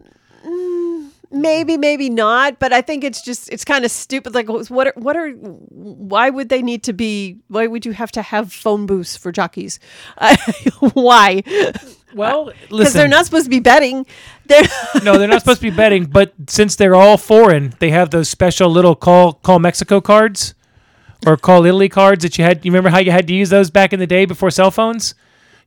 Maybe, 1.29 1.77
maybe 1.77 2.09
not, 2.09 2.57
but 2.57 2.71
I 2.71 2.81
think 2.81 3.03
it's 3.03 3.21
just 3.21 3.51
it's 3.51 3.65
kind 3.65 3.83
of 3.83 3.91
stupid. 3.91 4.33
Like, 4.33 4.47
what? 4.47 4.87
Are, 4.87 4.93
what 4.95 5.17
are? 5.17 5.31
Why 5.31 6.29
would 6.29 6.47
they 6.47 6.61
need 6.61 6.83
to 6.83 6.93
be? 6.93 7.39
Why 7.49 7.67
would 7.67 7.85
you 7.85 7.91
have 7.91 8.11
to 8.13 8.21
have 8.21 8.53
phone 8.53 8.85
booths 8.85 9.17
for 9.17 9.33
jockeys? 9.33 9.77
Uh, 10.17 10.37
why? 10.93 11.43
Well. 12.13 12.51
Because 12.69 12.93
they're 12.93 13.07
not 13.07 13.25
supposed 13.25 13.45
to 13.45 13.49
be 13.49 13.59
betting. 13.59 14.05
They're 14.45 14.63
no, 15.03 15.17
they're 15.17 15.27
not 15.27 15.41
supposed 15.41 15.61
to 15.61 15.69
be 15.71 15.75
betting. 15.75 16.05
But 16.05 16.33
since 16.47 16.75
they're 16.75 16.95
all 16.95 17.17
foreign, 17.17 17.73
they 17.79 17.89
have 17.91 18.09
those 18.11 18.29
special 18.29 18.69
little 18.69 18.95
call 18.95 19.33
call 19.33 19.59
Mexico 19.59 19.99
cards 20.01 20.53
or 21.25 21.35
call 21.37 21.65
Italy 21.65 21.89
cards 21.89 22.23
that 22.23 22.37
you 22.37 22.43
had. 22.43 22.63
You 22.65 22.71
remember 22.71 22.89
how 22.89 22.99
you 22.99 23.11
had 23.11 23.27
to 23.27 23.33
use 23.33 23.49
those 23.49 23.69
back 23.69 23.93
in 23.93 23.99
the 23.99 24.07
day 24.07 24.25
before 24.25 24.51
cell 24.51 24.71
phones? 24.71 25.15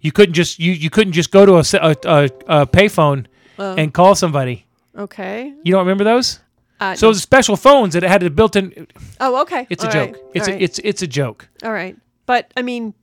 You 0.01 0.13
couldn't 0.13 0.35
just 0.35 0.59
you, 0.59 0.73
you 0.73 0.89
couldn't 0.91 1.13
just 1.13 1.31
go 1.31 1.45
to 1.45 1.57
a, 1.57 1.65
a, 1.75 1.97
a, 2.05 2.25
a 2.63 2.67
payphone 2.67 3.27
and 3.59 3.93
call 3.93 4.15
somebody. 4.15 4.65
okay. 4.97 5.53
You 5.63 5.73
don't 5.73 5.81
remember 5.81 6.05
those? 6.05 6.41
Uh, 6.81 6.95
So 6.97 7.09
those 7.09 7.21
special 7.21 7.57
phones 7.57 7.93
that 7.93 8.03
had 8.03 8.23
a 8.23 8.31
built-in. 8.31 8.87
oh, 9.21 9.43
okay. 9.43 9.67
It's 9.69 9.85
a 9.85 9.87
All 9.89 9.93
joke. 9.93 10.17
It's 10.33 10.49
All 10.49 10.55
a, 10.55 10.57
right. 10.57 10.63
it's 10.63 10.79
it's 10.79 11.03
a 11.03 11.07
joke. 11.07 11.47
all 11.63 11.73
right. 11.73 11.95
But 12.25 12.51
I 12.57 12.63
mean, 12.63 12.95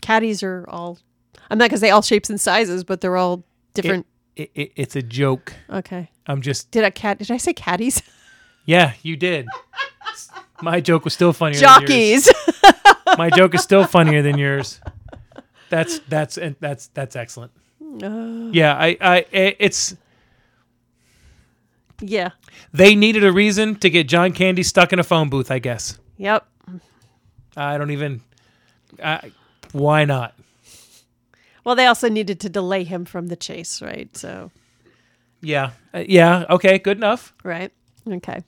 caddies 0.00 0.44
are 0.44 0.64
all. 0.68 0.98
I'm 1.50 1.58
not 1.58 1.70
gonna 1.70 1.78
say 1.80 1.90
all 1.90 2.02
shapes 2.02 2.30
and 2.30 2.40
sizes, 2.40 2.84
but 2.84 3.00
they're 3.00 3.16
all 3.16 3.44
different. 3.74 4.06
It, 4.36 4.50
it, 4.54 4.72
it's 4.76 4.96
a 4.96 5.02
joke. 5.02 5.52
okay. 5.70 6.10
I'm 6.26 6.40
just 6.40 6.70
Did 6.70 6.84
I 6.84 6.90
cat? 6.90 7.18
Did 7.18 7.30
I 7.30 7.36
say 7.36 7.52
caddies? 7.52 8.02
yeah. 8.64 8.94
You 9.02 9.16
did. 9.16 9.46
My 10.62 10.80
joke 10.80 11.04
was 11.04 11.12
still 11.14 11.32
funnier. 11.32 11.60
Than. 11.60 11.68
Jockeys. 11.68 12.28
My 13.18 13.28
joke 13.30 13.54
is 13.54 13.62
still 13.62 13.86
funnier 13.86 14.22
than 14.22 14.38
yours. 14.38 14.80
That's 15.68 15.98
that's 16.08 16.38
and 16.38 16.56
that's 16.60 16.88
that's 16.88 17.14
excellent. 17.16 17.52
Uh. 18.02 18.48
Yeah, 18.52 18.74
I 18.74 18.96
I 19.00 19.16
i- 19.32 19.56
it's 19.60 19.94
yeah. 22.00 22.30
they 22.72 22.94
needed 22.94 23.24
a 23.24 23.32
reason 23.32 23.76
to 23.76 23.90
get 23.90 24.08
John 24.08 24.32
Candy 24.32 24.62
stuck 24.62 24.92
in 24.92 24.98
a 24.98 25.04
phone 25.04 25.28
booth. 25.28 25.50
I 25.50 25.58
guess 25.58 25.98
Yep. 26.16 26.46
I 27.56 27.78
don't 27.78 27.90
even. 27.92 28.20
I, 29.02 29.30
why 29.72 30.04
not? 30.04 30.34
Well, 31.64 31.74
they 31.74 31.86
also 31.86 32.08
needed 32.08 32.40
to 32.40 32.48
delay 32.48 32.84
him 32.84 33.04
from 33.04 33.28
the 33.28 33.36
chase, 33.36 33.80
right? 33.82 34.14
So, 34.16 34.50
Yeah, 35.40 35.70
Uh, 35.94 36.04
yeah. 36.06 36.44
Okay, 36.50 36.78
good 36.78 36.96
enough. 36.98 37.34
right. 37.42 37.72
Okay. 38.06 38.42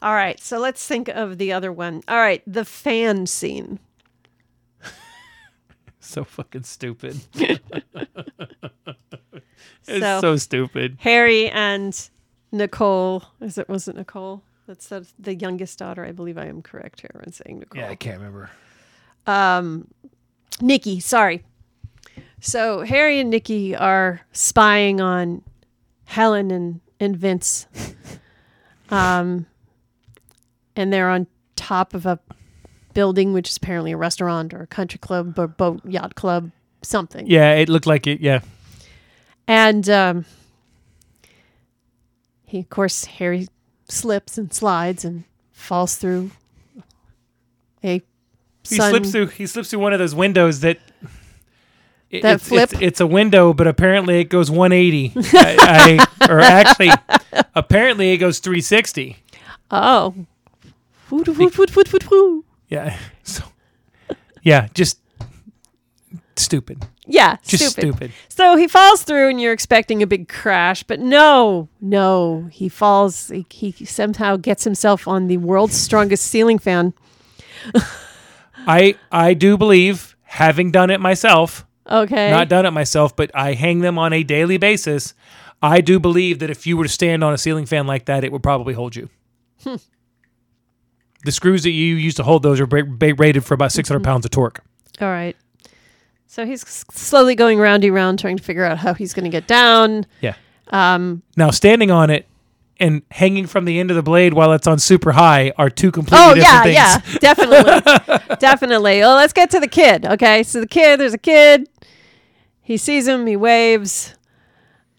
All 0.00 0.14
right. 0.14 0.38
So 0.40 0.58
let's 0.58 0.86
think 0.86 1.08
of 1.08 1.38
the 1.38 1.52
other 1.52 1.72
one. 1.72 2.02
All 2.06 2.18
right. 2.18 2.42
The 2.46 2.64
fan 2.64 3.26
scene. 3.26 3.78
So 6.00 6.24
fucking 6.24 6.62
stupid. 6.62 7.20
it's 7.34 7.60
So- 9.86 10.20
so, 10.20 10.36
stupid. 10.36 10.96
Harry 11.00 11.48
and 11.50 12.08
Nicole. 12.52 13.24
Is 13.40 13.58
it 13.58 13.68
was 13.68 13.88
it 13.88 13.96
Nicole? 13.96 14.42
That's 14.66 14.88
the, 14.88 15.06
the 15.18 15.34
youngest 15.34 15.78
daughter. 15.78 16.04
I 16.04 16.12
believe 16.12 16.38
I 16.38 16.46
am 16.46 16.62
correct 16.62 17.00
here 17.00 17.22
in 17.26 17.32
saying 17.32 17.58
Nicole. 17.60 17.82
Yeah, 17.82 17.88
I 17.90 17.94
can't 17.94 18.18
remember. 18.18 18.50
Um, 19.26 19.88
Nikki, 20.60 21.00
sorry. 21.00 21.42
So 22.40 22.82
Harry 22.82 23.18
and 23.20 23.30
Nikki 23.30 23.74
are 23.74 24.20
spying 24.32 25.00
on 25.00 25.42
Helen 26.04 26.50
and, 26.50 26.80
and 27.00 27.16
Vince. 27.16 27.66
Um 28.90 29.44
and 30.74 30.90
they're 30.90 31.10
on 31.10 31.26
top 31.56 31.92
of 31.92 32.06
a 32.06 32.18
building 32.94 33.34
which 33.34 33.50
is 33.50 33.58
apparently 33.58 33.92
a 33.92 33.98
restaurant 33.98 34.54
or 34.54 34.62
a 34.62 34.66
country 34.66 34.98
club 34.98 35.38
or 35.38 35.46
boat 35.46 35.84
yacht 35.84 36.14
club, 36.14 36.50
something. 36.80 37.26
Yeah, 37.26 37.52
it 37.52 37.68
looked 37.68 37.84
like 37.86 38.06
it. 38.06 38.20
Yeah, 38.20 38.40
And 39.46 39.90
um 39.90 40.24
he 42.46 42.60
of 42.60 42.70
course 42.70 43.04
Harry 43.04 43.48
slips 43.90 44.38
and 44.38 44.54
slides 44.54 45.04
and 45.04 45.24
falls 45.52 45.96
through 45.96 46.30
a 47.84 48.00
he 48.66 48.76
slips 48.76 49.10
through. 49.12 49.26
He 49.26 49.46
slips 49.46 49.68
through 49.68 49.80
one 49.80 49.92
of 49.92 49.98
those 49.98 50.14
windows 50.14 50.60
that. 50.60 50.78
It- 52.10 52.22
That 52.22 52.36
it's, 52.36 52.48
flip? 52.48 52.72
It's, 52.72 52.82
it's 52.82 53.00
a 53.00 53.06
window, 53.06 53.52
but 53.52 53.66
apparently 53.66 54.20
it 54.20 54.24
goes 54.24 54.50
180. 54.50 55.12
I, 55.16 56.06
I, 56.20 56.26
or 56.30 56.40
actually, 56.40 56.90
apparently 57.54 58.10
it 58.12 58.18
goes 58.18 58.38
360. 58.38 59.16
Oh. 59.70 60.14
Yeah. 62.68 62.98
So, 63.22 63.44
yeah, 64.42 64.68
just 64.72 64.98
stupid. 66.36 66.86
Yeah, 67.06 67.36
Just 67.44 67.72
stupid. 67.72 67.94
stupid. 67.94 68.12
So 68.28 68.56
he 68.56 68.66
falls 68.68 69.02
through, 69.02 69.28
and 69.28 69.38
you're 69.40 69.52
expecting 69.52 70.02
a 70.02 70.06
big 70.06 70.28
crash, 70.28 70.82
but 70.82 70.98
no, 71.00 71.68
no, 71.80 72.48
he 72.50 72.68
falls. 72.70 73.28
He, 73.28 73.44
he 73.50 73.84
somehow 73.84 74.36
gets 74.36 74.64
himself 74.64 75.06
on 75.08 75.26
the 75.26 75.36
world's 75.38 75.76
strongest 75.76 76.26
ceiling 76.26 76.58
fan. 76.58 76.94
I 78.66 78.94
I 79.12 79.34
do 79.34 79.56
believe, 79.58 80.16
having 80.22 80.70
done 80.70 80.90
it 80.90 81.00
myself, 81.00 81.66
Okay, 81.90 82.30
not 82.30 82.48
done 82.48 82.66
it 82.66 82.70
myself, 82.72 83.16
but 83.16 83.30
I 83.34 83.54
hang 83.54 83.80
them 83.80 83.98
on 83.98 84.12
a 84.12 84.22
daily 84.22 84.58
basis. 84.58 85.14
I 85.62 85.80
do 85.80 85.98
believe 85.98 86.38
that 86.40 86.50
if 86.50 86.66
you 86.66 86.76
were 86.76 86.84
to 86.84 86.88
stand 86.90 87.24
on 87.24 87.32
a 87.32 87.38
ceiling 87.38 87.66
fan 87.66 87.86
like 87.86 88.04
that, 88.04 88.22
it 88.24 88.30
would 88.30 88.42
probably 88.42 88.74
hold 88.74 88.94
you. 88.94 89.08
Hmm. 89.64 89.76
The 91.24 91.32
screws 91.32 91.64
that 91.64 91.70
you 91.70 91.96
use 91.96 92.14
to 92.14 92.22
hold 92.22 92.42
those 92.42 92.60
are 92.60 92.66
rated 92.66 93.44
for 93.44 93.54
about 93.54 93.72
600 93.72 93.98
Mm-hmm. 93.98 94.04
pounds 94.04 94.24
of 94.24 94.30
torque. 94.30 94.62
all 95.00 95.08
right. 95.08 95.36
So 96.26 96.44
he's 96.46 96.60
slowly 96.92 97.34
going 97.34 97.58
roundy 97.58 97.90
round, 97.90 98.18
trying 98.18 98.36
to 98.36 98.42
figure 98.42 98.64
out 98.64 98.78
how 98.78 98.92
he's 98.94 99.14
going 99.14 99.24
to 99.24 99.30
get 99.30 99.46
down. 99.48 100.04
Yeah. 100.20 100.34
Um, 100.68 101.22
Now, 101.36 101.50
standing 101.50 101.90
on 101.90 102.10
it 102.10 102.26
and 102.80 103.02
hanging 103.10 103.46
from 103.46 103.64
the 103.64 103.78
end 103.80 103.90
of 103.90 103.96
the 103.96 104.02
blade 104.02 104.34
while 104.34 104.52
it's 104.52 104.66
on 104.66 104.78
super 104.78 105.12
high 105.12 105.52
are 105.58 105.68
two 105.70 105.90
completely 105.90 106.26
oh 106.26 106.34
different 106.34 106.72
yeah, 106.72 106.98
things. 106.98 107.12
yeah, 107.14 107.18
definitely, 107.18 108.36
definitely. 108.38 109.00
Well, 109.00 109.16
let's 109.16 109.32
get 109.32 109.50
to 109.50 109.60
the 109.60 109.68
kid. 109.68 110.06
Okay, 110.06 110.42
so 110.42 110.60
the 110.60 110.66
kid, 110.66 111.00
there's 111.00 111.14
a 111.14 111.18
kid. 111.18 111.68
He 112.62 112.76
sees 112.76 113.08
him, 113.08 113.26
he 113.26 113.34
waves, 113.36 114.14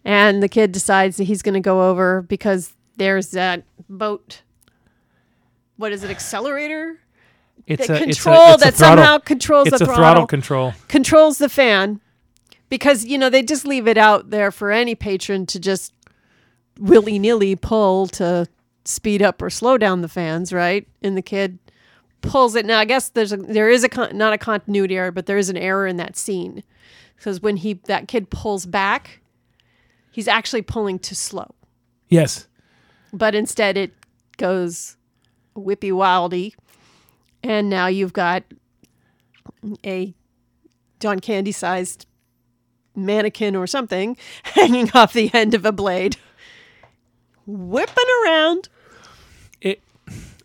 and 0.04 0.42
the 0.42 0.48
kid 0.48 0.72
decides 0.72 1.16
that 1.18 1.24
he's 1.24 1.42
going 1.42 1.54
to 1.54 1.60
go 1.60 1.88
over 1.90 2.22
because 2.22 2.74
there's 2.96 3.30
that 3.30 3.62
boat. 3.88 4.42
What 5.76 5.92
is 5.92 6.04
it? 6.04 6.10
Accelerator 6.10 6.98
It's 7.66 7.88
a 7.88 7.94
it's 7.94 8.00
a- 8.02 8.04
control 8.04 8.54
it's 8.54 8.62
a 8.62 8.64
that 8.66 8.74
throttle- 8.74 8.96
somehow 9.04 9.18
controls 9.18 9.68
It's 9.68 9.78
the 9.78 9.84
a 9.84 9.86
throttle, 9.86 10.02
throttle 10.04 10.26
control. 10.26 10.74
controls 10.88 11.38
the 11.38 11.48
fan 11.48 12.00
because 12.68 13.04
you 13.06 13.16
know 13.16 13.30
they 13.30 13.42
just 13.42 13.64
leave 13.64 13.86
it 13.88 13.96
out 13.96 14.30
there 14.30 14.50
for 14.50 14.70
any 14.70 14.94
patron 14.94 15.46
to 15.46 15.58
just 15.58 15.92
willy 16.78 17.18
nilly 17.18 17.56
pull 17.56 18.06
to 18.08 18.46
speed 18.84 19.22
up 19.22 19.42
or 19.42 19.50
slow 19.50 19.76
down 19.78 20.00
the 20.02 20.08
fans, 20.08 20.52
right? 20.52 20.86
And 21.02 21.16
the 21.16 21.22
kid 21.22 21.58
pulls 22.22 22.54
it. 22.54 22.64
Now 22.66 22.78
I 22.78 22.84
guess 22.84 23.08
there's 23.10 23.32
a 23.32 23.36
there 23.36 23.68
is 23.68 23.84
a 23.84 23.88
con- 23.88 24.16
not 24.16 24.32
a 24.32 24.38
continuity 24.38 24.96
error, 24.96 25.10
but 25.12 25.26
there 25.26 25.38
is 25.38 25.48
an 25.48 25.56
error 25.56 25.86
in 25.86 25.96
that 25.98 26.16
scene 26.16 26.62
because 27.16 27.40
when 27.40 27.56
he 27.58 27.74
that 27.84 28.08
kid 28.08 28.30
pulls 28.30 28.66
back, 28.66 29.20
he's 30.10 30.28
actually 30.28 30.62
pulling 30.62 30.98
too 30.98 31.14
slow, 31.14 31.54
Yes. 32.08 32.46
but 33.12 33.34
instead 33.34 33.76
it 33.76 33.92
goes 34.38 34.96
whippy 35.54 35.92
wildy, 35.92 36.54
and 37.42 37.68
now 37.68 37.86
you've 37.86 38.12
got 38.14 38.42
a 39.84 40.14
John 41.00 41.20
Candy 41.20 41.52
sized 41.52 42.06
mannequin 42.96 43.54
or 43.56 43.66
something 43.66 44.16
hanging 44.42 44.90
off 44.94 45.12
the 45.12 45.30
end 45.34 45.54
of 45.54 45.64
a 45.64 45.72
blade, 45.72 46.16
whipping 47.50 48.04
around. 48.24 48.68
It 49.60 49.82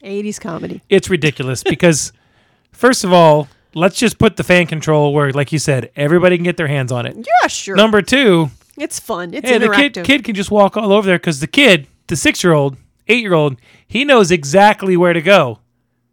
80s 0.03 0.39
comedy. 0.39 0.82
it's 0.89 1.10
ridiculous 1.10 1.64
because 1.64 2.12
first 2.72 3.03
of 3.03 3.12
all, 3.14 3.47
let's 3.74 3.97
just 3.97 4.18
put 4.20 4.38
the 4.38 4.43
fan 4.43 4.68
control 4.68 5.14
where, 5.14 5.32
like 5.32 5.51
you 5.51 5.60
said, 5.60 5.91
everybody 5.95 6.38
can 6.38 6.43
get 6.43 6.58
their 6.58 6.68
hands 6.68 6.91
on 6.91 7.06
it. 7.06 7.16
Yeah, 7.18 7.47
sure. 7.47 7.76
Number 7.76 8.01
two, 8.01 8.49
it's 8.78 8.99
fun. 8.99 9.34
It's 9.34 9.47
hey, 9.47 9.58
the 9.58 9.70
kid 9.70 10.03
kid 10.03 10.24
can 10.24 10.36
just 10.36 10.51
walk 10.51 10.76
all 10.78 10.91
over 10.91 11.06
there 11.08 11.18
because 11.20 11.39
the 11.39 11.47
kid, 11.47 11.88
the 12.08 12.16
six 12.16 12.43
year 12.43 12.53
old, 12.53 12.78
eight 13.08 13.22
year 13.22 13.34
old, 13.34 13.58
he 13.88 14.03
knows 14.06 14.32
exactly 14.32 14.95
where 14.97 15.14
to 15.14 15.22
go 15.22 15.60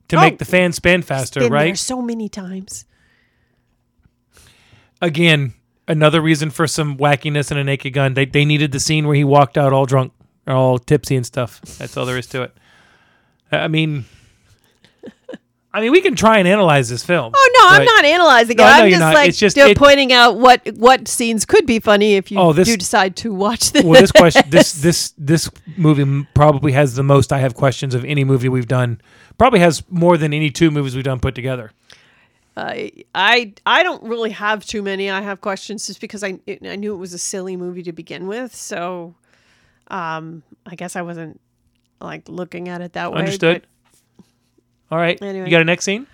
to 0.08 0.16
Oh. 0.16 0.20
make 0.20 0.38
the 0.38 0.44
fan 0.44 0.72
spin 0.72 1.02
faster, 1.02 1.40
Been 1.40 1.50
there 1.50 1.58
right? 1.58 1.78
so 1.78 2.00
many 2.02 2.28
times. 2.28 2.84
Again, 5.00 5.54
another 5.88 6.20
reason 6.20 6.50
for 6.50 6.66
some 6.66 6.96
wackiness 6.96 7.50
in 7.50 7.58
a 7.58 7.64
naked 7.64 7.92
gun. 7.92 8.14
They 8.14 8.24
they 8.24 8.44
needed 8.44 8.72
the 8.72 8.80
scene 8.80 9.06
where 9.06 9.16
he 9.16 9.24
walked 9.24 9.58
out 9.58 9.72
all 9.72 9.84
drunk, 9.86 10.12
all 10.46 10.78
tipsy 10.78 11.16
and 11.16 11.24
stuff. 11.26 11.60
That's 11.78 11.96
all 11.96 12.06
there 12.06 12.18
is 12.18 12.26
to 12.28 12.42
it. 12.42 12.56
I 13.50 13.68
mean, 13.68 14.06
I 15.74 15.80
mean, 15.80 15.90
we 15.92 16.02
can 16.02 16.14
try 16.14 16.38
and 16.38 16.46
analyze 16.46 16.88
this 16.90 17.02
film. 17.04 17.32
Oh 17.34 17.50
no, 17.60 17.68
I'm 17.76 17.84
not 17.84 18.04
analyzing 18.04 18.56
No, 18.58 18.64
it. 18.64 18.66
I'm 18.68 18.90
just 18.90 19.00
not. 19.00 19.14
like 19.14 19.28
It's 19.30 19.38
just- 19.38 19.56
it- 19.56 19.76
pointing 19.78 20.12
out 20.12 20.36
what 20.36 20.66
what 20.76 21.08
scenes 21.08 21.46
could 21.46 21.64
be 21.66 21.80
funny 21.80 22.14
if 22.16 22.30
you 22.30 22.38
Oh, 22.38 22.52
this- 22.52 22.68
do 22.68 22.76
decide 22.76 23.16
to 23.16 23.32
watch 23.32 23.72
this. 23.72 23.82
Well, 23.82 23.98
this 24.00 24.12
question, 24.12 24.42
this 24.50 24.72
this 24.82 25.14
this 25.16 25.50
movie 25.78 26.26
probably 26.34 26.72
has 26.72 26.94
the 26.94 27.02
most 27.02 27.32
I 27.32 27.38
have 27.38 27.54
questions 27.54 27.94
of 27.94 28.04
any 28.04 28.22
movie 28.24 28.50
we've 28.50 28.68
done. 28.68 29.00
Probably 29.38 29.60
has 29.60 29.82
more 29.90 30.18
than 30.18 30.34
any 30.34 30.50
two 30.50 30.70
movies 30.70 30.94
we've 30.94 31.04
done 31.04 31.20
put 31.20 31.34
together. 31.34 31.72
I 32.54 32.92
I 33.14 33.54
I 33.64 33.82
don't 33.82 34.02
really 34.02 34.30
have 34.30 34.66
too 34.66 34.82
many. 34.82 35.08
I 35.10 35.22
have 35.22 35.40
questions 35.40 35.86
just 35.86 36.02
because 36.02 36.22
I 36.22 36.38
it, 36.46 36.66
I 36.66 36.76
knew 36.76 36.92
it 36.92 36.98
was 36.98 37.14
a 37.14 37.18
silly 37.18 37.56
movie 37.56 37.82
to 37.84 37.92
begin 37.92 38.26
with, 38.26 38.54
so 38.54 39.14
um 39.88 40.42
I 40.66 40.74
guess 40.74 40.96
I 40.96 41.02
wasn't 41.02 41.40
like 42.00 42.28
looking 42.28 42.68
at 42.68 42.80
it 42.80 42.92
that 42.94 43.12
way. 43.12 43.20
Understood. 43.20 43.66
All 44.90 44.98
right, 44.98 45.20
Anyway. 45.22 45.46
you 45.46 45.50
got 45.50 45.62
a 45.62 45.64
next 45.64 45.84
scene? 45.84 46.06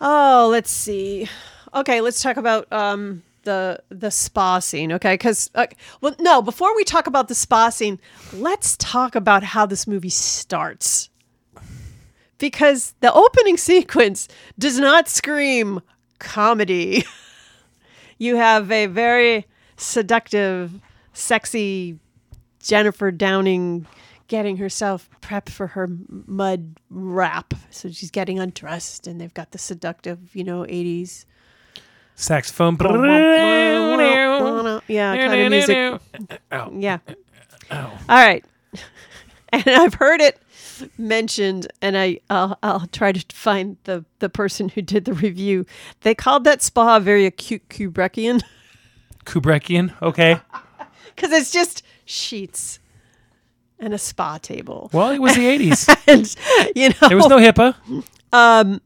oh, 0.00 0.48
let's 0.50 0.70
see. 0.70 1.28
Okay, 1.74 2.00
let's 2.00 2.22
talk 2.22 2.36
about 2.36 2.70
um 2.72 3.22
the 3.42 3.82
the 3.88 4.10
spa 4.10 4.58
scene. 4.58 4.92
Okay, 4.92 5.14
because 5.14 5.50
uh, 5.54 5.66
well, 6.00 6.14
no, 6.18 6.42
before 6.42 6.74
we 6.76 6.84
talk 6.84 7.06
about 7.06 7.28
the 7.28 7.34
spa 7.34 7.70
scene, 7.70 7.98
let's 8.32 8.76
talk 8.76 9.14
about 9.14 9.42
how 9.42 9.66
this 9.66 9.86
movie 9.86 10.08
starts. 10.10 11.08
Because 12.38 12.94
the 13.00 13.12
opening 13.12 13.56
sequence 13.72 14.28
does 14.58 14.78
not 14.78 15.08
scream 15.08 15.80
comedy. 16.18 17.04
you 18.18 18.36
have 18.36 18.70
a 18.70 18.86
very 18.86 19.46
seductive, 19.76 20.72
sexy 21.14 21.98
Jennifer 22.66 23.10
Downing 23.10 23.86
getting 24.28 24.56
herself 24.56 25.08
prepped 25.22 25.50
for 25.50 25.68
her 25.68 25.88
mud 26.08 26.76
wrap. 26.90 27.54
So 27.70 27.90
she's 27.90 28.10
getting 28.10 28.40
undressed, 28.40 29.06
and 29.06 29.20
they've 29.20 29.32
got 29.32 29.52
the 29.52 29.58
seductive, 29.58 30.34
you 30.34 30.42
know, 30.42 30.62
80s. 30.62 31.26
Saxophone. 32.16 32.76
Yeah, 34.88 35.16
kind 35.16 35.40
of 35.40 35.50
music. 35.50 36.00
Ow. 36.52 36.72
Yeah. 36.76 36.98
Ow. 37.70 37.98
All 38.08 38.16
right. 38.16 38.44
And 39.52 39.62
I've 39.68 39.94
heard 39.94 40.20
it 40.20 40.42
mentioned, 40.98 41.68
and 41.80 41.96
I 41.96 42.18
I'll, 42.28 42.58
I'll 42.64 42.88
try 42.88 43.12
to 43.12 43.24
find 43.34 43.76
the 43.84 44.04
the 44.18 44.28
person 44.28 44.68
who 44.68 44.82
did 44.82 45.04
the 45.04 45.14
review. 45.14 45.64
They 46.00 46.16
called 46.16 46.42
that 46.44 46.62
spa 46.62 46.98
very 46.98 47.26
acute 47.26 47.66
Kubrickian 47.68 48.42
Kubrickian. 49.24 49.94
Okay. 50.02 50.40
because 51.14 51.32
it's 51.32 51.52
just 51.52 51.82
sheets 52.06 52.78
and 53.78 53.92
a 53.92 53.98
spa 53.98 54.38
table, 54.38 54.88
Well, 54.94 55.10
it 55.10 55.18
was 55.20 55.34
the 55.34 55.42
80s. 55.58 55.86
and 56.06 56.74
you 56.74 56.88
know 56.88 57.08
There 57.08 57.16
was 57.18 57.28
no 57.28 57.36
HIPAA. 57.36 58.80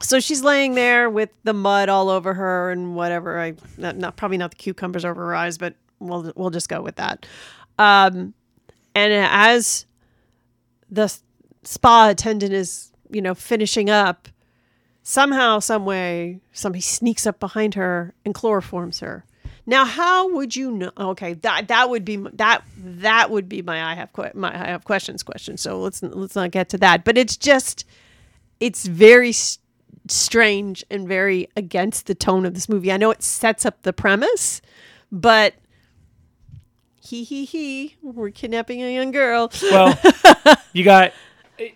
so 0.00 0.20
she's 0.20 0.42
laying 0.42 0.74
there 0.74 1.08
with 1.10 1.30
the 1.44 1.52
mud 1.52 1.88
all 1.88 2.08
over 2.08 2.32
her 2.34 2.70
and 2.70 2.94
whatever. 2.96 3.38
I 3.40 3.54
not, 3.76 3.96
not 3.96 4.16
probably 4.16 4.38
not 4.38 4.50
the 4.52 4.56
cucumbers 4.56 5.04
over 5.04 5.20
her 5.26 5.34
eyes, 5.34 5.58
but 5.58 5.74
we'll 5.98 6.32
we'll 6.36 6.50
just 6.50 6.68
go 6.68 6.80
with 6.80 6.96
that. 6.96 7.26
Um, 7.78 8.34
and 8.94 9.12
as 9.12 9.86
the 10.90 11.12
spa 11.64 12.08
attendant 12.10 12.52
is, 12.52 12.92
you 13.10 13.20
know, 13.20 13.34
finishing 13.34 13.90
up, 13.90 14.28
somehow, 15.02 15.58
some 15.58 15.84
way, 15.84 16.40
somebody 16.52 16.80
sneaks 16.80 17.26
up 17.26 17.40
behind 17.40 17.74
her 17.74 18.14
and 18.24 18.34
chloroforms 18.34 19.00
her. 19.00 19.24
Now, 19.66 19.84
how 19.86 20.30
would 20.34 20.54
you 20.54 20.70
know? 20.70 20.90
Okay, 20.98 21.34
that 21.34 21.68
that 21.68 21.88
would 21.88 22.04
be 22.04 22.16
that 22.34 22.62
that 22.76 23.30
would 23.30 23.48
be 23.48 23.62
my 23.62 23.92
I 23.92 23.94
have 23.94 24.12
que- 24.12 24.30
my 24.34 24.54
I 24.54 24.68
have 24.68 24.84
questions 24.84 25.22
question. 25.22 25.56
So 25.56 25.80
let's 25.80 26.02
let's 26.02 26.34
not 26.36 26.50
get 26.50 26.68
to 26.70 26.78
that. 26.78 27.04
But 27.04 27.16
it's 27.16 27.36
just 27.36 27.84
it's 28.60 28.86
very 28.86 29.30
s- 29.30 29.58
strange 30.08 30.84
and 30.90 31.08
very 31.08 31.48
against 31.56 32.06
the 32.06 32.14
tone 32.14 32.44
of 32.44 32.52
this 32.54 32.68
movie. 32.68 32.92
I 32.92 32.98
know 32.98 33.10
it 33.10 33.22
sets 33.22 33.64
up 33.64 33.82
the 33.82 33.92
premise, 33.94 34.60
but 35.10 35.54
he 37.00 37.24
he 37.24 37.44
he, 37.44 37.96
we're 38.02 38.30
kidnapping 38.30 38.82
a 38.82 38.92
young 38.92 39.10
girl, 39.10 39.50
Well, 39.62 39.98
you 40.72 40.84
got. 40.84 41.12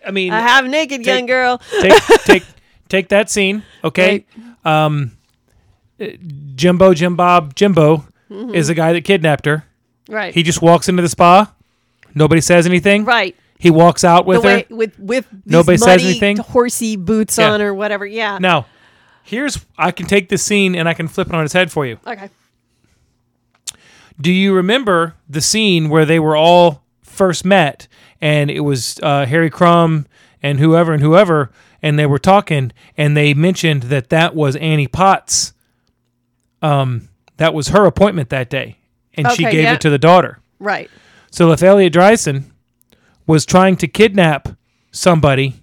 I 0.05 0.11
mean, 0.11 0.33
a 0.33 0.41
half 0.41 0.65
naked 0.65 1.07
young 1.07 1.27
girl. 1.27 1.61
take 1.81 2.03
take 2.25 2.43
take 2.89 3.09
that 3.11 3.31
scene, 3.31 3.63
okay? 3.85 4.27
Um, 4.65 5.13
uh, 5.13 5.18
Jimbo, 6.55 6.95
Jim 6.95 7.17
Bob, 7.17 7.55
Jimbo 7.55 8.05
Mm-hmm. 8.31 8.55
is 8.55 8.69
the 8.69 8.75
guy 8.75 8.93
that 8.93 9.05
kidnapped 9.05 9.47
her. 9.47 9.65
Right, 10.07 10.35
He 10.35 10.43
just 10.43 10.61
walks 10.61 10.87
into 10.91 11.01
the 11.01 11.09
spa. 11.09 11.51
Nobody 12.15 12.43
says 12.43 12.67
anything. 12.67 13.07
right. 13.07 13.35
He 13.59 13.71
walks 13.71 14.05
out 14.05 14.27
with 14.27 14.43
the 14.43 14.51
her. 14.51 14.65
with 14.69 14.99
with 14.99 15.27
these 15.31 15.41
Nobody 15.47 15.79
says 15.79 16.05
anything? 16.05 16.37
horsey 16.37 16.97
boots 16.97 17.39
Yeah. 17.39 17.53
on 17.53 17.63
or 17.63 17.73
whatever. 17.73 18.05
Yeah. 18.07 18.37
Now, 18.39 18.67
here's 19.23 19.65
I 19.79 19.93
can 19.93 20.07
take 20.07 20.29
this 20.29 20.43
scene 20.45 20.75
and 20.75 20.87
I 20.89 20.93
can 20.95 21.09
flip 21.09 21.29
it 21.29 21.35
on 21.35 21.43
its 21.43 21.55
head 21.55 21.73
for 21.73 21.87
you. 21.87 21.99
Okay. 22.07 22.29
Do 24.21 24.31
you 24.33 24.53
remember 24.55 25.15
the 25.29 25.41
scene 25.41 25.89
where 25.89 26.05
they 26.05 26.19
were 26.21 26.37
all 26.37 26.83
first 27.03 27.45
met 27.45 27.89
and 28.21 28.51
it 28.51 28.61
was 28.61 28.99
uh, 29.03 29.27
Harry 29.27 29.51
Crumb 29.51 30.07
and 30.43 30.59
whoever 30.61 30.93
and 30.93 31.03
whoever 31.03 31.51
and 31.83 31.99
they 31.99 32.07
were 32.07 32.19
talking 32.19 32.73
and 32.97 33.17
they 33.17 33.33
mentioned 33.35 33.85
that 33.85 34.11
that 34.11 34.35
was 34.35 34.55
Annie 34.57 34.87
Potts. 34.89 35.53
Um, 36.63 37.09
that 37.37 37.55
was 37.55 37.69
her 37.69 37.87
appointment 37.87 38.31
that 38.31 38.51
day, 38.51 38.79
and 39.15 39.31
she 39.33 39.45
gave 39.45 39.55
yeah. 39.55 39.75
it 39.75 39.81
to 39.83 39.91
the 39.91 39.99
daughter. 39.99 40.41
Right. 40.59 40.91
So 41.31 41.53
if 41.53 41.63
Elliot 41.63 41.93
Draisen 41.93 42.45
was 43.27 43.45
trying 43.47 43.77
to 43.77 43.89
kidnap 43.89 44.49
somebody, 44.91 45.63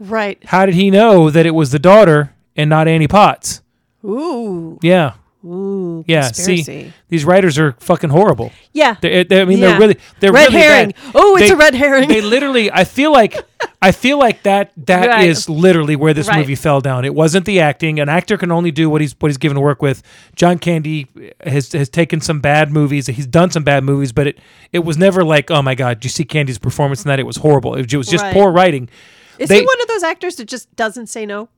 Right. 0.00 0.42
how 0.46 0.66
did 0.66 0.74
he 0.74 0.90
know 0.90 1.30
that 1.30 1.46
it 1.46 1.50
was 1.50 1.70
the 1.70 1.78
daughter 1.78 2.34
and 2.56 2.70
not 2.70 2.88
Annie 2.88 3.06
Potts? 3.06 3.60
Ooh. 4.04 4.78
Yeah, 4.82 5.12
Ooh. 5.44 6.04
yeah. 6.06 6.22
Conspiracy. 6.24 6.62
See, 6.62 6.92
these 7.08 7.24
writers 7.24 7.58
are 7.58 7.72
fucking 7.80 8.10
horrible. 8.10 8.52
Yeah. 8.72 8.96
They, 9.00 9.24
they- 9.24 9.40
I 9.40 9.44
mean, 9.46 9.58
Yeah. 9.58 9.68
they're 9.70 9.78
really 9.80 9.96
they're 10.20 10.32
Red 10.32 10.48
really 10.52 10.60
herring. 10.62 10.90
bad. 10.90 11.12
Oh, 11.14 11.36
it's 11.36 11.48
They- 11.48 11.54
a 11.54 11.56
red 11.56 11.74
herring. 11.74 12.08
They 12.08 12.20
literally, 12.20 12.70
I 12.70 12.84
feel 12.84 13.10
like, 13.12 13.36
I 13.82 13.92
feel 13.92 14.18
like 14.18 14.42
that 14.42 14.72
that 14.86 15.24
is 15.24 15.48
Right. 15.48 15.56
literally 15.56 15.96
where 15.96 16.12
this 16.12 16.28
Right. 16.28 16.38
movie 16.38 16.54
fell 16.54 16.80
down. 16.82 17.04
It 17.06 17.14
wasn't 17.14 17.46
the 17.46 17.60
acting. 17.60 17.98
An 18.00 18.08
actor 18.10 18.36
can 18.36 18.52
only 18.52 18.70
do 18.70 18.90
what 18.90 19.00
he's 19.00 19.14
what 19.18 19.28
he's 19.30 19.38
given 19.38 19.54
to 19.54 19.60
work 19.62 19.80
with. 19.80 20.02
John 20.36 20.58
Candy 20.58 21.06
has 21.44 21.72
has 21.72 21.88
taken 21.88 22.20
some 22.20 22.40
bad 22.40 22.70
movies. 22.70 23.06
He's 23.06 23.26
done 23.26 23.50
some 23.50 23.64
bad 23.64 23.82
movies, 23.82 24.12
but 24.12 24.26
it 24.26 24.38
it 24.72 24.80
was 24.84 24.98
never 24.98 25.24
like, 25.24 25.50
oh 25.50 25.62
my 25.62 25.74
god, 25.74 26.04
you 26.04 26.10
see 26.10 26.24
Candy's 26.24 26.58
performance 26.58 27.02
in 27.04 27.08
that? 27.08 27.18
It 27.18 27.26
was 27.26 27.36
horrible. 27.38 27.74
It 27.76 27.92
was 27.94 28.08
just 28.08 28.22
Right. 28.24 28.34
poor 28.34 28.50
writing. 28.52 28.90
Is 29.38 29.48
they- 29.48 29.60
he 29.60 29.64
one 29.66 29.80
of 29.80 29.88
those 29.88 30.02
actors 30.02 30.36
that 30.36 30.48
just 30.48 30.74
doesn't 30.76 31.06
say 31.06 31.24
no? 31.24 31.48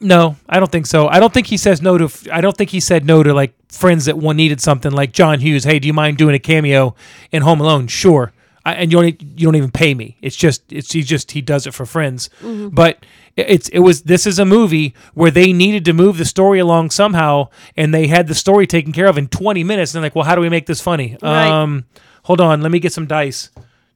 No, 0.00 0.36
I 0.48 0.58
don't 0.58 0.72
think 0.72 0.86
so. 0.86 1.08
I 1.08 1.20
don't 1.20 1.32
think 1.32 1.46
he 1.48 1.56
says 1.56 1.82
no 1.82 1.98
to. 1.98 2.10
I 2.32 2.40
don't 2.40 2.56
think 2.56 2.70
he 2.70 2.80
said 2.80 3.04
no 3.04 3.22
to 3.22 3.34
like 3.34 3.52
friends 3.70 4.06
that 4.06 4.16
one 4.16 4.36
needed 4.36 4.60
something 4.60 4.92
like 4.92 5.12
John 5.12 5.40
Hughes. 5.40 5.64
Hey, 5.64 5.78
do 5.78 5.86
you 5.86 5.92
mind 5.92 6.16
doing 6.16 6.34
a 6.34 6.38
cameo 6.38 6.94
in 7.32 7.42
Home 7.42 7.60
Alone? 7.60 7.86
Sure. 7.86 8.32
I, 8.64 8.74
and 8.74 8.92
you 8.92 9.00
don't 9.00 9.22
you 9.22 9.46
don't 9.46 9.56
even 9.56 9.70
pay 9.70 9.92
me. 9.94 10.16
It's 10.22 10.36
just 10.36 10.70
it's 10.72 10.92
he 10.92 11.02
just 11.02 11.32
he 11.32 11.40
does 11.42 11.66
it 11.66 11.74
for 11.74 11.84
friends. 11.86 12.30
But 12.42 13.04
it- 13.36 13.46
it's 13.50 13.68
it 13.70 13.78
was 13.80 14.02
this 14.02 14.26
is 14.26 14.38
a 14.38 14.44
movie 14.44 14.94
where 15.14 15.30
they 15.30 15.52
needed 15.52 15.84
to 15.86 15.92
move 15.92 16.16
the 16.18 16.24
story 16.24 16.58
along 16.58 16.90
somehow, 16.90 17.48
and 17.76 17.92
they 17.94 18.06
had 18.06 18.26
the 18.26 18.34
story 18.34 18.66
taken 18.66 18.92
care 18.92 19.06
of 19.06 19.16
in 19.18 19.28
20 19.28 19.64
minutes. 19.64 19.92
And 19.94 20.02
they're 20.02 20.06
like, 20.06 20.14
well, 20.14 20.24
how 20.24 20.34
do 20.34 20.40
we 20.40 20.48
make 20.48 20.64
this 20.66 20.80
funny? 20.80 21.16
Right. 21.22 21.46
Um, 21.48 21.84
hold 22.24 22.40
on, 22.40 22.60
let 22.62 22.70
me 22.72 22.78
get 22.80 22.92
some 22.92 23.06
dice. 23.06 23.50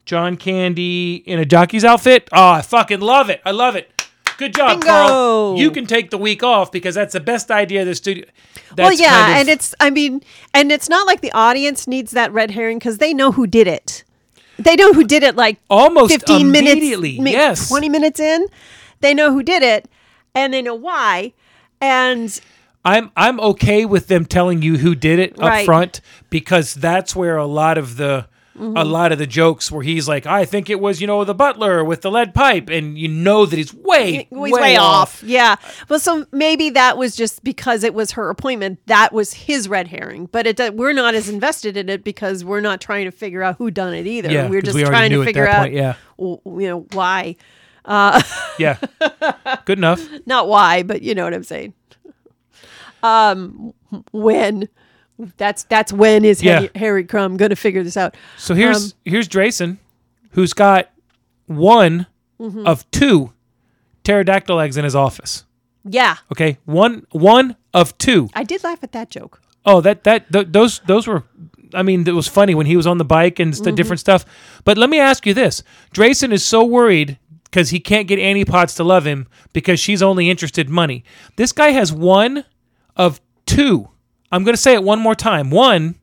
John 0.07 0.36
Candy 0.36 1.14
in 1.26 1.38
a 1.38 1.46
jockey's 1.46 1.84
outfit. 1.84 2.28
Oh, 2.30 2.50
I 2.52 2.61
fucking 2.62 3.00
love 3.00 3.30
it. 3.30 3.40
I 3.46 3.52
love 3.52 3.74
it. 3.74 3.90
Good 4.39 4.55
job, 4.55 4.70
Bingo. 4.80 4.87
Carl. 4.87 5.55
You 5.59 5.70
can 5.70 5.87
take 5.87 6.11
the 6.11 6.18
week 6.18 6.43
off 6.43 6.72
because 6.72 6.95
that's 6.95 7.12
the 7.12 7.20
best 7.20 7.51
idea 7.51 7.82
of 7.82 7.87
the 7.87 7.95
studio. 7.95 8.24
well, 8.76 8.93
yeah, 8.93 9.11
kind 9.11 9.32
of- 9.32 9.39
and 9.39 9.49
it's 9.49 9.74
I 9.80 9.91
mean, 9.91 10.22
and 10.53 10.72
it's 10.72 10.89
not 10.89 11.07
like 11.07 11.20
the 11.20 11.32
audience 11.32 11.87
needs 11.87 12.12
that 12.12 12.32
red 12.32 12.51
herring 12.51 12.78
because 12.78 12.99
they 12.99 13.14
know 13.14 13.32
who 13.32 13.47
did 13.47 13.66
it. 13.66 14.05
They 14.59 14.76
know 14.76 14.93
who 14.93 15.05
did 15.05 15.22
it 15.22 15.35
like 15.37 15.59
almost 15.68 16.12
15 16.12 16.51
minutes, 16.51 16.72
immediately. 16.72 17.18
mi- 17.20 17.32
yes, 17.32 17.68
20 17.68 17.89
minutes 17.89 18.20
in. 18.20 18.47
They 19.01 19.12
know 19.14 19.32
who 19.32 19.43
did 19.43 19.62
it 19.62 19.89
and 20.35 20.53
they 20.55 20.62
know 20.62 20.74
why. 20.76 21.32
And 21.80 22.41
I'm 22.85 23.11
I'm 23.16 23.41
okay 23.41 23.85
with 23.85 24.07
them 24.09 24.24
telling 24.26 24.62
you 24.62 24.78
who 24.78 24.95
did 24.95 25.18
it 25.18 25.32
up 25.35 25.49
Right. 25.49 25.64
front 25.66 26.01
because 26.30 26.74
that's 26.74 27.14
where 27.16 27.37
a 27.37 27.47
lot 27.47 27.78
of 27.78 27.97
the 27.97 28.26
Mm-hmm. 28.57 28.76
a 28.76 28.84
lot 28.84 29.11
of 29.11 29.18
the 29.18 29.26
jokes 29.26 29.72
where 29.72 29.82
he's 29.82 30.07
like, 30.07 30.26
I 30.26 30.44
think 30.44 30.70
it 30.70 30.78
was, 30.78 31.00
you 31.00 31.09
know, 31.09 31.24
the 31.24 31.34
butler 31.34 31.82
with 31.82 32.02
the 32.02 32.11
lead 32.11 32.34
pipe, 32.34 32.68
and 32.68 32.96
you 32.96 33.09
know 33.09 33.46
that 33.46 33.57
he's 33.57 33.74
way, 33.74 34.28
He's 34.30 34.30
way, 34.30 34.76
off. 34.76 35.24
Yeah. 35.24 35.57
Well, 35.88 35.98
so 35.98 36.24
maybe 36.30 36.70
that 36.70 36.96
was 36.96 37.16
just 37.16 37.42
because 37.42 37.82
it 37.82 37.94
was 37.94 38.12
her 38.12 38.30
appointment. 38.30 38.78
That 38.86 39.12
was 39.12 39.32
his 39.32 39.68
red 39.68 39.88
herring. 39.88 40.26
But 40.26 40.46
it 40.46 40.76
we're 40.76 40.92
not 40.92 41.16
as 41.16 41.28
invested 41.28 41.76
in 41.76 41.88
it 41.88 42.05
because 42.05 42.44
we're 42.44 42.61
not 42.61 42.80
trying 42.80 43.07
to 43.07 43.11
figure 43.11 43.42
out 43.42 43.57
who 43.57 43.72
done 43.72 43.92
it 43.92 44.07
either. 44.07 44.30
Yeah, 44.30 44.48
we're 44.48 44.62
just 44.62 44.76
we 44.76 44.84
trying 44.84 45.11
to 45.11 45.24
figure 45.24 45.48
out, 45.48 45.62
point, 45.62 45.74
yeah. 45.74 45.96
you 46.16 46.40
know, 46.44 46.86
why. 46.92 47.34
Yeah. 47.86 48.78
Good 49.64 49.78
enough. 49.78 50.00
Not 50.26 50.46
why, 50.46 50.84
but 50.84 51.02
you 51.02 51.16
know 51.16 51.24
what 51.24 51.34
I'm 51.34 51.42
saying. 51.42 51.74
Um, 53.02 53.74
when. 54.12 54.68
That's 55.37 55.65
that's 55.65 55.93
when 55.93 56.25
is 56.25 56.43
Yeah. 56.43 56.55
Harry, 56.61 56.71
Harry 56.75 57.05
Crumb 57.05 57.37
going 57.37 57.51
to 57.51 57.57
figure 57.57 57.83
this 57.83 57.97
out? 57.97 58.17
So 58.37 58.55
here's 58.55 58.93
Um, 58.93 58.99
here's 59.05 59.29
Drayson, 59.29 59.79
who's 60.31 60.53
got 60.53 60.91
one 61.47 62.07
Mm-hmm. 62.41 62.67
of 62.67 62.91
two 62.91 63.33
pterodactyl 64.03 64.59
eggs 64.61 64.77
in 64.77 64.83
his 64.85 64.97
office. 64.97 65.45
Yeah, 65.89 66.17
Okay, 66.33 66.59
one 66.65 67.07
one 67.12 67.57
of 67.73 67.97
two. 67.99 68.29
I 68.35 68.43
did 68.43 68.65
laugh 68.65 68.83
at 68.83 68.93
that 68.93 69.09
joke. 69.11 69.41
Oh, 69.67 69.81
that 69.83 70.03
that 70.05 70.33
th- 70.33 70.49
those 70.51 70.81
those 70.87 71.07
were. 71.07 71.23
I 71.75 71.83
mean, 71.83 72.07
it 72.09 72.15
was 72.15 72.27
funny 72.27 72.55
when 72.55 72.67
he 72.67 72.77
was 72.77 72.87
on 72.87 72.99
the 72.99 73.05
bike 73.05 73.39
and 73.39 73.55
st- 73.55 73.77
different 73.77 74.01
stuff. 74.01 74.25
But 74.65 74.79
let 74.79 74.89
me 74.91 74.99
ask 74.99 75.27
you 75.27 75.35
this: 75.35 75.62
Drayson 75.95 76.33
is 76.33 76.45
so 76.45 76.65
worried 76.65 77.19
because 77.45 77.71
he 77.71 77.81
can't 77.81 78.09
get 78.09 78.19
Annie 78.19 78.45
Potts 78.45 78.75
to 78.75 78.85
love 78.85 79.05
him 79.07 79.27
because 79.53 79.79
she's 79.79 80.03
only 80.03 80.29
interested 80.31 80.67
in 80.69 80.73
money. 80.73 81.05
This 81.37 81.53
guy 81.53 81.69
has 81.71 81.93
one 81.93 82.45
of 82.97 83.21
two. 83.47 83.91
I'm 84.35 84.45
going 84.45 84.55
to 84.55 84.61
say 84.61 84.74
it 84.74 84.82
one 84.82 84.99
more 84.99 85.14
time. 85.14 85.51
One 85.51 85.95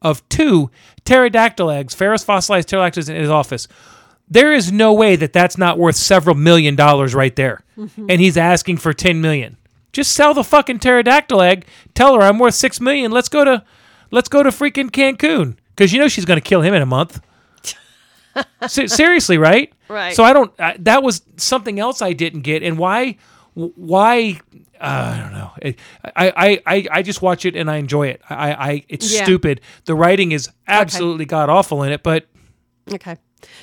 of 0.00 0.26
two 0.28 0.70
pterodactyl 1.04 1.70
eggs, 1.70 1.94
ferrous 1.94 2.22
fossilized 2.22 2.68
pterodactyl 2.68 3.00
eggs 3.00 3.08
in 3.08 3.16
his 3.16 3.30
office. 3.30 3.66
There 4.28 4.52
is 4.52 4.70
no 4.70 4.92
way 4.92 5.16
that 5.16 5.32
that's 5.32 5.58
not 5.58 5.78
worth 5.78 5.96
several 5.96 6.36
million 6.36 6.76
dollars 6.76 7.14
right 7.14 7.34
there. 7.34 7.64
Mm-hmm. 7.76 8.06
And 8.08 8.20
he's 8.20 8.36
asking 8.36 8.76
for 8.78 8.92
10 8.92 9.20
million. 9.20 9.56
Just 9.92 10.12
sell 10.12 10.34
the 10.34 10.44
fucking 10.44 10.78
pterodactyl 10.78 11.42
egg. 11.42 11.66
Tell 11.94 12.14
her 12.14 12.22
I'm 12.22 12.38
worth 12.38 12.54
6 12.54 12.80
million. 12.80 13.10
Let's 13.10 13.28
go 13.28 13.44
to 13.44 13.64
let's 14.10 14.28
go 14.28 14.42
to 14.42 14.50
freaking 14.50 14.90
Cancun 14.90 15.56
cuz 15.76 15.92
you 15.92 15.98
know 15.98 16.08
she's 16.08 16.24
going 16.24 16.40
to 16.40 16.48
kill 16.48 16.62
him 16.62 16.74
in 16.74 16.82
a 16.82 16.86
month. 16.86 17.20
Se- 18.68 18.86
seriously, 18.86 19.36
right? 19.36 19.72
Right. 19.88 20.14
So 20.14 20.24
I 20.24 20.32
don't 20.32 20.52
I, 20.60 20.76
that 20.80 21.02
was 21.02 21.22
something 21.36 21.78
else 21.78 22.02
I 22.02 22.12
didn't 22.12 22.42
get 22.42 22.62
and 22.62 22.78
why 22.78 23.16
why 23.54 24.40
uh, 24.80 25.14
I 25.16 25.20
don't 25.20 25.32
know. 25.32 25.50
It, 25.62 25.78
I, 26.04 26.32
I, 26.36 26.62
I, 26.66 26.86
I 26.90 27.02
just 27.02 27.22
watch 27.22 27.44
it 27.44 27.54
and 27.56 27.70
I 27.70 27.76
enjoy 27.76 28.08
it. 28.08 28.20
I, 28.28 28.52
I 28.52 28.84
it's 28.88 29.12
Yeah. 29.12 29.22
stupid. 29.24 29.60
The 29.84 29.94
writing 29.94 30.32
is 30.32 30.48
absolutely 30.66 31.24
god 31.24 31.48
awful 31.48 31.82
in 31.84 31.92
it, 31.92 32.02
but 32.02 32.26
Okay. 32.92 33.16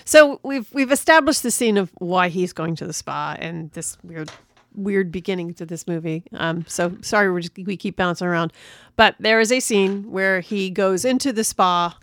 So 0.06 0.40
we've 0.44 0.72
we've 0.74 0.92
established 0.92 1.44
the 1.44 1.52
scene 1.52 1.78
of 1.78 1.92
why 1.98 2.30
he's 2.30 2.54
going 2.54 2.76
to 2.78 2.86
the 2.88 2.94
spa 2.94 3.36
and 3.40 3.72
this 3.72 3.98
weird 4.04 4.32
weird 4.74 5.12
beginning 5.12 5.54
to 5.56 5.66
this 5.66 5.86
movie. 5.88 6.24
Um 6.34 6.64
so 6.68 6.96
sorry 7.02 7.32
we 7.32 7.42
just 7.42 7.58
we 7.58 7.76
keep 7.76 7.98
bouncing 7.98 8.28
around. 8.28 8.54
But 8.96 9.16
there 9.20 9.40
is 9.40 9.52
a 9.52 9.60
scene 9.60 10.10
where 10.12 10.40
he 10.40 10.70
goes 10.70 11.04
into 11.04 11.34
the 11.34 11.44
spa. 11.44 11.98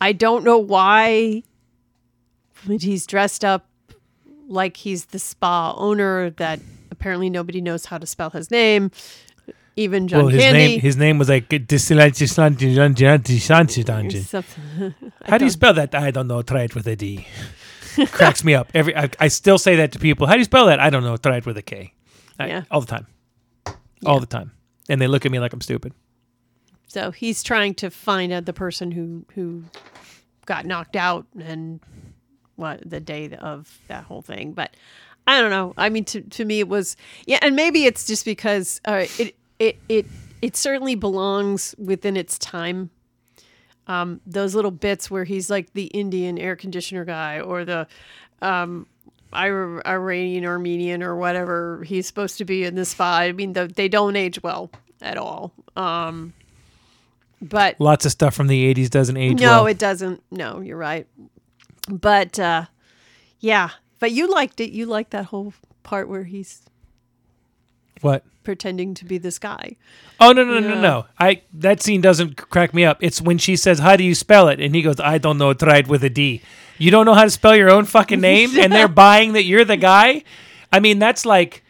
I 0.00 0.12
don't 0.12 0.44
know 0.44 0.58
why 0.58 1.42
he's 2.66 3.06
dressed 3.06 3.44
up 3.44 3.66
like 4.48 4.76
he's 4.76 5.06
the 5.06 5.18
spa 5.18 5.74
owner 5.76 6.30
that 6.30 6.60
apparently 6.90 7.30
nobody 7.30 7.60
knows 7.60 7.86
how 7.86 7.98
to 7.98 8.06
spell 8.06 8.30
his 8.30 8.50
name. 8.50 8.90
Even 9.78 10.08
John 10.08 10.20
well, 10.24 10.28
his 10.28 10.40
Candy. 10.42 10.58
name 10.58 10.80
his 10.80 10.96
name 10.96 11.18
was 11.18 11.28
like 11.28 11.50
How 15.26 15.38
do 15.38 15.44
you 15.44 15.50
spell 15.50 15.74
that? 15.74 15.94
I 15.94 16.10
don't 16.10 16.28
know. 16.28 16.40
Try 16.42 16.62
it 16.62 16.74
with 16.74 16.86
a 16.86 16.96
D. 16.96 17.26
Cracks 18.06 18.42
me 18.44 18.54
up. 18.54 18.70
Every 18.74 18.96
I, 18.96 19.10
I 19.20 19.28
still 19.28 19.58
say 19.58 19.76
that 19.76 19.92
to 19.92 19.98
people. 19.98 20.26
How 20.26 20.32
do 20.34 20.38
you 20.38 20.44
spell 20.44 20.66
that? 20.66 20.80
I 20.80 20.88
don't 20.88 21.04
know. 21.04 21.16
Try 21.18 21.36
it 21.36 21.46
with 21.46 21.58
a 21.58 21.62
K. 21.62 21.92
I- 22.38 22.46
Yeah. 22.48 22.62
all 22.70 22.80
the 22.80 22.86
time. 22.86 23.06
All 24.04 24.20
the 24.20 24.26
time. 24.26 24.52
And 24.88 25.00
they 25.00 25.08
look 25.08 25.26
at 25.26 25.32
me 25.32 25.40
like 25.40 25.52
I'm 25.52 25.60
stupid. 25.60 25.92
So 26.88 27.10
he's 27.10 27.42
trying 27.42 27.74
to 27.74 27.90
find 27.90 28.32
out 28.32 28.46
the 28.46 28.52
person 28.54 28.92
who 28.92 29.26
who 29.34 29.64
got 30.46 30.64
knocked 30.64 30.96
out 30.96 31.26
and 31.38 31.80
what 32.56 32.88
the 32.88 33.00
day 33.00 33.30
of 33.38 33.78
that 33.88 34.04
whole 34.04 34.22
thing. 34.22 34.52
But 34.52 34.74
I 35.26 35.40
don't 35.40 35.50
know. 35.50 35.74
I 35.76 35.88
mean, 35.88 36.04
to 36.06 36.20
to 36.22 36.44
me, 36.44 36.60
it 36.60 36.68
was 36.68 36.96
yeah, 37.26 37.38
and 37.42 37.56
maybe 37.56 37.84
it's 37.84 38.06
just 38.06 38.24
because 38.24 38.80
uh, 38.86 39.06
it 39.18 39.36
it 39.58 39.78
it 39.88 40.06
it 40.42 40.56
certainly 40.56 40.94
belongs 40.94 41.74
within 41.78 42.16
its 42.16 42.38
time. 42.38 42.90
Um, 43.88 44.20
those 44.26 44.54
little 44.54 44.72
bits 44.72 45.10
where 45.10 45.24
he's 45.24 45.48
like 45.48 45.72
the 45.72 45.84
Indian 45.86 46.38
air 46.38 46.56
conditioner 46.56 47.04
guy 47.04 47.40
or 47.40 47.64
the 47.64 47.86
um, 48.42 48.86
Iranian 49.32 50.44
Armenian 50.44 51.02
or 51.02 51.16
whatever 51.16 51.84
he's 51.84 52.06
supposed 52.06 52.38
to 52.38 52.44
be 52.44 52.64
in 52.64 52.74
this 52.74 52.90
spa. 52.90 53.18
I 53.18 53.32
mean, 53.32 53.52
the, 53.52 53.68
they 53.68 53.88
don't 53.88 54.16
age 54.16 54.42
well 54.42 54.70
at 55.00 55.16
all. 55.16 55.52
Um, 55.76 56.32
but 57.40 57.80
Lots 57.80 58.06
of 58.06 58.12
stuff 58.12 58.34
from 58.34 58.46
the 58.46 58.74
80s 58.74 58.90
doesn't 58.90 59.16
age 59.16 59.40
no, 59.40 59.46
well. 59.46 59.66
it 59.66 59.78
doesn't. 59.78 60.22
No, 60.30 60.60
you're 60.60 60.78
right. 60.78 61.06
But 61.88 62.38
uh, 62.38 62.66
yeah, 63.40 63.70
but 63.98 64.12
you 64.12 64.30
liked 64.30 64.60
it. 64.60 64.70
You 64.70 64.86
liked 64.86 65.10
that 65.12 65.26
whole 65.26 65.54
part 65.82 66.08
where 66.08 66.24
he's 66.24 66.62
what? 68.00 68.24
pretending 68.42 68.94
to 68.94 69.04
be 69.04 69.18
this 69.18 69.38
guy. 69.38 69.76
Oh 70.20 70.32
no 70.32 70.44
no 70.44 70.58
no 70.60 70.68
Yeah. 70.68 70.74
no 70.74 70.80
no! 70.80 71.06
I 71.18 71.42
that 71.54 71.82
scene 71.82 72.00
doesn't 72.00 72.36
crack 72.50 72.74
me 72.74 72.84
up. 72.84 72.98
It's 73.00 73.20
when 73.22 73.38
she 73.38 73.56
says, 73.56 73.78
"How 73.78 73.96
do 73.96 74.04
you 74.04 74.14
spell 74.14 74.48
it?" 74.48 74.60
and 74.60 74.74
he 74.74 74.82
goes, 74.82 75.00
"I 75.00 75.18
don't 75.18 75.38
know. 75.38 75.52
Try 75.54 75.78
it 75.78 75.88
with 75.88 76.02
a 76.04 76.10
D." 76.10 76.42
You 76.78 76.90
don't 76.90 77.06
know 77.06 77.14
how 77.14 77.24
to 77.24 77.30
spell 77.30 77.56
your 77.56 77.70
own 77.70 77.84
fucking 77.84 78.20
name, 78.32 78.58
and 78.58 78.72
they're 78.72 78.88
buying 78.88 79.32
that 79.32 79.44
you're 79.44 79.64
the 79.64 79.76
guy. 79.78 80.24
I 80.72 80.80
mean, 80.80 80.98
that's 80.98 81.24
like, 81.24 81.64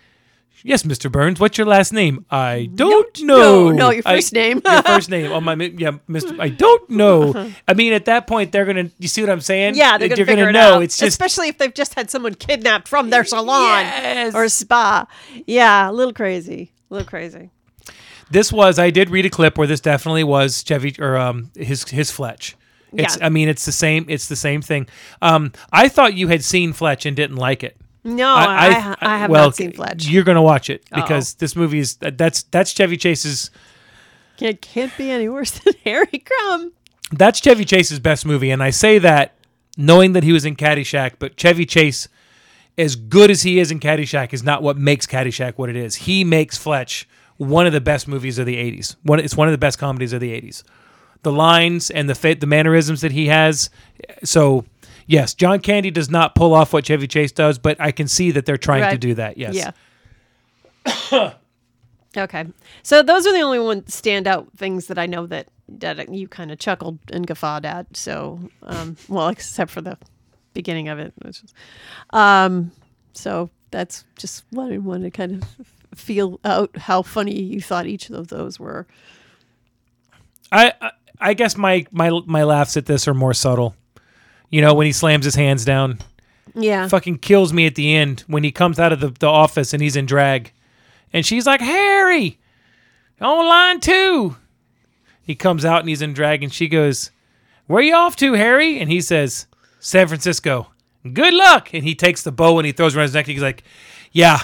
yes, 0.66 0.82
Mr. 0.82 1.10
Burns. 1.10 1.40
What's 1.40 1.56
your 1.56 1.66
last 1.66 1.92
name? 1.92 2.26
I 2.30 2.68
don't 2.74 3.22
know. 3.22 3.70
no, 3.70 3.72
no, 3.72 3.90
your 3.90 4.02
I- 4.04 4.16
first 4.16 4.32
name. 4.32 4.60
your 4.64 4.82
first 4.94 5.08
name. 5.10 5.32
Oh 5.32 5.40
my, 5.40 5.54
yeah, 5.54 5.92
Mr. 6.08 6.38
I 6.40 6.48
don't 6.50 6.90
know. 6.90 7.50
I 7.68 7.74
mean, 7.74 7.92
at 7.92 8.04
that 8.06 8.26
point, 8.26 8.52
they're 8.52 8.64
gonna. 8.66 8.90
You 8.98 9.08
see 9.08 9.22
what 9.22 9.30
I'm 9.30 9.40
saying? 9.40 9.76
Yeah, 9.76 9.96
they're 9.98 10.08
gonna 10.08 10.18
You're 10.18 10.26
figure 10.26 10.44
gonna 10.46 10.58
it 10.58 10.62
know. 10.62 10.74
out. 10.76 10.82
It's 10.82 10.98
just 10.98 11.08
especially 11.08 11.48
if 11.48 11.58
they've 11.58 11.72
just 11.72 11.94
had 11.94 12.10
someone 12.10 12.34
kidnapped 12.34 12.88
from 12.88 13.10
their 13.10 13.24
salon 13.24 13.82
Yes. 13.84 14.34
or 14.34 14.48
spa. 14.48 15.06
Yeah, 15.46 15.90
a 15.90 15.92
little 15.92 16.12
crazy. 16.12 16.72
A 16.90 16.94
little 16.94 17.08
crazy. 17.08 17.50
this 18.30 18.52
was 18.52 18.78
I 18.78 18.90
did 18.90 19.10
read 19.10 19.26
a 19.26 19.30
clip 19.30 19.56
where 19.58 19.66
this 19.66 19.80
definitely 19.80 20.24
was 20.24 20.62
Chevy 20.62 20.94
or 20.98 21.16
um 21.16 21.50
his 21.56 21.84
his 21.88 22.10
Fletch. 22.10 22.56
It's 22.92 23.16
Yeah. 23.18 23.26
I 23.26 23.28
mean 23.28 23.48
it's 23.48 23.64
the 23.64 23.72
same 23.72 24.06
it's 24.08 24.28
the 24.28 24.36
same 24.36 24.62
thing. 24.62 24.86
Um 25.20 25.52
I 25.72 25.88
thought 25.88 26.14
you 26.14 26.28
had 26.28 26.44
seen 26.44 26.72
Fletch 26.72 27.06
and 27.06 27.16
didn't 27.16 27.36
like 27.36 27.64
it. 27.64 27.76
No, 28.06 28.28
I, 28.34 28.68
I, 28.68 28.96
I 29.00 29.18
have 29.18 29.30
well, 29.30 29.46
not 29.46 29.56
seen 29.56 29.72
Fletch. 29.72 30.06
You're 30.06 30.24
going 30.24 30.36
to 30.36 30.42
watch 30.42 30.70
it 30.70 30.84
Uh-oh. 30.92 31.02
because 31.02 31.34
this 31.34 31.56
movie 31.56 31.78
is 31.80 31.96
that's 31.96 32.44
that's 32.44 32.70
Chevy 32.70 32.96
Chase's 32.96 33.50
It 34.38 34.62
can't 34.62 34.96
be 34.96 35.10
any 35.10 35.28
worse 35.28 35.50
than 35.58 35.74
Harry 35.84 36.18
Crumb. 36.24 36.72
that's 37.12 37.40
Chevy 37.40 37.64
Chase's 37.64 37.98
best 37.98 38.24
movie 38.24 38.50
and 38.50 38.62
I 38.62 38.70
say 38.70 38.98
that 39.00 39.34
knowing 39.76 40.12
that 40.12 40.22
he 40.24 40.32
was 40.32 40.44
in 40.44 40.56
Caddyshack, 40.56 41.14
but 41.18 41.36
Chevy 41.36 41.66
Chase 41.66 42.08
as 42.78 42.94
good 42.96 43.30
as 43.30 43.42
he 43.42 43.58
is 43.58 43.70
in 43.70 43.80
Caddyshack 43.80 44.32
is 44.32 44.42
not 44.42 44.62
what 44.62 44.76
makes 44.78 45.06
Caddyshack 45.06 45.54
what 45.56 45.68
it 45.68 45.76
is. 45.76 45.94
He 45.96 46.24
makes 46.24 46.56
Fletch 46.58 47.08
one 47.38 47.66
of 47.66 47.72
the 47.72 47.80
best 47.80 48.06
movies 48.06 48.38
of 48.38 48.46
the 48.46 48.56
80s. 48.56 48.96
One 49.02 49.18
it's 49.18 49.36
one 49.36 49.48
of 49.48 49.52
the 49.52 49.58
best 49.58 49.78
comedies 49.78 50.12
of 50.12 50.20
the 50.20 50.30
80s. 50.40 50.62
The 51.22 51.32
lines 51.32 51.90
and 51.90 52.08
the 52.08 52.14
fa- 52.14 52.36
the 52.36 52.46
mannerisms 52.46 53.00
that 53.00 53.12
he 53.12 53.26
has. 53.26 53.68
So, 54.22 54.64
yes, 55.06 55.34
John 55.34 55.60
Candy 55.60 55.90
does 55.90 56.10
not 56.10 56.34
pull 56.34 56.54
off 56.54 56.72
what 56.72 56.86
Chevy 56.86 57.06
Chase 57.06 57.32
does, 57.32 57.58
but 57.58 57.80
I 57.80 57.90
can 57.92 58.08
see 58.08 58.30
that 58.32 58.46
they're 58.46 58.56
trying 58.58 58.90
to 58.92 58.98
do 58.98 59.14
that. 59.14 59.36
Yes. 59.38 59.72
Yeah. 60.86 61.32
okay. 62.16 62.46
So 62.82 63.02
those 63.02 63.26
are 63.26 63.32
the 63.32 63.40
only 63.40 63.58
one 63.58 63.82
standout 63.82 64.48
things 64.56 64.86
that 64.86 64.98
I 64.98 65.06
know 65.06 65.26
that 65.26 65.48
that 65.68 66.12
you 66.14 66.28
kind 66.28 66.52
of 66.52 66.58
chuckled 66.58 66.98
and 67.12 67.26
guffawed 67.26 67.64
at. 67.64 67.96
So, 67.96 68.38
um, 68.62 68.96
well, 69.08 69.28
except 69.30 69.70
for 69.70 69.80
the 69.80 69.98
beginning 70.54 70.88
of 70.88 70.98
it, 70.98 71.12
which 71.22 71.42
is, 71.42 71.52
um, 72.10 72.70
so 73.12 73.50
that's 73.70 74.04
just 74.18 74.44
what 74.50 74.72
I 74.72 74.78
wanted 74.78 75.04
to 75.04 75.10
kind 75.10 75.42
of 75.42 75.98
feel 75.98 76.38
out 76.44 76.76
how 76.76 77.02
funny 77.02 77.40
you 77.40 77.60
thought 77.60 77.86
each 77.86 78.10
of 78.10 78.28
those 78.28 78.58
were. 78.60 78.86
I 80.52 80.72
I- 80.80 80.90
I 81.18 81.32
guess 81.32 81.56
my 81.56 81.86
my 81.90 82.10
my 82.26 82.44
laughs 82.44 82.76
at 82.76 82.84
this 82.84 83.08
are 83.08 83.14
more 83.14 83.32
subtle. 83.32 83.74
You 84.50 84.60
know, 84.60 84.74
when 84.74 84.86
he 84.86 84.92
slams 84.92 85.24
his 85.24 85.34
hands 85.34 85.64
down, 85.64 85.98
Yeah. 86.54 86.88
fucking 86.88 87.18
kills 87.18 87.52
me 87.52 87.66
at 87.66 87.74
the 87.74 87.94
end 87.94 88.24
when 88.26 88.44
he 88.44 88.50
comes 88.52 88.78
out 88.78 88.92
of 88.92 89.00
the, 89.00 89.08
the 89.08 89.26
office 89.26 89.72
and 89.72 89.82
he's 89.82 89.96
in 89.96 90.06
drag. 90.06 90.52
And 91.12 91.24
she's 91.26 91.46
like, 91.46 91.60
Harry, 91.60 92.38
on 93.20 93.46
line 93.48 93.80
two. 93.80 94.36
He 95.22 95.34
comes 95.34 95.64
out 95.64 95.80
and 95.80 95.88
he's 95.88 96.02
in 96.02 96.12
drag 96.12 96.42
and 96.42 96.52
she 96.52 96.68
goes, 96.68 97.10
Where 97.66 97.82
you 97.82 97.94
off 97.94 98.14
to, 98.16 98.34
Harry? 98.34 98.78
And 98.78 98.90
he 98.90 99.00
says, 99.00 99.46
San 99.80 100.06
Francisco. 100.06 100.70
Good 101.12 101.34
luck. 101.34 101.72
And 101.74 101.82
he 101.84 101.94
takes 101.94 102.22
the 102.22 102.32
bow 102.32 102.58
and 102.58 102.66
he 102.66 102.72
throws 102.72 102.94
it 102.94 102.98
around 102.98 103.04
his 103.06 103.14
neck. 103.14 103.26
And 103.26 103.32
he's 103.34 103.42
like, 103.42 103.64
Yeah, 104.12 104.38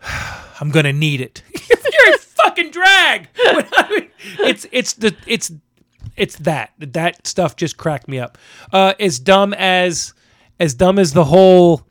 I'm 0.60 0.70
gonna 0.70 0.92
need 0.92 1.20
it. 1.20 1.42
You're 1.70 2.12
in 2.12 2.18
fucking 2.18 2.70
drag. 2.70 3.28
it's 3.36 4.66
it's 4.72 4.92
the 4.94 5.16
it's 5.26 5.50
it's 6.16 6.36
that 6.36 6.72
that 6.78 7.26
stuff 7.26 7.56
just 7.56 7.76
cracked 7.76 8.08
me 8.08 8.18
up. 8.18 8.38
Uh, 8.72 8.94
as 9.00 9.18
dumb 9.18 9.52
as 9.54 10.14
as 10.60 10.74
dumb 10.74 10.98
as 10.98 11.12
the 11.12 11.24
whole 11.24 11.82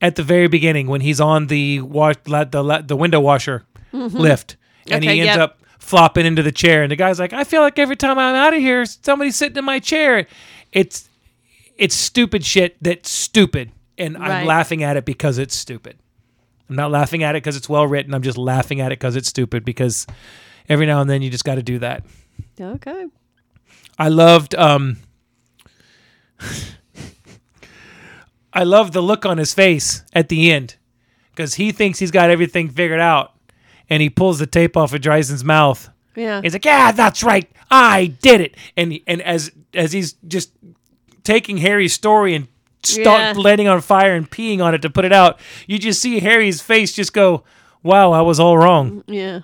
at 0.00 0.16
the 0.16 0.22
very 0.22 0.48
beginning 0.48 0.86
when 0.86 1.00
he's 1.00 1.20
on 1.20 1.46
the 1.46 1.80
wash 1.80 2.16
la- 2.26 2.44
the 2.44 2.84
the 2.86 2.96
window 2.96 3.20
washer 3.20 3.64
lift 3.92 4.56
and 4.90 5.04
Okay, 5.04 5.14
he 5.14 5.20
ends 5.20 5.36
yep. 5.36 5.50
up 5.50 5.58
flopping 5.78 6.26
into 6.26 6.42
the 6.42 6.52
chair 6.52 6.82
and 6.82 6.90
the 6.90 6.96
guy's 6.96 7.18
like, 7.18 7.32
I 7.32 7.44
feel 7.44 7.62
like 7.62 7.78
every 7.78 7.96
time 7.96 8.18
I'm 8.18 8.34
out 8.34 8.54
of 8.54 8.60
here, 8.60 8.84
somebody's 8.84 9.36
sitting 9.36 9.56
in 9.56 9.64
my 9.64 9.78
chair. 9.78 10.26
It's 10.72 11.08
it's 11.76 11.94
stupid 11.94 12.44
shit 12.44 12.76
that's 12.82 13.10
stupid, 13.10 13.70
and 13.98 14.16
I'm 14.16 14.46
laughing 14.46 14.82
at 14.82 14.96
it 14.96 15.04
because 15.04 15.38
it's 15.38 15.54
stupid. 15.54 15.98
I'm 16.68 16.76
not 16.76 16.90
laughing 16.90 17.22
at 17.22 17.36
it 17.36 17.42
because 17.42 17.56
it's 17.56 17.68
well 17.68 17.86
written. 17.86 18.14
I'm 18.14 18.22
just 18.22 18.38
laughing 18.38 18.80
at 18.80 18.92
it 18.92 18.98
because 18.98 19.14
it's 19.14 19.28
stupid. 19.28 19.64
Because 19.64 20.06
every 20.68 20.86
now 20.86 21.00
and 21.00 21.08
then 21.08 21.22
you 21.22 21.30
just 21.30 21.44
got 21.44 21.56
to 21.56 21.62
do 21.62 21.78
that. 21.80 22.04
Okay. 22.60 23.06
I 23.98 24.08
loved 24.08 24.54
um 24.54 24.98
I 28.52 28.64
love 28.64 28.92
the 28.92 29.02
look 29.02 29.26
on 29.26 29.38
his 29.38 29.52
face 29.52 30.02
at 30.14 30.28
the 30.28 30.50
end 30.50 30.76
because 31.30 31.54
he 31.56 31.72
thinks 31.72 31.98
he's 31.98 32.10
got 32.10 32.30
everything 32.30 32.68
figured 32.70 33.00
out 33.00 33.34
and 33.90 34.02
he 34.02 34.08
pulls 34.10 34.38
the 34.38 34.46
tape 34.46 34.76
off 34.76 34.92
of 34.94 35.00
Dryson's 35.02 35.44
mouth. 35.44 35.90
Yeah. 36.14 36.40
He's 36.42 36.54
like, 36.54 36.64
"Yeah, 36.64 36.92
that's 36.92 37.22
right. 37.22 37.50
I 37.70 38.06
did 38.22 38.40
it." 38.40 38.56
And 38.76 38.98
and 39.06 39.20
as 39.22 39.52
as 39.74 39.92
he's 39.92 40.14
just 40.26 40.50
taking 41.24 41.58
Harry's 41.58 41.92
story 41.92 42.34
and 42.34 42.48
start 42.82 43.20
Yeah. 43.20 43.32
letting 43.42 43.68
on 43.68 43.80
fire 43.82 44.14
and 44.14 44.30
peeing 44.30 44.64
on 44.64 44.74
it 44.74 44.80
to 44.82 44.90
put 44.90 45.04
it 45.04 45.12
out, 45.12 45.38
you 45.66 45.78
just 45.78 46.00
see 46.00 46.20
Harry's 46.20 46.62
face 46.62 46.94
just 46.94 47.12
go, 47.12 47.44
"Wow, 47.82 48.12
I 48.12 48.22
was 48.22 48.40
all 48.40 48.56
wrong." 48.56 49.04
yeah. 49.06 49.40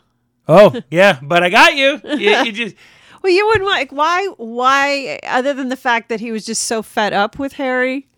oh, 0.49 0.81
yeah, 0.91 1.19
but 1.23 1.43
I 1.43 1.51
got 1.51 1.77
you. 1.77 2.01
you, 2.17 2.31
you 2.45 2.53
just 2.53 2.75
Well, 3.23 3.33
you 3.33 3.47
wouldn't 3.47 3.69
like 3.69 3.93
why 3.93 4.27
why 4.37 5.21
other 5.27 5.55
than 5.55 5.69
the 5.69 5.77
fact 5.77 6.09
that 6.09 6.21
he 6.21 6.33
was 6.33 6.45
just 6.45 6.63
so 6.65 6.83
fed 6.83 7.13
up 7.13 7.39
with 7.39 7.55
Harry, 7.55 8.09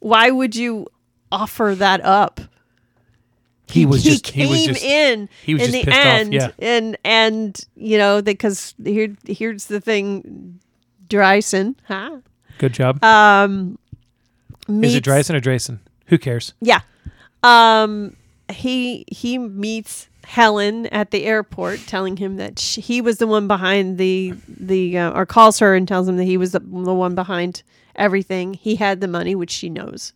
why 0.00 0.30
would 0.30 0.56
you 0.56 0.86
offer 1.30 1.74
that 1.76 2.04
up? 2.04 2.40
he 3.70 3.86
was 3.86 4.02
he 4.02 4.10
just 4.10 4.24
came 4.24 4.46
he 4.46 4.50
was 4.50 4.64
just 4.64 4.84
in 4.84 5.28
he 5.44 5.54
was 5.54 5.62
in 5.62 5.72
just 5.72 5.84
the 5.84 5.84
pissed 5.90 5.98
off, 5.98 6.06
end 6.06 6.32
yeah. 6.32 6.50
and 6.58 6.96
and 7.04 7.66
you 7.76 7.98
know 7.98 8.22
because 8.22 8.74
here 8.82 9.14
here's 9.26 9.66
the 9.66 9.80
thing 9.80 10.58
Dryson 11.08 11.76
huh 11.84 12.18
good 12.58 12.72
job. 12.72 13.02
um 13.04 13.78
Is 14.68 14.94
it 14.94 15.04
Dryson 15.04 15.36
or 15.36 15.40
Drayson? 15.40 15.80
Who 16.06 16.18
cares? 16.18 16.54
yeah 16.60 16.80
um 17.42 18.16
he 18.50 19.04
he 19.08 19.36
meets 19.38 20.08
Helen 20.28 20.84
at 20.88 21.10
the 21.10 21.24
airport 21.24 21.80
telling 21.86 22.18
him 22.18 22.36
that 22.36 22.58
she, 22.58 22.82
he 22.82 23.00
was 23.00 23.16
the 23.16 23.26
one 23.26 23.48
behind 23.48 23.96
the 23.96 24.34
the 24.46 24.98
uh, 24.98 25.10
or 25.12 25.24
calls 25.24 25.58
her 25.58 25.74
and 25.74 25.88
tells 25.88 26.06
him 26.06 26.18
that 26.18 26.24
he 26.24 26.36
was 26.36 26.52
the, 26.52 26.60
the 26.60 26.92
one 26.92 27.14
behind 27.14 27.62
everything. 27.96 28.52
He 28.52 28.76
had 28.76 29.00
the 29.00 29.08
money 29.08 29.34
which 29.34 29.50
she 29.50 29.70
knows 29.70 30.12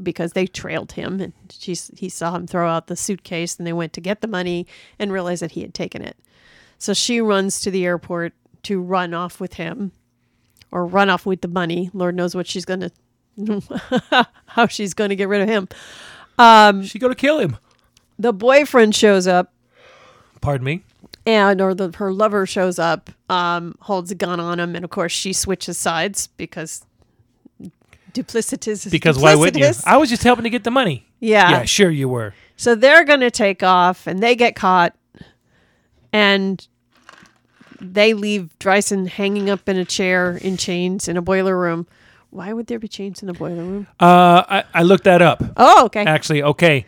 because 0.00 0.30
they 0.32 0.46
trailed 0.46 0.92
him 0.92 1.20
and 1.20 1.32
she 1.50 1.76
he 1.96 2.08
saw 2.08 2.36
him 2.36 2.46
throw 2.46 2.70
out 2.70 2.86
the 2.86 2.94
suitcase 2.94 3.56
and 3.56 3.66
they 3.66 3.72
went 3.72 3.92
to 3.94 4.00
get 4.00 4.20
the 4.20 4.28
money 4.28 4.64
and 4.96 5.10
realized 5.10 5.42
that 5.42 5.50
he 5.50 5.62
had 5.62 5.74
taken 5.74 6.02
it. 6.02 6.16
So 6.78 6.94
she 6.94 7.20
runs 7.20 7.60
to 7.62 7.72
the 7.72 7.84
airport 7.84 8.34
to 8.62 8.80
run 8.80 9.12
off 9.12 9.40
with 9.40 9.54
him 9.54 9.90
or 10.70 10.86
run 10.86 11.10
off 11.10 11.26
with 11.26 11.40
the 11.40 11.48
money. 11.48 11.90
Lord 11.92 12.14
knows 12.14 12.36
what 12.36 12.46
she's 12.46 12.64
gonna 12.64 12.92
how 14.46 14.68
she's 14.68 14.94
gonna 14.94 15.16
get 15.16 15.26
rid 15.26 15.40
of 15.40 15.48
him. 15.48 15.66
Um 16.38 16.84
She 16.84 17.00
go 17.00 17.08
to 17.08 17.16
kill 17.16 17.40
him. 17.40 17.56
The 18.18 18.32
boyfriend 18.32 18.94
shows 18.94 19.26
up 19.26 19.52
Pardon 20.40 20.64
me. 20.64 20.82
and 21.26 21.60
or 21.60 21.74
the 21.74 21.90
her 21.96 22.12
lover 22.12 22.46
shows 22.46 22.78
up 22.78 23.10
um 23.30 23.74
holds 23.82 24.10
a 24.10 24.14
gun 24.14 24.40
on 24.40 24.58
him 24.60 24.74
and 24.76 24.84
of 24.84 24.90
course 24.90 25.12
she 25.12 25.32
switches 25.32 25.76
sides 25.78 26.28
because 26.36 26.84
duplicitous 28.12 28.86
is 28.86 28.92
Because 28.92 29.18
why 29.18 29.34
wouldn't 29.34 29.62
you? 29.62 29.70
I 29.86 29.96
was 29.96 30.08
just 30.08 30.22
helping 30.22 30.44
to 30.44 30.50
get 30.50 30.64
the 30.64 30.70
money. 30.70 31.06
yeah. 31.20 31.50
Yeah, 31.50 31.64
sure 31.64 31.90
you 31.90 32.08
were. 32.08 32.34
so 32.56 32.74
they're 32.74 33.04
gonna 33.04 33.30
take 33.30 33.62
off 33.62 34.06
and 34.06 34.22
they 34.22 34.34
get 34.34 34.54
caught 34.56 34.94
and 36.12 36.66
they 37.80 38.14
leave 38.14 38.58
Dryson 38.58 39.06
hanging 39.06 39.48
up 39.50 39.68
in 39.68 39.76
a 39.76 39.84
chair 39.84 40.36
in 40.36 40.56
chains 40.56 41.06
in 41.08 41.16
a 41.16 41.22
boiler 41.22 41.56
room 41.56 41.86
why 42.30 42.52
would 42.52 42.66
there 42.66 42.78
be 42.78 42.88
chains 42.88 43.22
in 43.22 43.28
a 43.28 43.32
boiler 43.32 43.62
room 43.64 43.86
Uh, 44.00 44.42
I, 44.48 44.64
I 44.74 44.82
looked 44.82 45.04
that 45.04 45.22
up. 45.22 45.42
oh 45.56 45.84
okay 45.86 46.04
Actually, 46.04 46.42
okay. 46.42 46.86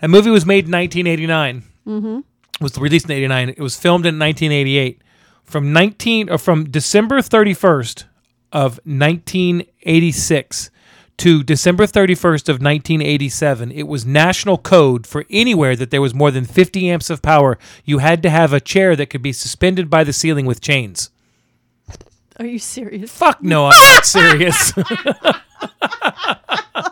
That 0.00 0.08
movie 0.08 0.30
was 0.30 0.46
made 0.46 0.66
in 0.66 0.72
1989. 0.72 1.62
Mm-hmm. 1.86 2.20
Was 2.62 2.78
released 2.78 3.06
in 3.06 3.12
89. 3.12 3.50
It 3.50 3.60
was 3.60 3.78
filmed 3.78 4.06
in 4.06 4.18
1988. 4.18 5.02
From 5.44 5.72
19 5.72 6.30
or 6.30 6.38
from 6.38 6.70
December 6.70 7.18
31st 7.18 8.04
of 8.52 8.80
1986 8.84 10.70
to 11.18 11.42
December 11.42 11.84
31st 11.86 12.48
of 12.48 12.62
1987, 12.62 13.70
it 13.72 13.82
was 13.82 14.06
national 14.06 14.56
code 14.56 15.06
for 15.06 15.26
anywhere 15.28 15.76
that 15.76 15.90
there 15.90 16.00
was 16.00 16.14
more 16.14 16.30
than 16.30 16.46
50 16.46 16.88
amps 16.88 17.10
of 17.10 17.20
power. 17.20 17.58
You 17.84 17.98
had 17.98 18.22
to 18.22 18.30
have 18.30 18.54
a 18.54 18.60
chair 18.60 18.96
that 18.96 19.10
could 19.10 19.20
be 19.20 19.34
suspended 19.34 19.90
by 19.90 20.02
the 20.02 20.14
ceiling 20.14 20.46
with 20.46 20.62
chains. 20.62 21.10
are 22.38 22.46
you 22.46 22.58
serious 22.58 23.10
Fuck 23.10 23.42
no, 23.42 23.66
I'm 23.66 23.94
not 23.94 24.06
serious. 24.06 24.72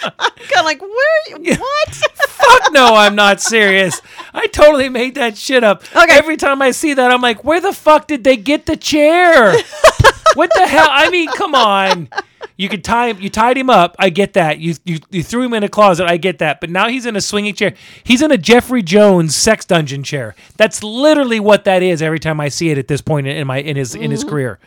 kind 0.00 0.58
of 0.58 0.64
like 0.64 0.80
where 0.80 0.90
are 0.90 1.40
you? 1.40 1.54
what 1.58 1.94
Fuck 2.34 2.72
no, 2.72 2.94
I'm 2.94 3.14
not 3.14 3.40
serious. 3.40 4.00
I 4.32 4.46
totally 4.48 4.88
made 4.88 5.14
that 5.14 5.36
shit 5.38 5.64
up. 5.64 5.82
Okay. 5.94 6.12
Every 6.12 6.36
time 6.36 6.60
I 6.60 6.72
see 6.72 6.94
that, 6.94 7.10
I'm 7.10 7.20
like, 7.22 7.44
where 7.44 7.60
the 7.60 7.72
fuck 7.72 8.06
did 8.06 8.24
they 8.24 8.36
get 8.36 8.66
the 8.66 8.76
chair? 8.76 9.52
what 10.34 10.50
the 10.54 10.66
hell? 10.66 10.88
I 10.90 11.10
mean, 11.10 11.28
come 11.30 11.54
on. 11.54 12.08
You 12.56 12.68
could 12.68 12.84
tie 12.84 13.08
him. 13.08 13.20
You 13.20 13.30
tied 13.30 13.58
him 13.58 13.68
up. 13.68 13.96
I 13.98 14.10
get 14.10 14.34
that. 14.34 14.58
You, 14.58 14.74
you 14.84 14.98
you 15.10 15.22
threw 15.24 15.42
him 15.42 15.54
in 15.54 15.64
a 15.64 15.68
closet. 15.68 16.06
I 16.06 16.18
get 16.18 16.38
that. 16.38 16.60
But 16.60 16.70
now 16.70 16.88
he's 16.88 17.04
in 17.04 17.16
a 17.16 17.20
swinging 17.20 17.54
chair. 17.54 17.74
He's 18.04 18.22
in 18.22 18.30
a 18.30 18.38
Jeffrey 18.38 18.82
Jones 18.82 19.34
sex 19.34 19.64
dungeon 19.64 20.04
chair. 20.04 20.36
That's 20.56 20.82
literally 20.82 21.40
what 21.40 21.64
that 21.64 21.82
is. 21.82 22.00
Every 22.00 22.20
time 22.20 22.40
I 22.40 22.48
see 22.48 22.70
it 22.70 22.78
at 22.78 22.86
this 22.86 23.00
point 23.00 23.26
in 23.26 23.46
my 23.46 23.58
in 23.58 23.76
his 23.76 23.96
in 23.96 24.10
his 24.12 24.22
career, 24.22 24.60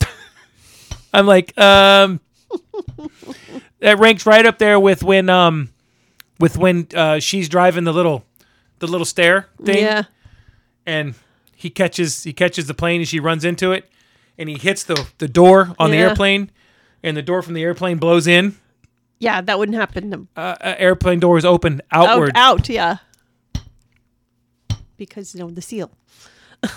I'm 1.14 1.26
like, 1.26 1.56
um, 1.58 2.20
that 3.80 3.98
ranks 3.98 4.26
right 4.26 4.44
up 4.44 4.58
there 4.58 4.78
with 4.78 5.02
when 5.02 5.28
um 5.28 5.70
with 6.38 6.56
when 6.56 6.88
uh, 6.94 7.18
she's 7.20 7.48
driving 7.48 7.84
the 7.84 7.92
little 7.92 8.24
the 8.78 8.86
little 8.86 9.04
stair 9.04 9.48
thing. 9.64 9.78
Yeah. 9.78 10.04
And 10.86 11.14
he 11.54 11.70
catches 11.70 12.24
he 12.24 12.32
catches 12.32 12.66
the 12.66 12.74
plane 12.74 13.00
and 13.00 13.08
she 13.08 13.20
runs 13.20 13.44
into 13.44 13.72
it 13.72 13.88
and 14.38 14.48
he 14.48 14.56
hits 14.56 14.84
the 14.84 15.08
the 15.18 15.28
door 15.28 15.74
on 15.78 15.90
the 15.90 15.96
airplane 15.96 16.50
and 17.02 17.16
the 17.16 17.22
door 17.22 17.42
from 17.42 17.54
the 17.54 17.62
airplane 17.62 17.98
blows 17.98 18.26
in. 18.26 18.56
Yeah 19.18 19.40
that 19.40 19.58
wouldn't 19.58 19.76
happen 19.76 20.28
uh, 20.36 20.40
uh, 20.40 20.74
airplane 20.78 21.20
doors 21.20 21.44
open 21.44 21.80
out, 21.90 22.08
outward 22.08 22.32
out, 22.34 22.68
yeah. 22.68 22.98
Because 24.96 25.34
you 25.34 25.40
know 25.40 25.50
the 25.50 25.62
seal. 25.62 25.90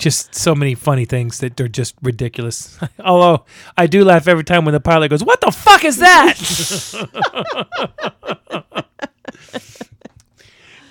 just 0.00 0.34
so 0.34 0.54
many 0.54 0.74
funny 0.74 1.04
things 1.04 1.38
that 1.38 1.56
they're 1.56 1.68
just 1.68 1.94
ridiculous. 2.02 2.78
Although 2.98 3.44
i 3.76 3.86
do 3.86 4.04
laugh 4.04 4.26
every 4.26 4.44
time 4.44 4.64
when 4.64 4.72
the 4.72 4.80
pilot 4.80 5.10
goes 5.10 5.22
what 5.22 5.40
the 5.40 5.52
fuck 5.52 5.84
is 5.84 5.98
that? 5.98 6.36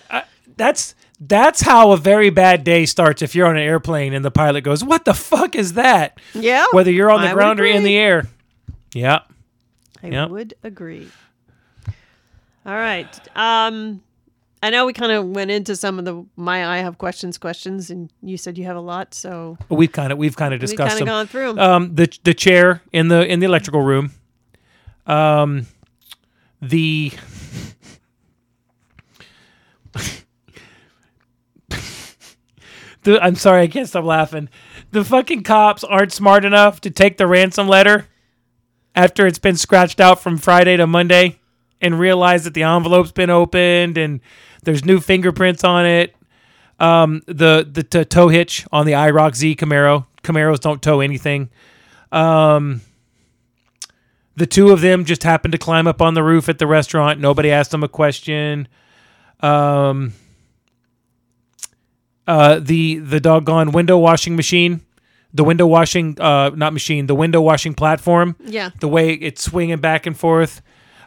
Uh, 0.10 0.22
that's 0.58 0.96
that's 1.20 1.62
how 1.62 1.92
a 1.92 1.98
very 1.98 2.30
bad 2.30 2.64
day 2.64 2.86
starts 2.86 3.22
if 3.22 3.36
you're 3.36 3.48
on 3.48 3.58
an 3.58 3.64
airplane 3.64 4.14
and 4.14 4.24
the 4.26 4.32
pilot 4.32 4.62
goes 4.62 4.84
what 4.84 5.06
the 5.06 5.14
fuck 5.14 5.56
is 5.56 5.74
that? 5.74 6.20
Yeah. 6.34 6.66
whether 6.72 6.92
you're 6.92 7.12
on 7.12 7.22
the 7.22 7.30
I 7.30 7.34
ground 7.34 7.60
or 7.60 7.66
in 7.66 7.84
the 7.84 7.98
air. 7.98 8.28
Yeah. 8.94 9.20
I 10.02 10.26
would 10.26 10.54
agree. 10.64 11.10
All 12.66 12.74
right. 12.74 13.20
Um, 13.36 14.02
I 14.62 14.70
know 14.72 14.86
we 14.86 14.92
kind 14.94 15.12
of 15.14 15.26
went 15.26 15.52
into 15.52 15.76
some 15.76 16.00
of 16.00 16.06
the 16.06 16.26
my 16.36 16.66
I 16.68 16.78
have 16.80 16.98
questions 16.98 17.38
questions, 17.38 17.90
and 17.90 18.12
you 18.22 18.36
said 18.38 18.58
you 18.58 18.66
have 18.66 18.76
a 18.76 18.82
lot, 18.82 19.14
so 19.14 19.58
we've 19.70 19.92
kind 19.92 20.12
of 20.12 20.18
we've 20.18 20.36
kind 20.36 20.54
of 20.54 20.60
discussed 20.60 21.00
we've 21.00 21.00
kind 21.00 21.02
of 21.02 21.08
them 21.08 21.08
gone 21.08 21.28
through 21.28 21.50
'em. 21.52 21.60
um, 21.60 21.96
the 21.96 22.12
the 22.24 22.34
chair 22.34 22.82
in 22.92 23.08
the 23.08 23.26
in 23.26 23.40
the 23.40 23.46
electrical 23.46 23.82
room, 23.82 24.12
um, 25.08 25.66
the 26.62 27.14
the 33.04 33.20
I'm 33.24 33.36
sorry, 33.36 33.64
I 33.64 33.68
can't 33.68 33.88
stop 33.88 34.04
laughing. 34.04 34.50
The 34.92 35.04
fucking 35.04 35.44
cops 35.44 35.84
aren't 35.84 36.12
smart 36.12 36.46
enough 36.46 36.82
to 36.82 36.90
take 36.92 37.18
the 37.18 37.28
ransom 37.28 37.68
letter 37.68 38.08
after 38.96 39.28
it's 39.28 39.40
been 39.40 39.56
scratched 39.56 40.00
out 40.00 40.22
from 40.22 40.38
Friday 40.38 40.76
to 40.78 40.88
Monday 40.88 41.40
and 41.82 42.00
realize 42.00 42.44
that 42.44 42.54
the 42.54 42.64
envelope's 42.64 43.12
been 43.12 43.30
opened 43.30 43.98
and 43.98 44.20
there's 44.70 44.86
new 44.86 45.00
fingerprints 45.00 45.64
on 45.64 45.88
it. 45.88 46.16
Um, 46.80 47.24
the 47.26 47.68
the 47.70 47.82
t- 47.82 48.06
tow 48.06 48.28
hitch 48.28 48.68
on 48.72 48.86
the 48.86 48.92
IROC 48.92 49.36
Z 49.36 49.56
Camaro. 49.56 50.06
Camaros 50.24 50.60
don't 50.60 50.80
tow 50.82 51.00
anything. 51.00 51.50
Um, 52.12 52.82
the 54.36 54.46
two 54.46 54.70
of 54.70 54.82
them 54.82 55.06
just 55.06 55.24
happened 55.24 55.54
to 55.54 55.58
climb 55.58 55.88
up 55.88 56.04
on 56.04 56.14
the 56.14 56.22
roof 56.22 56.50
at 56.50 56.60
the 56.60 56.68
restaurant. 56.68 57.20
Nobody 57.20 57.52
asked 57.52 57.72
them 57.72 57.84
a 57.84 57.90
question. 57.90 58.68
Um, 59.42 60.14
uh, 62.28 62.60
the 62.60 63.00
the 63.00 63.20
doggone 63.20 63.72
window 63.72 63.98
washing 63.98 64.36
machine, 64.36 64.82
the 65.34 65.44
window 65.44 65.66
washing 65.66 66.16
uh, 66.22 66.52
not 66.52 66.74
machine, 66.74 67.08
the 67.08 67.16
window 67.16 67.42
washing 67.42 67.74
platform. 67.74 68.36
Yeah. 68.46 68.70
The 68.80 68.88
way 68.88 69.14
it's 69.14 69.42
swinging 69.42 69.80
back 69.80 70.06
and 70.06 70.16
forth, 70.16 70.62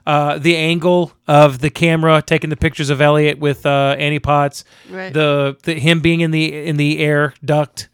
uh, 0.07 0.39
the 0.39 0.57
angle 0.57 1.13
of 1.29 1.59
the 1.61 1.71
camera 1.71 2.23
taking 2.23 2.51
the 2.51 2.57
pictures 2.57 2.91
of 2.91 3.01
Elliot 3.01 3.39
with 3.39 3.65
uh, 3.67 3.95
Annie 3.99 4.19
Potts, 4.19 4.65
Right. 4.91 5.13
the, 5.13 5.57
the 5.63 5.75
him 5.75 6.01
being 6.01 6.21
in 6.21 6.31
the 6.31 6.67
in 6.67 6.77
the 6.77 6.99
air 7.01 7.35
duct. 7.45 7.89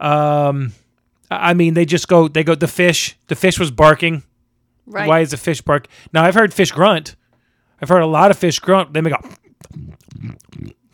Um, 0.00 0.72
I 1.30 1.54
mean, 1.54 1.74
they 1.74 1.84
just 1.86 2.06
go. 2.08 2.28
They 2.28 2.44
go. 2.44 2.54
The 2.54 2.68
fish. 2.68 3.16
The 3.28 3.34
fish 3.34 3.58
was 3.58 3.70
barking. 3.70 4.22
Right. 4.86 5.08
Why 5.08 5.20
is 5.20 5.32
a 5.32 5.36
fish 5.36 5.60
bark? 5.62 5.88
Now 6.12 6.24
I've 6.24 6.34
heard 6.34 6.54
fish 6.54 6.70
grunt. 6.70 7.16
I've 7.82 7.88
heard 7.88 8.02
a 8.02 8.06
lot 8.06 8.30
of 8.30 8.38
fish 8.38 8.58
grunt. 8.60 8.92
They 8.92 9.00
make 9.00 9.12
a 9.14 9.20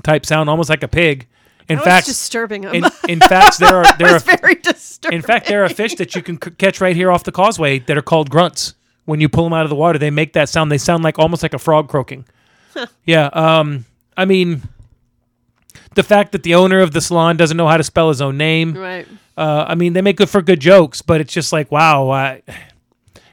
type 0.03 0.27
sound, 0.27 0.49
almost 0.51 0.71
like 0.71 0.83
a 0.83 0.89
pig. 0.89 1.27
In 1.69 1.77
That 1.79 1.85
fact, 1.85 2.07
was 2.09 2.17
disturbing 2.17 2.65
him. 2.65 2.75
in, 2.75 2.85
in 3.09 3.21
fact, 3.29 3.59
there 3.59 3.75
are 3.77 3.97
there 3.99 4.15
are 4.15 4.19
very 4.19 4.57
disturbing. 4.57 5.17
in 5.19 5.23
fact 5.23 5.47
there 5.47 5.65
are 5.65 5.69
fish 5.69 5.95
that 5.97 6.15
you 6.15 6.23
can 6.23 6.41
c- 6.43 6.51
catch 6.53 6.81
right 6.81 6.97
here 6.97 7.11
off 7.11 7.25
the 7.25 7.33
causeway 7.33 7.79
that 7.81 7.97
are 7.97 8.03
called 8.03 8.31
grunts. 8.31 8.75
When 9.05 9.21
you 9.21 9.29
pull 9.29 9.45
them 9.45 9.53
out 9.53 9.65
of 9.65 9.71
the 9.71 9.77
water, 9.77 9.99
they 9.99 10.11
make 10.11 10.35
that 10.35 10.49
sound. 10.49 10.71
They 10.71 10.79
sound 10.79 11.03
like 11.03 11.19
almost 11.19 11.43
like 11.43 11.55
a 11.55 11.59
frog 11.59 11.89
croaking. 11.89 12.25
Yeah. 13.05 13.27
Um. 13.27 13.85
I 14.17 14.25
mean, 14.25 14.63
the 15.95 16.03
fact 16.03 16.33
that 16.33 16.43
the 16.43 16.55
owner 16.55 16.81
of 16.81 16.93
the 16.93 17.01
salon 17.01 17.37
doesn't 17.37 17.57
know 17.57 17.69
how 17.69 17.77
to 17.77 17.83
spell 17.83 18.09
his 18.09 18.21
own 18.23 18.37
name. 18.39 18.75
right. 18.75 19.07
Uh, 19.37 19.65
I 19.69 19.75
mean, 19.75 19.93
they 19.95 20.03
make 20.03 20.17
good 20.17 20.29
for 20.31 20.43
good 20.43 20.61
jokes, 20.61 21.01
but 21.03 21.21
it's 21.21 21.33
just 21.33 21.53
like, 21.53 21.71
wow. 21.73 22.11
I, 22.11 22.43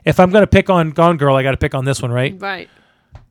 if 0.05 0.19
I'm 0.19 0.29
gonna 0.31 0.47
pick 0.47 0.69
on 0.69 0.91
Gone 0.91 1.17
Girl, 1.17 1.35
I 1.35 1.43
got 1.43 1.51
to 1.51 1.57
pick 1.57 1.73
on 1.75 1.85
this 1.85 2.01
one, 2.01 2.11
right? 2.11 2.35
Right. 2.39 2.69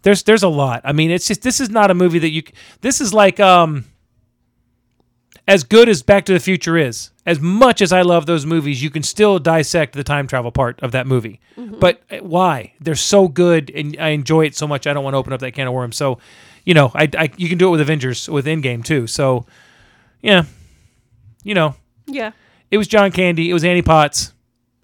There's 0.02 0.22
there's 0.22 0.42
a 0.42 0.48
lot. 0.48 0.82
I 0.84 0.92
mean, 0.92 1.10
it's 1.10 1.26
just 1.26 1.42
this 1.42 1.60
is 1.60 1.70
not 1.70 1.90
a 1.90 1.94
movie 1.94 2.18
that 2.20 2.30
you. 2.30 2.42
This 2.80 3.00
is 3.00 3.12
like 3.12 3.40
um. 3.40 3.84
As 5.48 5.64
good 5.64 5.88
as 5.88 6.02
Back 6.02 6.26
to 6.26 6.32
the 6.34 6.38
Future 6.40 6.76
is, 6.76 7.10
as 7.24 7.40
much 7.40 7.80
as 7.80 7.90
I 7.90 8.02
love 8.02 8.26
those 8.26 8.44
movies, 8.44 8.82
you 8.82 8.90
can 8.90 9.02
still 9.02 9.38
dissect 9.38 9.94
the 9.94 10.04
time 10.04 10.26
travel 10.26 10.52
part 10.52 10.78
of 10.82 10.92
that 10.92 11.06
movie. 11.06 11.40
But 11.56 12.02
uh, 12.10 12.18
why? 12.18 12.74
They're 12.80 12.94
so 12.94 13.28
good, 13.28 13.70
and 13.74 13.96
I 13.98 14.10
enjoy 14.10 14.44
it 14.44 14.54
so 14.54 14.68
much. 14.68 14.86
I 14.86 14.92
don't 14.92 15.02
want 15.02 15.14
to 15.14 15.18
open 15.18 15.32
up 15.32 15.40
that 15.40 15.52
can 15.52 15.66
of 15.66 15.72
worms. 15.72 15.96
So, 15.96 16.18
you 16.64 16.74
know, 16.74 16.92
I, 16.94 17.08
I 17.18 17.30
you 17.38 17.48
can 17.48 17.56
do 17.56 17.66
it 17.68 17.70
with 17.70 17.80
Avengers 17.80 18.28
with 18.28 18.44
Endgame 18.44 18.84
too. 18.84 19.06
So, 19.06 19.46
yeah, 20.20 20.44
you 21.42 21.54
know, 21.54 21.74
Yeah. 22.06 22.32
it 22.70 22.76
was 22.76 22.86
John 22.86 23.10
Candy. 23.10 23.48
It 23.48 23.54
was 23.54 23.64
Annie 23.64 23.80
Potts. 23.82 24.34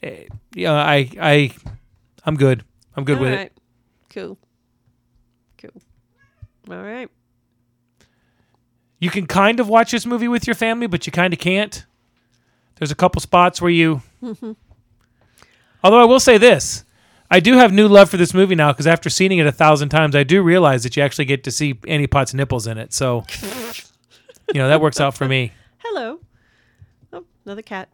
Eh, 0.03 0.25
Yeah, 0.55 0.73
I 0.73 1.11
I 1.21 1.51
I'm 2.25 2.37
good. 2.37 2.65
I'm 2.97 3.05
good 3.05 3.19
All 3.19 3.25
with 3.25 3.33
right. 3.35 3.47
it. 3.47 3.53
Cool. 4.09 4.39
Cool. 5.59 5.83
All 6.71 6.83
right. 6.83 7.11
You 9.05 9.11
can 9.11 9.27
kind 9.27 9.61
of 9.61 9.69
watch 9.69 9.91
this 9.91 10.07
movie 10.07 10.29
with 10.29 10.47
your 10.47 10.55
family, 10.55 10.87
but 10.87 11.07
you 11.07 11.13
kind 11.13 11.35
of 11.35 11.39
can't. 11.39 11.85
There's 12.77 12.91
a 12.91 12.95
couple 12.95 13.21
spots 13.21 13.61
where 13.61 13.71
you. 13.71 14.01
Although 15.85 16.01
I 16.01 16.07
will 16.07 16.21
say 16.21 16.39
this, 16.39 16.87
I 17.31 17.41
do 17.41 17.59
have 17.59 17.71
new 17.71 17.87
love 17.87 18.09
for 18.09 18.17
this 18.17 18.33
movie 18.33 18.55
now 18.55 18.73
because 18.73 18.87
after 18.87 19.11
seeing 19.11 19.37
it 19.37 19.47
a 19.47 19.53
thousand 19.53 19.91
times, 19.91 20.17
I 20.17 20.23
do 20.23 20.41
realize 20.41 20.85
that 20.85 20.97
you 20.97 21.03
actually 21.03 21.27
get 21.27 21.45
to 21.45 21.51
see 21.51 21.79
Annie 21.87 22.07
Potts' 22.07 22.33
nipples 22.33 22.67
in 22.67 22.79
it. 22.79 22.95
So, 22.95 23.27
you 24.55 24.59
know, 24.59 24.69
that 24.69 24.81
works 24.81 24.99
out 25.03 25.15
for 25.15 25.29
me. 25.29 25.53
Hello. 25.81 26.21
Oh, 27.13 27.27
another 27.45 27.61
cat 27.61 27.91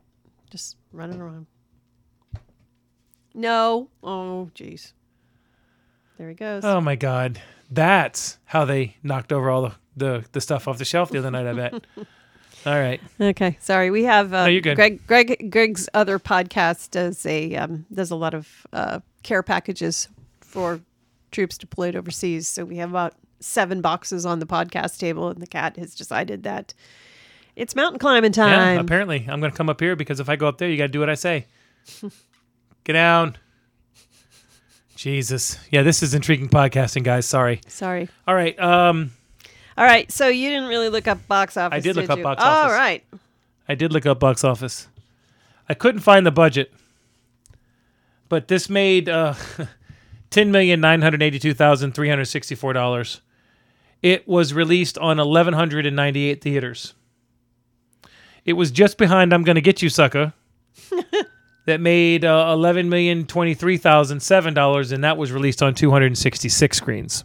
just 0.48 0.76
running 0.92 1.20
around. 1.20 1.46
No. 3.34 3.88
Oh, 4.00 4.48
jeez. 4.54 4.92
There 6.18 6.28
he 6.28 6.36
goes. 6.36 6.64
Oh 6.64 6.80
my 6.80 6.94
God, 6.94 7.40
that's 7.68 8.38
how 8.44 8.64
they 8.64 8.94
knocked 9.02 9.32
over 9.32 9.50
all 9.50 9.62
the 9.62 9.74
the, 10.00 10.24
the 10.32 10.40
stuff 10.40 10.66
off 10.66 10.78
the 10.78 10.84
shelf 10.84 11.10
the 11.10 11.18
other 11.18 11.30
night. 11.30 11.46
I 11.46 11.52
bet. 11.52 11.74
All 12.66 12.78
right. 12.78 13.00
Okay, 13.20 13.56
sorry. 13.60 13.90
We 13.90 14.04
have 14.04 14.34
uh, 14.34 14.44
No, 14.44 14.50
you're 14.50 14.60
good. 14.60 14.74
Greg. 14.76 15.06
Greg. 15.06 15.50
Greg's 15.50 15.88
other 15.94 16.18
podcast 16.18 16.90
does 16.90 17.24
a 17.24 17.54
um, 17.54 17.86
does 17.92 18.10
a 18.10 18.16
lot 18.16 18.34
of 18.34 18.66
uh, 18.72 19.00
care 19.22 19.42
packages 19.42 20.08
for 20.40 20.80
troops 21.30 21.56
deployed 21.56 21.94
overseas. 21.96 22.48
So 22.48 22.64
we 22.64 22.76
have 22.76 22.90
about 22.90 23.14
seven 23.38 23.80
boxes 23.80 24.26
on 24.26 24.40
the 24.40 24.46
podcast 24.46 24.98
table, 24.98 25.28
and 25.30 25.40
the 25.40 25.46
cat 25.46 25.76
has 25.78 25.94
decided 25.94 26.42
that 26.42 26.74
it's 27.56 27.74
mountain 27.74 27.98
climbing 27.98 28.32
Yeah, 28.36 28.44
time. 28.56 28.78
apparently 28.78 29.26
I'm 29.28 29.40
going 29.40 29.52
to 29.52 29.56
come 29.56 29.70
up 29.70 29.80
here 29.80 29.96
because 29.96 30.20
if 30.20 30.28
I 30.28 30.36
go 30.36 30.46
up 30.46 30.58
there, 30.58 30.68
you 30.68 30.76
got 30.76 30.84
to 30.84 30.88
do 30.92 31.00
what 31.00 31.08
I 31.08 31.14
say. 31.14 31.46
Get 32.84 32.92
down. 32.92 33.36
Jesus. 34.96 35.58
Yeah, 35.70 35.82
this 35.82 36.02
is 36.02 36.12
intriguing 36.12 36.48
podcasting, 36.48 37.04
guys. 37.04 37.24
Sorry. 37.24 37.60
sorry. 37.68 38.08
All 38.26 38.34
right. 38.34 38.58
Um, 38.60 39.12
All 39.78 39.84
right. 39.84 40.10
So 40.10 40.28
you 40.28 40.50
didn't 40.50 40.68
really 40.68 40.88
look 40.88 41.06
up 41.08 41.26
box 41.28 41.56
office. 41.56 41.76
I 41.76 41.80
did 41.80 41.96
look 41.96 42.10
up 42.10 42.18
you? 42.18 42.24
box 42.24 42.42
All 42.42 42.64
office. 42.64 42.76
right. 42.76 43.04
I 43.68 43.74
did 43.74 43.92
look 43.92 44.06
up 44.06 44.18
box 44.20 44.42
office. 44.44 44.88
I 45.68 45.74
couldn't 45.74 46.00
find 46.00 46.26
the 46.26 46.32
budget, 46.32 46.72
but 48.28 48.48
this 48.48 48.68
made 48.68 49.08
uh, 49.08 49.34
ten 50.30 50.50
million 50.50 50.80
nine 50.80 51.00
hundred 51.02 51.22
eighty-two 51.22 51.54
thousand 51.54 51.94
three 51.94 52.08
hundred 52.08 52.24
sixty-four 52.24 52.72
dollars. 52.72 53.20
It 54.02 54.26
was 54.26 54.52
released 54.52 54.98
on 54.98 55.20
eleven 55.20 55.54
hundred 55.54 55.86
and 55.86 55.94
ninety-eight 55.94 56.40
theaters. 56.42 56.94
It 58.44 58.54
was 58.54 58.72
just 58.72 58.98
behind 58.98 59.32
"I'm 59.32 59.44
Gonna 59.44 59.60
Get 59.60 59.82
You, 59.82 59.88
Sucker," 59.88 60.32
that 61.66 61.80
made 61.80 62.24
uh, 62.24 62.50
eleven 62.52 62.88
million 62.88 63.24
twenty-three 63.26 63.76
thousand 63.76 64.20
seven 64.20 64.52
dollars, 64.54 64.90
and 64.90 65.04
that 65.04 65.16
was 65.16 65.30
released 65.30 65.62
on 65.62 65.74
two 65.74 65.92
hundred 65.92 66.06
and 66.06 66.18
sixty-six 66.18 66.76
screens. 66.78 67.22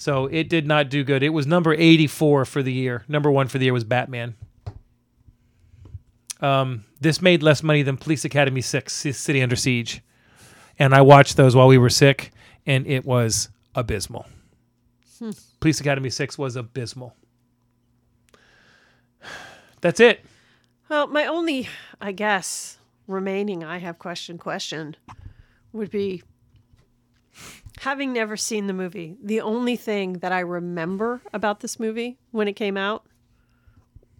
So 0.00 0.24
it 0.28 0.48
did 0.48 0.66
not 0.66 0.88
do 0.88 1.04
good. 1.04 1.22
It 1.22 1.28
was 1.28 1.46
number 1.46 1.74
84 1.74 2.46
for 2.46 2.62
the 2.62 2.72
year. 2.72 3.04
Number 3.06 3.30
one 3.30 3.48
for 3.48 3.58
the 3.58 3.66
year 3.66 3.74
was 3.74 3.84
Batman. 3.84 4.34
Um, 6.40 6.86
this 7.02 7.20
made 7.20 7.42
less 7.42 7.62
money 7.62 7.82
than 7.82 7.98
Police 7.98 8.24
Academy 8.24 8.62
6, 8.62 8.90
City 8.94 9.42
Under 9.42 9.56
Siege. 9.56 10.00
And 10.78 10.94
I 10.94 11.02
watched 11.02 11.36
those 11.36 11.54
while 11.54 11.68
we 11.68 11.76
were 11.76 11.90
sick, 11.90 12.30
and 12.64 12.86
it 12.86 13.04
was 13.04 13.50
abysmal. 13.74 14.24
Police 15.60 15.80
Academy 15.80 16.08
6 16.08 16.38
was 16.38 16.56
abysmal. 16.56 17.14
That's 19.82 20.00
it. 20.00 20.24
Well, 20.88 21.08
my 21.08 21.26
only, 21.26 21.68
I 22.00 22.12
guess, 22.12 22.78
remaining 23.06 23.62
I 23.62 23.76
have 23.76 23.98
question 23.98 24.38
question 24.38 24.96
would 25.74 25.90
be 25.90 26.22
having 27.80 28.12
never 28.12 28.36
seen 28.36 28.66
the 28.66 28.72
movie. 28.72 29.16
The 29.22 29.40
only 29.40 29.74
thing 29.76 30.14
that 30.14 30.32
I 30.32 30.40
remember 30.40 31.22
about 31.32 31.60
this 31.60 31.80
movie 31.80 32.18
when 32.30 32.46
it 32.48 32.52
came 32.54 32.76
out 32.76 33.04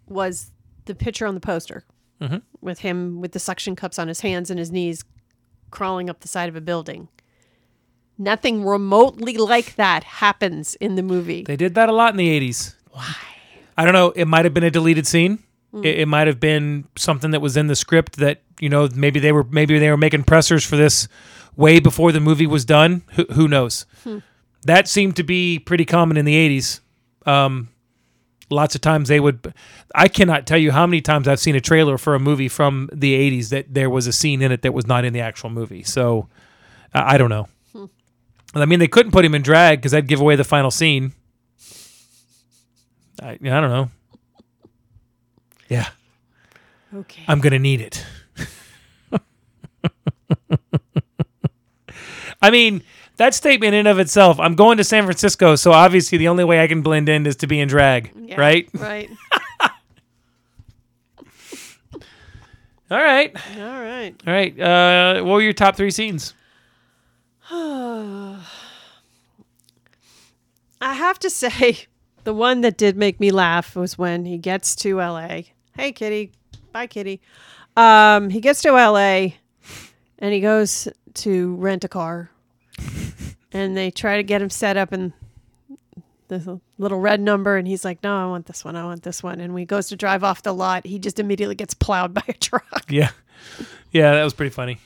was 0.08 0.50
the 0.86 0.94
picture 0.94 1.26
on 1.26 1.34
the 1.34 1.40
poster 1.40 1.84
Mhm. 2.20 2.42
with 2.60 2.80
him 2.80 3.20
with 3.20 3.32
the 3.32 3.38
suction 3.38 3.76
cups 3.76 3.98
on 3.98 4.08
his 4.08 4.20
hands 4.20 4.50
and 4.50 4.58
his 4.58 4.70
knees 4.72 5.04
crawling 5.70 6.10
up 6.10 6.20
the 6.20 6.28
side 6.28 6.48
of 6.48 6.56
a 6.56 6.60
building. 6.60 7.08
Nothing 8.18 8.64
remotely 8.66 9.36
like 9.36 9.76
that 9.76 10.04
happens 10.04 10.74
in 10.76 10.94
the 10.96 11.02
movie. 11.02 11.42
They 11.44 11.56
did 11.56 11.74
that 11.74 11.88
a 11.88 11.92
lot 11.92 12.12
in 12.12 12.16
the 12.18 12.28
80s. 12.28 12.74
Why? 12.90 13.14
I 13.76 13.84
don't 13.84 13.94
know. 13.94 14.10
It 14.10 14.26
might 14.26 14.44
have 14.44 14.52
been 14.52 14.64
a 14.64 14.70
deleted 14.70 15.06
scene. 15.06 15.38
It, 15.72 16.00
it 16.00 16.08
might 16.08 16.26
have 16.26 16.40
been 16.40 16.84
something 16.96 17.30
that 17.30 17.40
was 17.40 17.56
in 17.56 17.68
the 17.68 17.76
script 17.76 18.16
that 18.16 18.42
you 18.58 18.68
know 18.68 18.88
maybe 18.94 19.20
they 19.20 19.30
were 19.32 19.44
maybe 19.44 19.78
they 19.78 19.88
were 19.90 19.96
making 19.96 20.24
pressers 20.24 20.64
for 20.64 20.76
this 20.76 21.06
way 21.56 21.80
before 21.80 22.12
the 22.12 22.20
movie 22.20 22.46
was 22.46 22.64
done. 22.64 23.02
Who, 23.12 23.24
who 23.32 23.48
knows? 23.48 23.86
That 24.64 24.88
seemed 24.88 25.16
to 25.16 25.22
be 25.22 25.58
pretty 25.58 25.84
common 25.84 26.16
in 26.16 26.24
the 26.24 26.34
80s. 26.34 26.80
Um, 27.26 27.68
lots 28.50 28.74
of 28.74 28.80
times 28.80 29.08
they 29.08 29.20
would. 29.20 29.54
I 29.94 30.08
cannot 30.08 30.46
tell 30.46 30.58
you 30.58 30.72
how 30.72 30.86
many 30.86 31.00
times 31.00 31.28
I've 31.28 31.40
seen 31.40 31.56
a 31.56 31.60
trailer 31.60 31.96
for 31.98 32.14
a 32.14 32.18
movie 32.20 32.48
from 32.48 32.88
the 32.92 33.14
80s 33.14 33.48
that 33.50 33.72
there 33.72 33.88
was 33.88 34.06
a 34.06 34.12
scene 34.12 34.42
in 34.42 34.52
it 34.52 34.62
that 34.62 34.74
was 34.74 34.86
not 34.86 35.04
in 35.04 35.12
the 35.12 35.20
actual 35.20 35.50
movie. 35.50 35.82
So 35.82 36.28
I 36.92 37.14
I 37.14 37.18
don't 37.18 37.30
know. 37.30 37.48
I 38.54 38.66
mean, 38.66 38.80
they 38.80 38.88
couldn't 38.88 39.12
put 39.12 39.24
him 39.24 39.34
in 39.34 39.42
drag 39.42 39.78
because 39.78 39.92
that'd 39.92 40.08
give 40.08 40.20
away 40.20 40.34
the 40.36 40.44
final 40.44 40.70
scene. 40.70 41.12
I, 43.22 43.32
I 43.32 43.36
don't 43.38 43.70
know. 43.70 43.90
Yeah, 45.68 45.88
okay. 46.92 47.22
I'm 47.28 47.40
gonna 47.40 47.60
need 47.60 47.80
it. 47.80 48.04
I 52.42 52.50
mean, 52.50 52.82
that 53.16 53.34
statement 53.34 53.74
in 53.74 53.86
of 53.86 53.98
itself. 53.98 54.40
I'm 54.40 54.54
going 54.54 54.78
to 54.78 54.84
San 54.84 55.04
Francisco, 55.04 55.56
so 55.56 55.72
obviously 55.72 56.16
the 56.18 56.28
only 56.28 56.44
way 56.44 56.62
I 56.62 56.66
can 56.66 56.80
blend 56.82 57.08
in 57.08 57.26
is 57.26 57.36
to 57.36 57.46
be 57.46 57.60
in 57.60 57.68
drag, 57.68 58.10
Yeah, 58.16 58.40
right? 58.40 58.68
Right. 58.74 59.10
All 62.90 62.98
right, 62.98 63.32
All 63.56 63.80
right. 63.80 64.20
all 64.26 64.32
right. 64.32 64.58
Uh, 64.60 65.22
what 65.22 65.34
were 65.34 65.42
your 65.42 65.52
top 65.52 65.76
three 65.76 65.92
scenes? 65.92 66.34
I 67.52 68.34
have 70.80 71.18
to 71.20 71.30
say, 71.30 71.86
the 72.24 72.34
one 72.34 72.62
that 72.62 72.76
did 72.76 72.96
make 72.96 73.20
me 73.20 73.30
laugh 73.30 73.76
was 73.76 73.96
when 73.96 74.24
he 74.24 74.38
gets 74.38 74.74
to 74.76 74.96
LA. 74.96 75.42
Hey, 75.76 75.92
kitty. 75.92 76.32
Bye, 76.72 76.88
kitty. 76.88 77.20
Um, 77.76 78.28
he 78.28 78.40
gets 78.40 78.60
to 78.62 78.72
LA 78.72 79.34
and 80.18 80.32
he 80.32 80.40
goes 80.40 80.88
to 81.14 81.54
rent 81.56 81.84
a 81.84 81.88
car. 81.88 82.30
and 83.52 83.76
they 83.76 83.90
try 83.90 84.16
to 84.16 84.22
get 84.22 84.40
him 84.40 84.50
set 84.50 84.76
up 84.76 84.92
in 84.92 85.12
this 86.28 86.48
little 86.78 87.00
red 87.00 87.20
number, 87.20 87.56
and 87.56 87.66
he's 87.66 87.84
like, 87.84 88.02
"No, 88.02 88.16
I 88.16 88.26
want 88.26 88.46
this 88.46 88.64
one. 88.64 88.76
I 88.76 88.84
want 88.84 89.02
this 89.02 89.22
one." 89.22 89.40
And 89.40 89.52
when 89.52 89.60
he 89.60 89.66
goes 89.66 89.88
to 89.88 89.96
drive 89.96 90.24
off 90.24 90.42
the 90.42 90.54
lot, 90.54 90.86
he 90.86 90.98
just 90.98 91.18
immediately 91.18 91.56
gets 91.56 91.74
plowed 91.74 92.14
by 92.14 92.22
a 92.28 92.32
truck. 92.32 92.84
Yeah. 92.88 93.10
Yeah, 93.92 94.14
that 94.14 94.24
was 94.24 94.34
pretty 94.34 94.50
funny. 94.50 94.78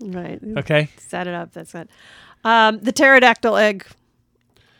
Right. 0.00 0.40
Okay. 0.58 0.88
Set 0.98 1.26
it 1.26 1.34
up. 1.34 1.52
That's 1.52 1.74
it. 1.74 1.88
Um, 2.44 2.78
the 2.78 2.92
pterodactyl 2.92 3.56
egg. 3.56 3.86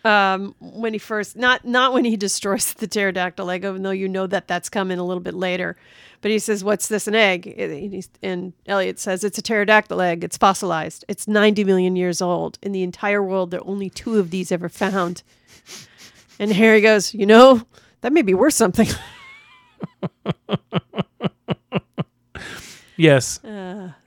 Um, 0.05 0.55
when 0.61 0.93
he 0.93 0.99
first 0.99 1.37
not 1.37 1.65
not 1.65 1.93
when 1.93 2.05
he 2.05 2.17
destroys 2.27 2.75
the 2.75 2.87
pterodactyl 2.89 3.49
egg, 3.51 3.65
even 3.65 3.83
though 3.83 3.91
you 3.91 4.09
know 4.09 4.27
that 4.27 4.49
that's 4.49 4.69
coming 4.69 4.99
a 4.99 5.05
little 5.05 5.23
bit 5.23 5.35
later. 5.35 5.77
But 6.21 6.31
he 6.31 6.39
says, 6.39 6.65
"What's 6.65 6.89
this? 6.89 7.07
An 7.07 7.15
egg?" 7.15 7.47
And, 7.47 8.07
and 8.23 8.53
Elliot 8.67 8.99
says, 8.99 9.25
"It's 9.25 9.39
a 9.39 9.43
pterodactyl 9.43 10.01
egg. 10.01 10.25
It's 10.25 10.37
fossilized. 10.37 11.05
It's 11.09 11.27
90 11.29 11.65
million 11.65 11.97
years 11.97 12.21
old. 12.21 12.59
In 12.63 12.73
the 12.73 12.83
entire 12.83 13.23
world, 13.23 13.51
there 13.51 13.61
are 13.61 13.67
only 13.67 13.91
two 13.91 14.19
of 14.19 14.31
these 14.31 14.51
ever 14.53 14.69
found." 14.69 15.23
And 16.39 16.53
Harry 16.53 16.81
goes, 16.81 17.15
"You 17.15 17.27
know, 17.27 17.63
that 18.01 18.13
may 18.13 18.23
be 18.23 18.35
worth 18.35 18.55
something." 18.55 18.89
Yes. 22.97 23.41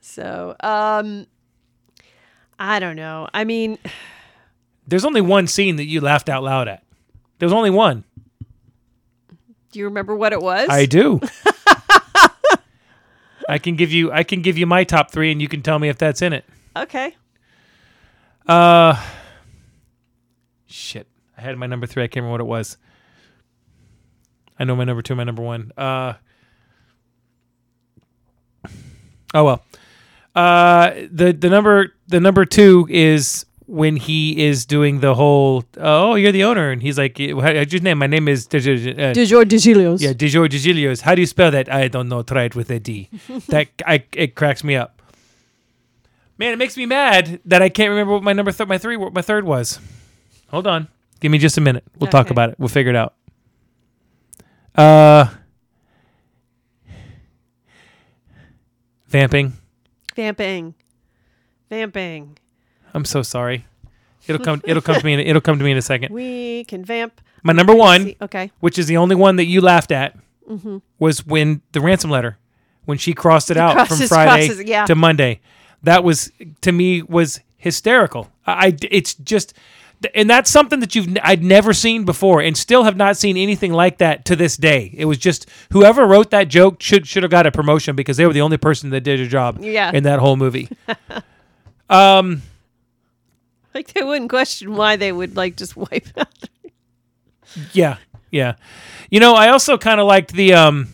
so, 0.02 0.56
um, 0.62 1.28
I 2.58 2.80
don't 2.80 2.96
know. 2.96 3.28
I 3.34 3.43
mean, 3.43 3.78
There's 4.88 5.05
only 5.05 5.21
one 5.21 5.47
scene 5.47 5.77
that 5.77 5.86
you 5.86 6.01
laughed 6.01 6.29
out 6.29 6.43
loud 6.43 6.67
at. 6.67 6.83
There's 7.39 7.51
only 7.53 7.69
one. 7.69 8.03
do 9.71 9.79
you 9.79 9.86
remember 9.86 10.15
what 10.15 10.31
it 10.33 10.41
was? 10.41 10.69
I 10.69 10.86
do. 10.86 11.19
I 13.49 13.57
can 13.59 13.75
give 13.75 13.91
you 13.91 14.11
I 14.11 14.23
can 14.23 14.41
give 14.41 14.57
you 14.57 14.65
my 14.65 14.83
top 14.83 15.11
3 15.11 15.31
and 15.31 15.41
you 15.41 15.47
can 15.47 15.61
tell 15.61 15.77
me 15.77 15.89
if 15.89 15.97
that's 15.97 16.21
in 16.21 16.33
it. 16.33 16.45
okay. 16.75 17.15
Uh 18.47 18.95
shit. 20.67 21.07
I 21.38 21.41
had 21.41 21.57
my 21.57 21.65
number 21.67 21.86
3. 21.88 22.03
I 22.03 22.07
can't 22.07 22.23
remember 22.23 22.31
what 22.31 22.41
it 22.41 22.45
was. 22.45 22.77
I 24.57 24.63
know 24.63 24.75
my 24.75 24.83
number 24.86 25.01
2, 25.01 25.13
my 25.15 25.23
number 25.25 25.41
1. 25.43 25.71
Uh 25.77 26.13
Oh 29.33 29.43
well. 29.43 29.63
Uh 30.36 30.91
the 31.11 31.31
the 31.33 31.49
number 31.49 31.93
the 32.07 32.19
number 32.19 32.45
2 32.45 32.88
is 32.89 33.45
when 33.68 33.95
he 33.95 34.45
is 34.45 34.66
doing 34.66 34.99
the 34.99 35.16
whole 35.16 35.63
oh 35.78 36.13
you're 36.16 36.32
the 36.32 36.43
owner 36.43 36.70
and 36.70 36.82
he's 36.84 36.97
like 36.97 37.18
how's 37.18 37.74
your 37.74 37.82
name 37.82 37.97
my 37.97 38.05
name 38.07 38.28
is 38.28 38.45
uh, 38.45 38.49
Dijor 38.49 39.43
Digilios. 39.43 40.01
Yeah, 40.01 40.13
DiGiorgio 40.13 40.49
Digilios. 40.49 41.01
How 41.01 41.16
do 41.16 41.22
you 41.22 41.26
spell 41.26 41.51
that? 41.51 41.72
I 41.72 41.88
don't 41.88 42.07
know. 42.07 42.22
Try 42.22 42.43
it 42.43 42.55
with 42.55 42.70
a 42.70 42.80
D. 42.80 43.09
that 43.47 43.70
I 43.86 44.03
it 44.13 44.36
cracks 44.36 44.63
me 44.63 44.76
up. 44.76 45.01
Man, 46.38 46.53
it 46.53 46.57
makes 46.57 46.78
me 46.78 46.86
mad 46.86 47.39
that 47.45 47.61
I 47.61 47.70
can't 47.70 47.89
remember 47.89 48.13
what 48.13 48.24
my 48.24 48.34
number 48.34 48.51
th- 48.51 48.68
my 48.68 48.78
three 48.78 48.97
what 48.97 49.13
my 49.13 49.22
third 49.22 49.45
was. 49.45 49.80
Hold 50.49 50.68
on. 50.68 50.88
Give 51.20 51.32
me 51.32 51.38
just 51.38 51.57
a 51.57 51.61
minute. 51.61 51.84
We'll 51.97 52.11
talk 52.11 52.30
about 52.30 52.49
it. 52.49 52.59
We'll 52.59 52.70
figure 52.70 52.91
it 52.91 52.95
out. 52.95 53.16
Uh 54.76 55.28
Vamping. 59.07 59.53
Vamping. 60.16 60.76
Vamping. 61.70 62.38
I'm 62.96 63.06
so 63.06 63.22
sorry. 63.22 63.66
It'll 64.28 64.43
come 64.43 64.62
it'll 64.66 64.82
come 64.82 64.96
to 65.00 65.06
me 65.06 65.14
in, 65.14 65.20
it'll 65.20 65.41
come 65.41 65.58
to 65.60 65.64
me 65.64 65.72
in 65.72 65.78
a 65.78 65.82
second. 65.82 66.14
We 66.14 66.64
can 66.64 66.84
vamp. 66.84 67.22
My 67.43 67.54
number 67.54 67.76
1 67.76 68.04
See- 68.06 68.18
Okay. 68.22 68.52
which 68.60 68.80
is 68.80 68.88
the 68.88 68.98
only 68.98 69.16
one 69.16 69.36
that 69.36 69.46
you 69.46 69.62
laughed 69.62 69.91
at, 69.91 70.18
Mm-hmm. 70.50 70.78
was 71.00 71.26
when 71.26 71.62
the 71.72 71.82
ransom 71.82 72.10
letter, 72.12 72.38
when 72.86 72.98
she 73.00 73.14
crossed 73.14 73.50
it 73.52 73.58
out 73.58 73.88
from 73.88 73.98
Friday 74.08 74.48
crosses, 74.48 74.64
yeah. 74.64 74.86
to 74.86 74.93
Monday. 74.96 75.41
That 75.84 76.04
was 76.04 76.32
to 76.62 76.72
me 76.72 77.02
was 77.02 77.39
hysterical. 77.58 78.32
I, 78.48 78.68
I- 78.68 78.78
it's 78.91 79.16
just, 79.16 79.54
and 80.14 80.30
that's 80.30 80.52
something 80.52 80.80
that 80.82 80.93
you've 80.96 81.08
I'd 81.24 81.43
never 81.43 81.74
seen 81.74 82.06
before, 82.06 82.41
and 82.41 82.56
still 82.56 82.84
have 82.84 82.96
not 82.96 83.18
seen 83.18 83.38
anything 83.38 83.74
like 83.74 83.98
that 84.00 84.24
to 84.26 84.36
this 84.36 84.56
day. 84.56 84.91
It 84.96 85.06
was 85.06 85.18
just 85.18 85.48
whoever 85.72 86.06
wrote 86.06 86.30
that 86.32 86.48
joke 86.48 86.80
should 86.82 87.08
should 87.08 87.24
have 87.24 87.32
got 87.32 87.46
a 87.48 87.52
promotion 87.52 87.96
because 87.96 88.18
they 88.18 88.26
were 88.28 88.34
the 88.34 88.41
only 88.41 88.58
person 88.58 88.91
that 88.91 89.02
did 89.02 89.20
a 89.20 89.28
job 89.28 89.64
Yeah. 89.64 89.91
in 89.93 90.04
that 90.04 90.20
whole 90.20 90.36
movie. 90.38 90.70
um. 91.89 92.41
Like 93.76 93.93
they 93.93 94.03
wouldn't 94.03 94.30
question 94.30 94.76
why 94.76 94.95
they 94.95 95.11
would 95.11 95.36
like 95.36 95.57
just 95.57 95.76
wipe 95.78 96.07
out. 96.17 96.28
Yeah, 97.71 97.97
yeah. 98.32 98.55
You 99.09 99.21
know, 99.21 99.34
I 99.34 99.47
also 99.49 99.78
kind 99.78 100.01
of 100.01 100.07
liked 100.07 100.34
the 100.34 100.53
um, 100.53 100.89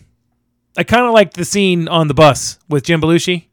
I 0.78 0.84
kind 0.84 1.06
of 1.06 1.14
liked 1.14 1.36
the 1.36 1.46
scene 1.46 1.88
on 1.88 2.08
the 2.08 2.14
bus 2.14 2.60
with 2.70 2.84
Jim 2.84 3.02
Belushi. 3.02 3.46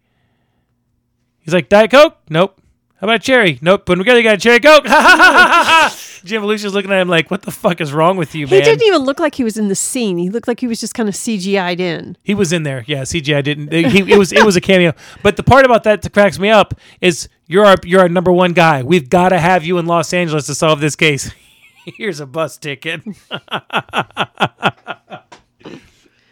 He's 1.39 1.55
like, 1.55 1.71
Diet 1.71 1.91
Coke? 1.91 2.19
Nope. 2.29 2.61
How 3.01 3.07
about 3.07 3.23
cherry? 3.23 3.59
Nope. 3.63 3.87
Put 3.87 3.93
them 3.93 4.01
together, 4.01 4.19
you 4.19 4.25
got 4.25 4.35
a 4.35 4.39
cherry 4.39 4.59
Coke. 4.59 4.85
Jim 6.25 6.43
Belushi's 6.43 6.75
looking 6.75 6.91
at 6.91 7.01
him 7.01 7.09
like, 7.09 7.31
what 7.31 7.43
the 7.43 7.53
fuck 7.53 7.81
is 7.81 7.93
wrong 7.93 8.17
with 8.17 8.35
you, 8.35 8.47
man?" 8.47 8.59
He 8.59 8.61
didn't 8.61 8.83
even 8.83 9.03
look 9.03 9.21
like 9.21 9.37
he 9.37 9.45
was 9.45 9.57
in 9.57 9.69
the 9.69 9.77
scene. 9.77 10.19
He 10.19 10.31
looked 10.31 10.49
like 10.49 10.59
he 10.59 10.67
was 10.67 10.81
just 10.81 10.95
kind 10.95 11.09
of 11.09 11.15
CGI'd 11.15 11.79
in. 11.79 12.17
He 12.25 12.35
was 12.35 12.53
in 12.53 12.65
there. 12.65 12.85
Yeah, 12.89 13.03
CGI 13.03 13.45
didn't. 13.45 13.73
He, 13.73 14.13
it 14.13 14.19
was 14.19 14.33
it 14.33 14.45
was 14.45 14.57
a 14.57 14.61
cameo. 14.61 14.95
But 15.23 15.37
the 15.37 15.45
part 15.45 15.65
about 15.65 15.85
that 15.85 16.03
that 16.03 16.13
cracks 16.13 16.41
me 16.41 16.51
up 16.51 16.75
is 17.01 17.29
you're 17.47 17.65
our 17.65 17.77
you're 17.85 18.01
our 18.01 18.09
number 18.09 18.33
one 18.33 18.53
guy. 18.53 18.83
We've 18.83 19.09
got 19.09 19.29
to 19.29 19.39
have 19.39 19.65
you 19.65 19.79
in 19.79 19.87
Los 19.87 20.13
Angeles 20.13 20.47
to 20.47 20.55
solve 20.57 20.81
this 20.81 20.97
case. 20.97 21.31
Here's 21.97 22.19
a 22.19 22.27
bus 22.27 22.59
ticket. 22.59 23.03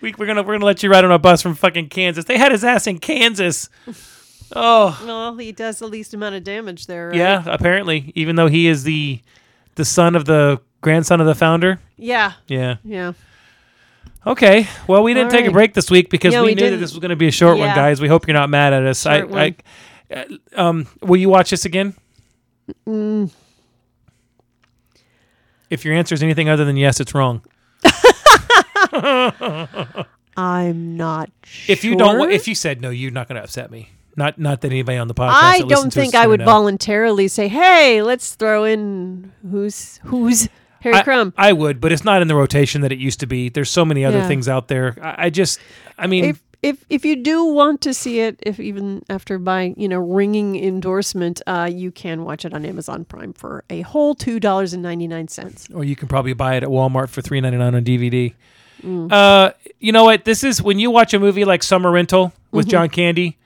we, 0.01 0.15
we're 0.19 0.27
gonna 0.27 0.43
we're 0.43 0.55
gonna 0.55 0.65
let 0.65 0.83
you 0.83 0.91
ride 0.91 1.05
on 1.05 1.13
a 1.13 1.19
bus 1.19 1.43
from 1.43 1.55
fucking 1.55 1.91
Kansas. 1.91 2.25
They 2.25 2.39
had 2.39 2.51
his 2.51 2.65
ass 2.65 2.89
in 2.89 2.99
Kansas. 2.99 3.69
Oh 4.55 5.03
Well, 5.05 5.37
he 5.37 5.53
does 5.53 5.79
the 5.79 5.89
least 5.89 6.15
amount 6.15 6.35
of 6.35 6.45
damage 6.45 6.87
there. 6.87 7.09
Right? 7.09 7.17
yeah, 7.17 7.43
apparently, 7.47 8.13
even 8.15 8.37
though 8.37 8.47
he 8.47 8.69
is 8.69 8.85
the 8.85 9.21
the 9.75 9.85
son 9.85 10.17
of 10.17 10.25
the 10.25 10.61
grandson 10.81 11.21
of 11.21 11.27
the 11.27 11.35
founder. 11.35 11.81
Yeah. 11.97 12.33
Yeah. 12.47 12.77
Yeah. 12.85 13.13
Okay. 14.27 14.69
Well, 14.87 15.03
we 15.03 15.15
didn't 15.15 15.33
All 15.33 15.39
take 15.39 15.47
a 15.47 15.53
break 15.53 15.75
this 15.75 15.91
week 15.91 16.11
because 16.11 16.33
Yeah, 16.33 16.41
we, 16.41 16.49
we 16.49 16.55
knew 16.55 16.61
that 16.61 16.71
didn't. 16.71 16.81
this 16.81 16.93
was 16.93 17.01
going 17.01 17.11
to 17.11 17.17
be 17.17 17.29
a 17.29 17.33
short 17.33 17.59
one, 17.59 17.75
guys. 17.75 18.01
We 18.01 18.09
hope 18.09 18.27
you're 18.27 18.35
not 18.35 18.51
mad 18.51 18.73
at 18.73 18.85
us. 18.85 19.03
Short 19.03 19.33
I, 19.33 19.55
I, 20.11 20.15
uh, 20.15 20.25
um, 20.55 20.87
will 21.03 21.17
you 21.17 21.29
watch 21.29 21.51
this 21.51 21.65
again? 21.65 21.95
Mm. 22.87 23.31
If 25.71 25.85
your 25.85 25.95
answer 25.95 26.15
is 26.15 26.23
anything 26.23 26.49
other 26.49 26.65
than 26.65 26.77
yes, 26.77 27.01
it's 27.01 27.15
wrong. 27.15 27.43
I'm 30.37 30.97
not 30.97 31.31
sure. 31.45 31.73
If 31.73 31.85
you 31.85 31.97
don't, 31.97 32.31
if 32.31 32.47
you 32.47 32.55
said 32.55 32.81
no, 32.81 32.91
you're 32.91 33.11
not 33.11 33.29
going 33.29 33.37
to 33.37 33.43
upset 33.43 33.71
me. 33.71 33.91
Not, 34.17 34.39
not 34.39 34.63
that 34.63 34.71
anybody 34.73 34.99
on 34.99 35.09
the 35.09 35.15
podcast. 35.15 35.31
I 35.33 35.59
that 35.61 35.69
don't 35.69 35.93
think 35.93 36.15
I 36.15 36.27
would 36.27 36.43
voluntarily 36.43 37.29
say, 37.29 37.49
"Hey, 37.49 38.01
let's 38.03 38.35
throw 38.35 38.65
in 38.65 39.31
who's 39.51 39.99
who's 40.05 40.49
Harry 40.81 40.97
I, 40.97 41.03
Crumb." 41.03 41.35
I 41.37 41.53
would, 41.53 41.81
but 41.81 41.93
it's 41.93 42.05
not 42.05 42.23
in 42.23 42.29
the 42.29 42.35
rotation 42.35 42.81
that 42.81 42.93
it 42.93 42.99
used 42.99 43.21
to 43.21 43.27
be. 43.27 43.49
There's 43.51 43.71
so 43.71 43.85
many 43.85 44.05
other 44.05 44.19
Yeah. 44.19 44.29
things 44.29 44.49
out 44.49 44.69
there. 44.69 44.97
I, 45.03 45.27
I 45.27 45.31
just, 45.31 45.61
I 45.99 46.07
mean, 46.07 46.25
if 46.25 46.43
if 46.63 46.85
if 46.89 47.05
you 47.05 47.17
do 47.17 47.45
want 47.45 47.83
to 47.83 47.93
see 47.93 48.21
it, 48.21 48.41
if 48.43 48.59
even 48.59 49.03
after 49.11 49.39
my 49.39 49.75
you 49.77 49.87
know 49.87 49.99
ringing 49.99 50.57
endorsement, 50.57 51.43
uh, 51.47 51.69
you 51.71 51.91
can 51.91 52.25
watch 52.25 52.47
it 52.47 52.55
on 52.55 52.65
Amazon 52.65 53.05
Prime 53.05 53.35
for 53.35 53.65
a 53.69 53.83
whole 53.83 54.15
two 54.15 54.41
dollars 54.41 54.73
and 54.73 54.83
ninety 54.83 55.07
nine 55.07 55.29
cents. 55.29 55.69
or 55.75 55.85
you 55.85 55.95
can 55.95 56.09
probably 56.09 56.33
buy 56.33 56.55
it 56.55 56.63
at 56.63 56.71
Walmart 56.71 57.11
for 57.11 57.21
three 57.21 57.41
ninety 57.43 57.59
nine 57.59 57.75
on 57.75 57.85
DVD. 57.85 58.33
Mm. 58.83 59.13
Uh, 59.13 59.53
you 59.79 59.93
know 59.93 60.05
what? 60.05 60.25
This 60.25 60.43
is 60.43 60.63
when 60.63 60.79
you 60.79 60.91
watch 60.91 61.13
a 61.13 61.19
movie 61.19 61.45
like 61.45 61.63
Summer 61.63 61.91
Rental 61.91 62.33
with 62.51 62.65
Mm-hmm. 62.67 62.71
John 62.71 62.89
Candy. 62.89 63.37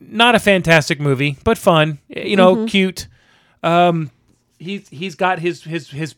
Not 0.00 0.34
a 0.34 0.38
fantastic 0.38 1.00
movie, 1.00 1.36
but 1.44 1.56
fun. 1.58 1.98
You 2.08 2.36
know, 2.36 2.54
Mm-hmm. 2.56 2.66
cute. 2.66 3.08
Um, 3.62 4.10
he's 4.58 4.88
he's 4.88 5.14
got 5.14 5.38
his 5.38 5.62
his 5.64 5.90
his 5.90 6.14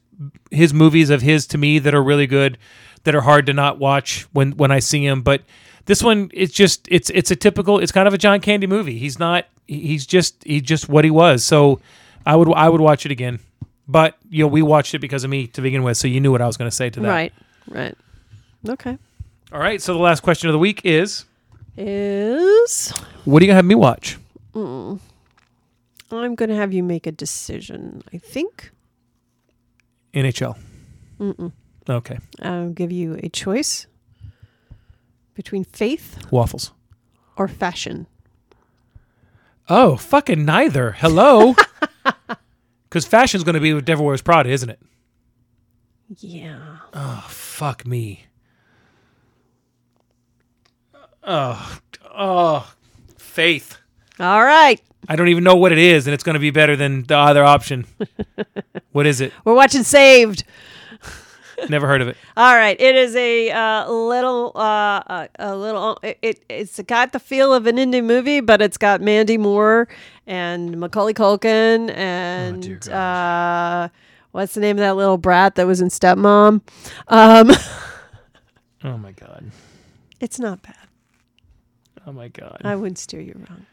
his 0.50 0.74
movies 0.74 1.10
of 1.10 1.22
his 1.22 1.46
to 1.48 1.58
me 1.58 1.78
that 1.78 1.94
are 1.94 2.02
really 2.02 2.26
good, 2.26 2.58
that 3.04 3.14
are 3.14 3.20
hard 3.20 3.46
to 3.46 3.52
not 3.52 3.78
watch 3.78 4.26
when 4.32 4.52
when 4.52 4.70
I 4.70 4.80
see 4.80 5.04
him. 5.04 5.22
But 5.22 5.42
this 5.86 6.02
one, 6.02 6.30
it's 6.34 6.52
just 6.52 6.86
it's 6.90 7.10
it's 7.10 7.30
a 7.30 7.36
typical. 7.36 7.78
It's 7.78 7.92
kind 7.92 8.08
of 8.08 8.14
a 8.14 8.18
John 8.18 8.40
Candy 8.40 8.66
movie. 8.66 8.98
He's 8.98 9.18
not. 9.18 9.46
He's 9.66 10.06
just 10.06 10.42
he's 10.44 10.62
just 10.62 10.88
what 10.88 11.04
he 11.04 11.10
was. 11.10 11.44
So 11.44 11.80
I 12.26 12.36
would 12.36 12.52
I 12.54 12.68
would 12.68 12.80
watch 12.80 13.06
it 13.06 13.12
again. 13.12 13.38
But 13.86 14.18
you 14.28 14.44
know, 14.44 14.48
we 14.48 14.60
watched 14.60 14.92
it 14.94 14.98
because 14.98 15.24
of 15.24 15.30
me 15.30 15.46
to 15.48 15.62
begin 15.62 15.82
with, 15.82 15.96
so 15.96 16.08
you 16.08 16.20
knew 16.20 16.30
what 16.32 16.42
I 16.42 16.46
was 16.46 16.56
going 16.58 16.70
to 16.70 16.74
say 16.76 16.90
to 16.90 17.00
that. 17.00 17.08
Right, 17.08 17.32
right. 17.68 17.96
Okay. 18.68 18.98
All 19.52 19.58
right. 19.60 19.80
So 19.80 19.94
the 19.94 19.98
last 20.00 20.20
question 20.22 20.48
of 20.50 20.52
the 20.52 20.58
week 20.58 20.82
is, 20.84 21.24
Is 21.80 22.90
what 23.24 23.40
are 23.40 23.44
you 23.44 23.48
gonna 23.50 23.56
have 23.56 23.64
me 23.64 23.74
watch? 23.74 24.18
Mm. 24.54 24.98
I'm 26.10 26.34
going 26.34 26.48
to 26.48 26.54
have 26.56 26.72
you 26.72 26.82
make 26.82 27.06
a 27.06 27.12
decision. 27.12 28.02
I 28.14 28.18
think 28.18 28.72
NHL. 30.14 30.56
Mm-mm. 31.20 31.52
Okay. 31.88 32.18
I'll 32.40 32.70
give 32.70 32.90
you 32.90 33.20
a 33.22 33.28
choice 33.28 33.86
between 35.34 35.64
faith 35.64 36.16
Waffles. 36.30 36.72
or 37.36 37.46
fashion. 37.46 38.06
Oh, 39.68 39.96
fucking 39.96 40.44
neither. 40.44 40.92
Hello. 40.92 41.54
Because 42.88 43.04
fashion's 43.04 43.44
going 43.44 43.52
to 43.54 43.60
be 43.60 43.74
with 43.74 43.84
Devil 43.84 44.06
Wears 44.06 44.22
Prada, 44.22 44.48
isn't 44.48 44.70
it? 44.70 44.80
Yeah. 46.16 46.78
Oh, 46.94 47.26
fuck 47.28 47.86
me. 47.86 48.24
Oh, 51.30 51.78
oh, 52.16 52.72
faith. 53.18 53.76
All 54.18 54.42
right. 54.42 54.80
I 55.06 55.14
don't 55.14 55.28
even 55.28 55.44
know 55.44 55.56
what 55.56 55.72
it 55.72 55.78
is, 55.78 56.06
and 56.06 56.14
it's 56.14 56.24
going 56.24 56.34
to 56.34 56.40
be 56.40 56.50
better 56.50 56.74
than 56.74 57.04
the 57.04 57.16
other 57.18 57.44
option. 57.44 57.86
what 58.92 59.06
is 59.06 59.20
it? 59.20 59.34
We're 59.44 59.54
watching 59.54 59.82
Saved. 59.82 60.44
Never 61.68 61.86
heard 61.86 62.00
of 62.00 62.08
it. 62.08 62.16
All 62.36 62.54
right, 62.54 62.80
it 62.80 62.96
is 62.96 63.14
a 63.14 63.50
uh, 63.50 63.90
little, 63.90 64.52
uh, 64.54 65.02
a, 65.06 65.28
a 65.38 65.56
little. 65.56 65.98
It, 66.02 66.18
it 66.22 66.44
it's 66.48 66.80
got 66.82 67.12
the 67.12 67.20
feel 67.20 67.52
of 67.52 67.66
an 67.66 67.76
indie 67.76 68.02
movie, 68.02 68.40
but 68.40 68.62
it's 68.62 68.78
got 68.78 69.02
Mandy 69.02 69.36
Moore 69.36 69.86
and 70.26 70.78
Macaulay 70.80 71.14
Culkin 71.14 71.90
and 71.94 72.62
dear 72.62 72.94
uh, 72.94 73.88
what's 74.30 74.54
the 74.54 74.60
name 74.60 74.76
of 74.76 74.80
that 74.80 74.96
little 74.96 75.18
brat 75.18 75.56
that 75.56 75.66
was 75.66 75.80
in 75.80 75.88
Stepmom? 75.88 76.62
Um, 77.08 77.50
Oh 78.84 78.96
my 78.96 79.10
god. 79.12 79.50
it's 80.20 80.38
not 80.38 80.62
bad. 80.62 80.87
Oh 82.08 82.12
my 82.12 82.28
god. 82.28 82.62
I 82.64 82.74
wouldn't 82.74 82.96
steer 82.96 83.20
you 83.20 83.34
wrong. 83.34 83.66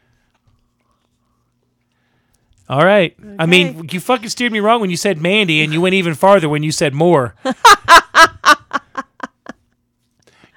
All 2.68 2.84
right. 2.84 3.16
I 3.38 3.46
mean, 3.46 3.88
you 3.90 3.98
fucking 3.98 4.28
steered 4.28 4.52
me 4.52 4.60
wrong 4.60 4.82
when 4.82 4.90
you 4.90 4.98
said 4.98 5.22
Mandy, 5.22 5.62
and 5.62 5.72
you 5.72 5.80
went 5.80 5.94
even 5.94 6.12
farther 6.14 6.46
when 6.46 6.62
you 6.62 6.70
said 6.70 6.92
more. 6.92 7.34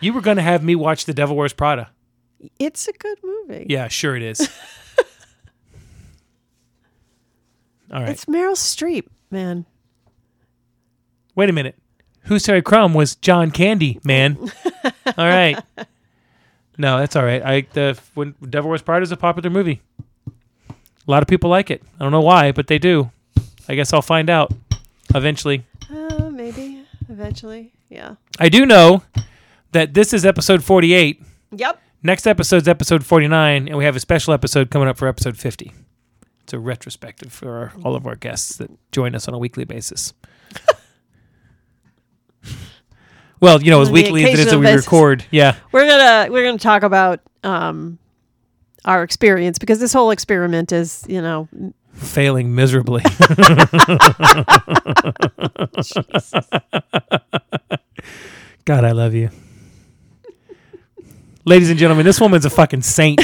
you 0.02 0.12
were 0.12 0.20
going 0.20 0.36
to 0.36 0.44
have 0.44 0.62
me 0.62 0.76
watch 0.76 1.06
The 1.06 1.14
Devil 1.14 1.38
Wears 1.38 1.54
Prada. 1.54 1.90
It's 2.60 2.86
a 2.90 2.92
good 2.92 3.18
movie. 3.24 3.68
Yeah, 3.70 3.88
sure 3.88 4.18
it 4.18 4.24
is. 4.24 4.42
All 7.94 8.02
right. 8.02 8.10
It's 8.10 8.26
Meryl 8.26 8.58
Streep, 8.58 9.06
man. 9.32 9.66
Wait 11.34 11.50
a 11.50 11.54
minute. 11.54 11.76
Who's 12.24 12.44
Terry 12.44 12.62
Crumb 12.62 12.94
was 12.94 13.16
John 13.16 13.52
Candy, 13.52 14.02
man. 14.04 14.38
all 14.84 15.14
right. 15.18 15.58
No, 16.80 16.98
that's 16.98 17.18
all 17.18 17.26
right. 17.26 17.44
I 17.44 17.68
the 17.74 18.00
when 18.14 18.36
Devil 18.50 18.70
Wears 18.70 18.82
Prada 18.82 19.04
is 19.04 19.12
a 19.12 19.18
popular 19.18 19.50
movie. 19.50 19.82
A 20.28 21.12
lot 21.12 21.22
of 21.22 21.28
people 21.28 21.50
like 21.50 21.70
it. 21.70 21.84
I 22.00 22.04
don't 22.04 22.14
know 22.14 22.22
why, 22.22 22.54
but 22.54 22.68
they 22.68 22.80
do. 22.80 23.12
I 23.68 23.76
guess 23.76 23.92
I'll 23.92 24.02
find 24.02 24.30
out 24.30 24.54
eventually. 25.14 25.66
Uh, 25.92 26.30
maybe 26.30 26.86
eventually. 27.10 27.74
Yeah. 27.90 28.16
I 28.40 28.48
do 28.48 28.66
know 28.66 29.04
that 29.74 29.94
this 29.94 30.14
is 30.14 30.26
episode 30.26 30.64
48. 30.64 31.22
Yep. 31.52 31.82
Next 32.02 32.26
episode's 32.26 32.70
episode 32.70 33.06
49, 33.06 33.68
and 33.68 33.78
we 33.78 33.84
have 33.84 33.98
a 33.98 34.00
special 34.00 34.34
episode 34.34 34.72
coming 34.72 34.88
up 34.88 34.98
for 34.98 35.10
episode 35.10 35.38
50. 35.38 35.74
It's 36.44 36.54
a 36.54 36.60
retrospective 36.60 37.34
for 37.34 37.58
our, 37.58 37.74
all 37.84 37.94
of 37.94 38.08
our 38.08 38.16
guests 38.16 38.56
that 38.56 38.72
join 38.94 39.16
us 39.16 39.28
on 39.28 39.34
a 39.34 39.38
weekly 39.38 39.66
basis. 39.66 40.14
well, 43.40 43.62
you 43.62 43.72
know, 43.72 43.82
as 43.82 43.90
weekly 43.90 44.26
as 44.26 44.34
it 44.34 44.40
is 44.40 44.52
that 44.52 44.60
we 44.60 44.72
record. 44.72 45.26
Yeah. 45.32 45.56
We're 45.72 45.88
gonna 45.88 46.32
we're 46.32 46.46
gonna 46.46 46.58
talk 46.58 46.84
about 46.84 47.20
um 47.44 47.98
our 48.86 49.04
experience 49.04 49.60
because 49.60 49.80
this 49.80 49.94
whole 49.94 50.12
experiment 50.12 50.72
is, 50.72 51.06
you 51.08 51.22
know, 51.22 51.48
Failing 51.94 52.56
miserably. 52.56 53.04
God, 58.66 58.86
I 58.86 58.92
love 58.92 59.14
you. 59.14 59.30
Ladies 61.46 61.70
and 61.70 61.80
gentlemen, 61.80 62.06
this 62.06 62.22
woman's 62.22 62.46
a 62.46 62.50
fucking 62.50 62.84
saint. 62.84 63.22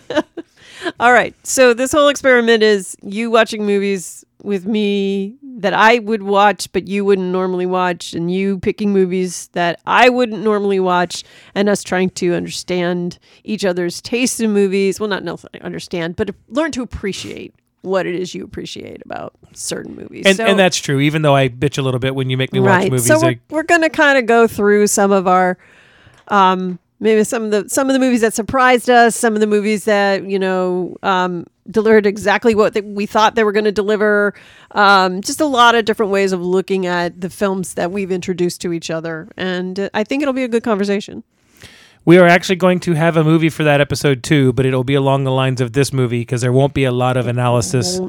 All 1.00 1.12
right. 1.12 1.34
So 1.46 1.72
this 1.72 1.92
whole 1.92 2.08
experiment 2.08 2.62
is 2.62 2.96
you 3.02 3.30
watching 3.30 3.64
movies 3.64 4.24
with 4.42 4.66
me 4.66 5.36
that 5.42 5.74
I 5.74 5.98
would 5.98 6.22
watch 6.22 6.72
but 6.72 6.88
you 6.88 7.04
wouldn't 7.04 7.28
normally 7.32 7.66
watch 7.66 8.14
and 8.14 8.30
you 8.32 8.58
picking 8.60 8.92
movies 8.92 9.48
that 9.52 9.80
I 9.86 10.08
wouldn't 10.08 10.42
normally 10.42 10.80
watch 10.80 11.22
and 11.54 11.68
us 11.68 11.82
trying 11.82 12.10
to 12.10 12.34
understand 12.34 13.18
each 13.44 13.64
other's 13.64 14.00
tastes 14.00 14.40
in 14.40 14.52
movies. 14.52 14.98
Well, 14.98 15.08
not 15.08 15.22
understand, 15.60 16.16
but 16.16 16.30
learn 16.48 16.70
to 16.72 16.82
appreciate 16.82 17.54
what 17.82 18.06
it 18.06 18.14
is 18.14 18.34
you 18.34 18.44
appreciate 18.44 19.00
about 19.04 19.32
certain 19.54 19.94
movies. 19.96 20.24
And, 20.26 20.36
So- 20.36 20.44
and 20.46 20.58
that's 20.58 20.76
true, 20.76 21.00
even 21.00 21.22
though 21.22 21.34
I 21.34 21.48
bitch 21.48 21.78
a 21.78 21.82
little 21.82 22.00
bit 22.00 22.14
when 22.14 22.28
you 22.30 22.36
make 22.36 22.52
me 22.52 22.60
watch 22.60 22.84
movies. 22.90 23.06
So 23.06 23.18
we're, 23.20 23.28
I- 23.30 23.40
we're 23.50 23.62
going 23.62 23.80
to 23.82 23.88
kind 23.90 24.18
of 24.18 24.26
go 24.26 24.46
through 24.46 24.86
some 24.86 25.12
of 25.12 25.26
our 25.26 25.56
um 26.28 26.78
maybe 27.00 27.24
some 27.24 27.44
of 27.44 27.50
the 27.50 27.68
some 27.68 27.88
of 27.88 27.94
the 27.94 27.98
movies 27.98 28.20
that 28.20 28.34
surprised 28.34 28.88
us, 28.90 29.16
some 29.16 29.34
of 29.34 29.40
the 29.40 29.46
movies 29.46 29.84
that, 29.84 30.24
you 30.28 30.38
know, 30.38 30.96
um 31.02 31.46
delivered 31.70 32.06
exactly 32.06 32.54
what 32.54 32.74
they, 32.74 32.80
we 32.80 33.06
thought 33.06 33.34
they 33.34 33.44
were 33.44 33.52
going 33.52 33.64
to 33.64 33.72
deliver. 33.72 34.34
Um 34.72 35.20
just 35.22 35.40
a 35.40 35.46
lot 35.46 35.74
of 35.74 35.84
different 35.84 36.12
ways 36.12 36.32
of 36.32 36.40
looking 36.42 36.86
at 36.86 37.20
the 37.20 37.30
films 37.30 37.74
that 37.74 37.90
we've 37.90 38.10
introduced 38.12 38.60
to 38.62 38.72
each 38.72 38.90
other. 38.90 39.28
And 39.36 39.78
uh, 39.80 39.90
I 39.94 40.04
think 40.04 40.22
it'll 40.22 40.34
be 40.34 40.44
a 40.44 40.48
good 40.48 40.62
conversation. 40.64 41.22
We 42.06 42.16
are 42.16 42.26
actually 42.26 42.56
going 42.56 42.80
to 42.80 42.94
have 42.94 43.18
a 43.18 43.22
movie 43.22 43.50
for 43.50 43.62
that 43.64 43.80
episode 43.82 44.22
too, 44.22 44.54
but 44.54 44.64
it'll 44.64 44.84
be 44.84 44.94
along 44.94 45.24
the 45.24 45.30
lines 45.30 45.60
of 45.60 45.74
this 45.74 45.92
movie 45.92 46.20
because 46.20 46.40
there 46.40 46.52
won't 46.52 46.72
be 46.72 46.84
a 46.84 46.92
lot 46.92 47.18
of 47.18 47.26
analysis 47.26 48.00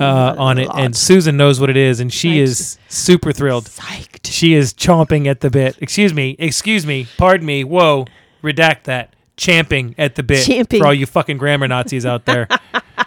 uh, 0.00 0.34
on 0.36 0.58
it. 0.58 0.68
And 0.74 0.94
Susan 0.96 1.36
knows 1.36 1.60
what 1.60 1.70
it 1.70 1.76
is, 1.76 2.00
and 2.00 2.12
she 2.12 2.38
Thanks. 2.38 2.50
is 2.50 2.78
super 2.88 3.32
thrilled. 3.32 3.66
psyched. 3.66 4.26
She 4.26 4.54
is 4.54 4.74
chomping 4.74 5.26
at 5.28 5.40
the 5.40 5.50
bit. 5.50 5.78
Excuse 5.80 6.12
me, 6.12 6.34
excuse 6.40 6.84
me, 6.84 7.06
pardon 7.16 7.46
me. 7.46 7.62
Whoa, 7.62 8.06
redact 8.42 8.82
that. 8.84 9.14
Champing 9.36 9.94
at 9.98 10.16
the 10.16 10.24
bit 10.24 10.44
Champing. 10.44 10.80
for 10.80 10.86
all 10.88 10.92
you 10.94 11.06
fucking 11.06 11.38
grammar 11.38 11.68
Nazis 11.68 12.04
out 12.04 12.24
there. 12.24 12.48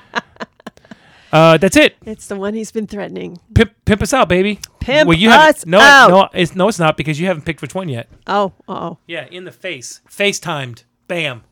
uh, 1.31 1.57
that's 1.57 1.77
it. 1.77 1.95
It's 2.05 2.27
the 2.27 2.35
one 2.35 2.53
he's 2.53 2.71
been 2.71 2.87
threatening. 2.87 3.39
Pimp, 3.53 3.73
pimp 3.85 4.01
us 4.01 4.13
out, 4.13 4.27
baby. 4.29 4.59
Pimp 4.79 5.07
well, 5.07 5.17
you 5.17 5.29
us 5.29 5.65
no, 5.65 5.79
out. 5.79 6.09
no, 6.09 6.29
it's 6.33 6.55
no, 6.55 6.67
it's 6.67 6.79
not 6.79 6.97
because 6.97 7.19
you 7.19 7.27
haven't 7.27 7.43
picked 7.43 7.61
which 7.61 7.75
one 7.75 7.89
yet. 7.89 8.09
Oh, 8.27 8.53
oh. 8.67 8.97
Yeah, 9.07 9.27
in 9.31 9.45
the 9.45 9.51
face, 9.51 10.01
FaceTimed, 10.09 10.83
bam. 11.07 11.43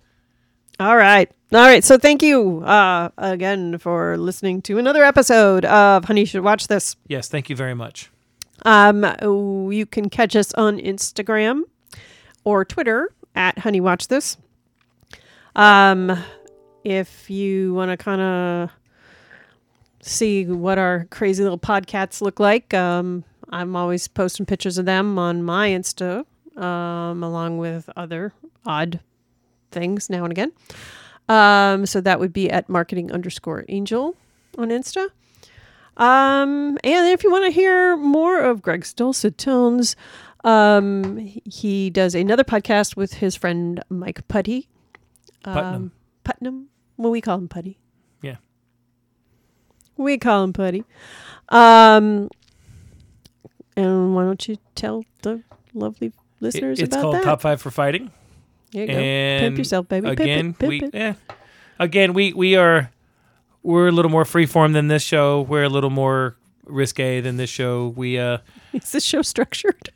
All 0.80 0.96
right. 0.96 1.30
All 1.52 1.60
right. 1.60 1.84
So 1.84 1.98
thank 1.98 2.22
you 2.24 2.62
uh, 2.62 3.10
again 3.18 3.78
for 3.80 4.18
listening 4.18 4.62
to 4.64 4.78
another 4.78 5.04
episode 5.04 5.66
of 5.66 6.06
Honey 6.06 6.22
You 6.22 6.26
Should 6.26 6.44
Watch 6.44 6.68
This. 6.68 6.96
Yes, 7.08 7.28
thank 7.28 7.50
you 7.50 7.56
very 7.56 7.74
much. 7.74 8.10
Um, 8.66 9.06
you 9.72 9.86
can 9.86 10.10
catch 10.10 10.36
us 10.36 10.54
on 10.54 10.78
Instagram 10.78 11.64
or 12.44 12.64
Twitter 12.64 13.14
at 13.36 13.60
Honey 13.60 13.82
Watch 13.82 14.08
This. 14.08 14.38
Um, 15.56 16.18
if 16.84 17.30
you 17.30 17.74
want 17.74 17.92
to 17.92 17.98
kind 17.98 18.22
of 18.22 18.70
see 20.10 20.46
what 20.46 20.78
our 20.78 21.06
crazy 21.12 21.44
little 21.44 21.60
podcasts 21.60 22.22
look 22.22 22.40
like, 22.40 22.74
um, 22.74 23.24
I'm 23.50 23.76
always 23.76 24.08
posting 24.08 24.46
pictures 24.46 24.78
of 24.78 24.86
them 24.86 25.18
on 25.18 25.44
my 25.44 25.70
Insta, 25.70 26.26
um, 26.58 27.24
along 27.24 27.58
with 27.58 27.90
other 27.96 28.34
odd 28.66 29.00
things 29.72 30.10
now 30.10 30.24
and 30.24 30.32
again. 30.32 30.52
Um, 31.28 31.86
so 31.86 32.02
that 32.02 32.20
would 32.20 32.34
be 32.34 32.50
at 32.50 32.70
marketing 32.70 33.12
underscore 33.12 33.66
angel 33.70 34.16
on 34.58 34.70
Insta. 34.70 35.10
Um, 35.98 36.78
and 36.84 37.08
if 37.08 37.24
you 37.24 37.32
want 37.32 37.46
to 37.46 37.52
hear 37.52 37.98
more 37.98 38.40
of 38.40 38.62
Greg's 38.62 38.94
dulcet 38.94 39.38
tones, 39.38 39.96
um, 40.44 41.18
he 41.46 41.90
does 41.90 42.16
another 42.16 42.44
podcast 42.44 42.96
with 42.96 43.16
his 43.16 43.36
friend 43.36 43.84
Mike 43.90 44.28
Putty. 44.28 44.70
Putnam. 45.44 45.76
Um, 45.76 45.92
Putnam. 46.24 46.70
Well, 46.98 47.12
we 47.12 47.22
call 47.22 47.38
him 47.38 47.48
Putty. 47.48 47.78
Yeah. 50.00 50.04
We 50.06 50.18
call 50.18 50.44
him 50.46 50.54
Putty. 50.54 50.84
Um, 51.50 52.30
and 53.76 54.16
why 54.16 54.24
don't 54.24 54.48
you 54.48 54.58
tell 54.76 55.04
the 55.22 55.42
lovely 55.74 56.12
listeners 56.40 56.80
It- 56.80 56.84
it's 56.86 56.96
about 56.96 57.02
called 57.02 57.16
that? 57.16 57.24
Top 57.24 57.42
Five 57.42 57.62
for 57.62 57.72
Fighting. 57.72 58.12
there 58.72 58.82
you 58.84 58.88
go. 58.88 58.94
And 58.94 59.42
Pimp 59.46 59.58
yourself, 59.58 59.88
baby. 59.88 60.08
Pimp 60.08 60.20
it, 60.20 60.24
Again, 60.24 60.54
pimp 60.54 60.70
we 60.70 60.82
it. 60.84 60.96
eh. 60.96 61.14
again 61.80 62.14
we 62.14 62.34
we 62.34 62.56
are 62.56 62.92
we're 63.64 63.88
a 63.88 63.92
little 63.92 64.12
more 64.12 64.24
freeform 64.26 64.74
than 64.74 64.88
this 64.88 65.04
show. 65.04 65.42
We're 65.42 65.64
a 65.64 65.70
little 65.70 65.90
more 65.90 66.36
risque 66.66 67.20
than 67.22 67.38
this 67.38 67.50
show. 67.50 67.88
We 67.96 68.20
uh 68.20 68.40
Is 68.74 68.92
this 68.92 69.04
show 69.04 69.22
structured? 69.22 69.90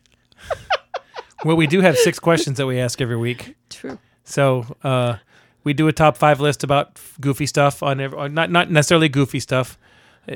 well 1.45 1.55
we 1.55 1.67
do 1.67 1.81
have 1.81 1.97
six 1.97 2.19
questions 2.19 2.57
that 2.57 2.65
we 2.65 2.79
ask 2.79 2.99
every 3.01 3.17
week. 3.17 3.55
True. 3.69 3.99
So 4.23 4.65
uh 4.83 5.17
we 5.64 5.74
do 5.74 5.88
a 5.88 5.93
top 5.93 6.18
five 6.18 6.39
list 6.39 6.64
about 6.64 6.99
goofy 7.20 7.45
stuff 7.45 7.82
on, 7.84 7.99
every, 7.99 8.30
not 8.30 8.51
not 8.51 8.70
necessarily 8.70 9.09
goofy 9.09 9.39
stuff. 9.39 9.78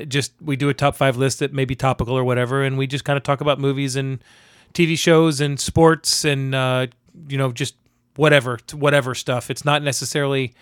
Just 0.06 0.32
we 0.40 0.56
do 0.56 0.68
a 0.68 0.74
top 0.74 0.96
five 0.96 1.16
list 1.16 1.38
that 1.38 1.52
may 1.52 1.64
be 1.64 1.74
topical 1.74 2.16
or 2.16 2.24
whatever, 2.24 2.62
and 2.62 2.76
we 2.76 2.86
just 2.86 3.04
kind 3.04 3.16
of 3.16 3.22
talk 3.22 3.40
about 3.40 3.58
movies 3.58 3.96
and 3.96 4.22
TV 4.74 4.98
shows 4.98 5.40
and 5.40 5.58
sports 5.58 6.24
and 6.24 6.54
uh, 6.54 6.86
you 7.28 7.38
know 7.38 7.52
just 7.52 7.74
whatever 8.16 8.58
whatever 8.72 9.14
stuff. 9.14 9.50
It's 9.50 9.64
not 9.64 9.82
necessarily 9.82 10.54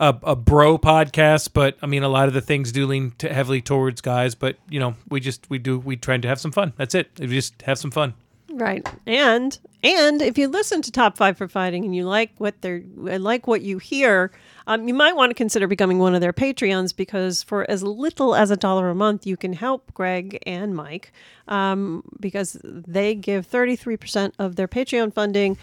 a, 0.00 0.16
a 0.22 0.36
bro 0.36 0.78
podcast, 0.78 1.50
but 1.52 1.76
I 1.82 1.86
mean 1.86 2.02
a 2.02 2.08
lot 2.08 2.28
of 2.28 2.34
the 2.34 2.40
things 2.40 2.72
do 2.72 2.86
lean 2.86 3.12
to 3.18 3.32
heavily 3.32 3.60
towards 3.60 4.00
guys. 4.00 4.34
But 4.34 4.56
you 4.68 4.80
know 4.80 4.94
we 5.10 5.20
just 5.20 5.48
we 5.50 5.58
do 5.58 5.78
we 5.78 5.96
try 5.96 6.16
to 6.16 6.28
have 6.28 6.40
some 6.40 6.52
fun. 6.52 6.72
That's 6.76 6.94
it. 6.94 7.10
We 7.18 7.28
just 7.28 7.60
have 7.62 7.78
some 7.78 7.90
fun. 7.90 8.14
Right. 8.52 8.86
And 9.06 9.58
and 9.82 10.20
if 10.20 10.36
you 10.36 10.46
listen 10.46 10.82
to 10.82 10.92
Top 10.92 11.16
Five 11.16 11.38
for 11.38 11.48
Fighting 11.48 11.84
and 11.84 11.96
you 11.96 12.04
like 12.04 12.32
what 12.36 12.60
they're 12.60 12.82
like 12.96 13.46
what 13.46 13.62
you 13.62 13.78
hear, 13.78 14.30
um, 14.66 14.86
you 14.86 14.92
might 14.92 15.16
want 15.16 15.30
to 15.30 15.34
consider 15.34 15.66
becoming 15.66 15.98
one 15.98 16.14
of 16.14 16.20
their 16.20 16.34
Patreons 16.34 16.94
because 16.94 17.42
for 17.42 17.68
as 17.70 17.82
little 17.82 18.34
as 18.34 18.50
a 18.50 18.56
dollar 18.56 18.90
a 18.90 18.94
month, 18.94 19.26
you 19.26 19.38
can 19.38 19.54
help 19.54 19.92
Greg 19.94 20.38
and 20.46 20.76
Mike 20.76 21.12
um, 21.48 22.04
because 22.20 22.58
they 22.62 23.14
give 23.14 23.46
thirty 23.46 23.74
three 23.74 23.96
percent 23.96 24.34
of 24.38 24.56
their 24.56 24.68
Patreon 24.68 25.14
funding 25.14 25.56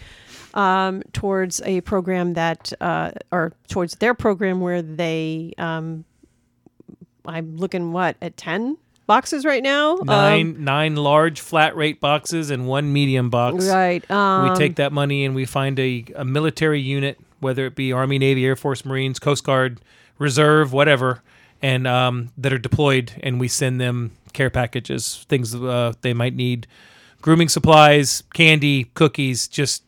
um, 0.54 1.02
towards 1.12 1.62
a 1.62 1.80
program 1.82 2.34
that 2.34 2.72
uh, 2.80 3.12
or 3.30 3.52
towards 3.68 3.96
their 3.96 4.14
program 4.14 4.60
where 4.60 4.82
they 4.82 5.52
um, 5.58 6.04
I'm 7.24 7.56
looking 7.56 7.92
what 7.92 8.16
at 8.20 8.36
ten 8.36 8.78
boxes 9.10 9.44
right 9.44 9.62
now. 9.62 9.96
Um, 9.98 10.06
Nine 10.06 10.64
nine 10.64 10.94
large 10.94 11.40
flat 11.40 11.74
rate 11.74 11.98
boxes 12.00 12.50
and 12.50 12.68
one 12.68 12.92
medium 12.92 13.28
box. 13.28 13.68
right. 13.68 14.08
Um, 14.08 14.48
we 14.48 14.56
take 14.56 14.76
that 14.76 14.92
money 14.92 15.24
and 15.24 15.34
we 15.34 15.44
find 15.46 15.78
a, 15.80 16.04
a 16.14 16.24
military 16.24 16.80
unit, 16.80 17.18
whether 17.40 17.66
it 17.66 17.74
be 17.74 17.92
Army, 17.92 18.18
Navy, 18.18 18.44
Air 18.46 18.54
Force, 18.54 18.84
Marines, 18.84 19.18
Coast 19.18 19.42
Guard, 19.42 19.80
Reserve, 20.18 20.72
whatever, 20.72 21.22
and 21.60 21.88
um, 21.88 22.30
that 22.38 22.52
are 22.52 22.58
deployed, 22.58 23.12
and 23.22 23.40
we 23.40 23.48
send 23.48 23.80
them 23.80 24.12
care 24.32 24.48
packages, 24.50 25.26
things 25.28 25.56
uh, 25.56 25.92
they 26.02 26.14
might 26.14 26.36
need, 26.36 26.68
grooming 27.20 27.48
supplies, 27.48 28.22
candy, 28.32 28.84
cookies, 28.94 29.48
just 29.48 29.82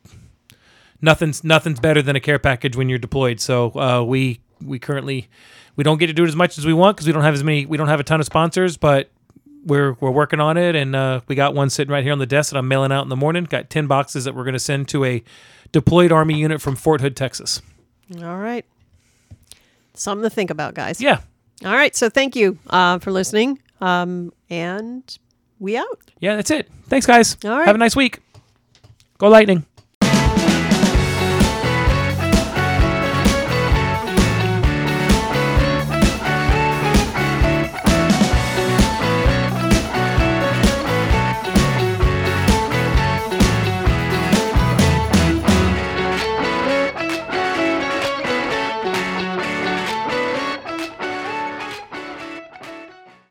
nothing's 1.01 1.45
nothing's 1.45 1.79
better 1.79 2.03
than 2.03 2.17
a 2.17 2.21
care 2.21 2.41
package 2.41 2.75
when 2.77 2.89
you're 2.89 2.99
deployed. 2.99 3.41
So 3.41 3.71
uh, 3.79 4.03
we 4.03 4.41
we 4.61 4.81
currently 4.81 5.29
we 5.77 5.85
don't 5.85 5.99
get 5.99 6.09
to 6.09 6.13
do 6.13 6.25
it 6.25 6.29
as 6.29 6.37
much 6.37 6.59
as 6.59 6.67
we 6.67 6.73
want 6.73 6.97
because 6.97 7.07
we 7.07 7.13
don't 7.13 7.23
have 7.23 7.35
as 7.35 7.45
many 7.45 7.67
we 7.67 7.77
don't 7.77 7.89
have 7.89 8.01
a 8.01 8.05
ton 8.05 8.21
of 8.21 8.27
sponsors, 8.27 8.77
but 8.77 9.11
we're 9.65 9.93
we're 10.01 10.11
working 10.11 10.41
on 10.41 10.57
it, 10.57 10.75
and 10.75 10.95
uh, 10.97 11.21
we 11.29 11.35
got 11.35 11.55
one 11.55 11.71
sitting 11.71 11.93
right 11.93 12.03
here 12.03 12.13
on 12.13 12.19
the 12.19 12.27
desk 12.27 12.53
that 12.53 12.59
I'm 12.59 12.69
mailing 12.69 12.93
out 12.93 13.03
in 13.03 13.09
the 13.09 13.17
morning. 13.17 13.45
Got 13.45 13.71
ten 13.71 13.87
boxes 13.87 14.25
that 14.25 14.35
we're 14.35 14.45
going 14.45 14.55
to 14.55 14.59
send 14.61 14.89
to 14.89 15.05
a 15.05 15.23
deployed 15.71 16.13
Army 16.13 16.37
unit 16.39 16.61
from 16.61 16.77
Fort 16.77 17.01
Hood, 17.01 17.17
Texas. 17.17 17.63
All 18.21 18.39
right. 18.39 18.65
Something 19.95 20.23
to 20.23 20.31
think 20.31 20.51
about, 20.51 20.75
guys. 20.75 21.01
Yeah, 21.01 21.21
All 21.65 21.73
right. 21.73 21.95
So 21.95 22.09
thank 22.09 22.35
you 22.35 22.59
uh, 22.71 22.99
for 22.99 23.13
listening. 23.13 23.59
Um, 23.81 24.33
and 24.49 25.03
we 25.59 25.77
out. 25.77 26.01
yeah, 26.19 26.37
that's 26.37 26.51
it. 26.51 26.69
Thanks, 26.89 27.07
guys. 27.07 27.37
All 27.45 27.51
right. 27.51 27.67
Have 27.67 27.75
a 27.75 27.79
nice 27.79 27.97
week. 27.97 28.21
Go 29.19 29.29
Lightning. 29.29 29.65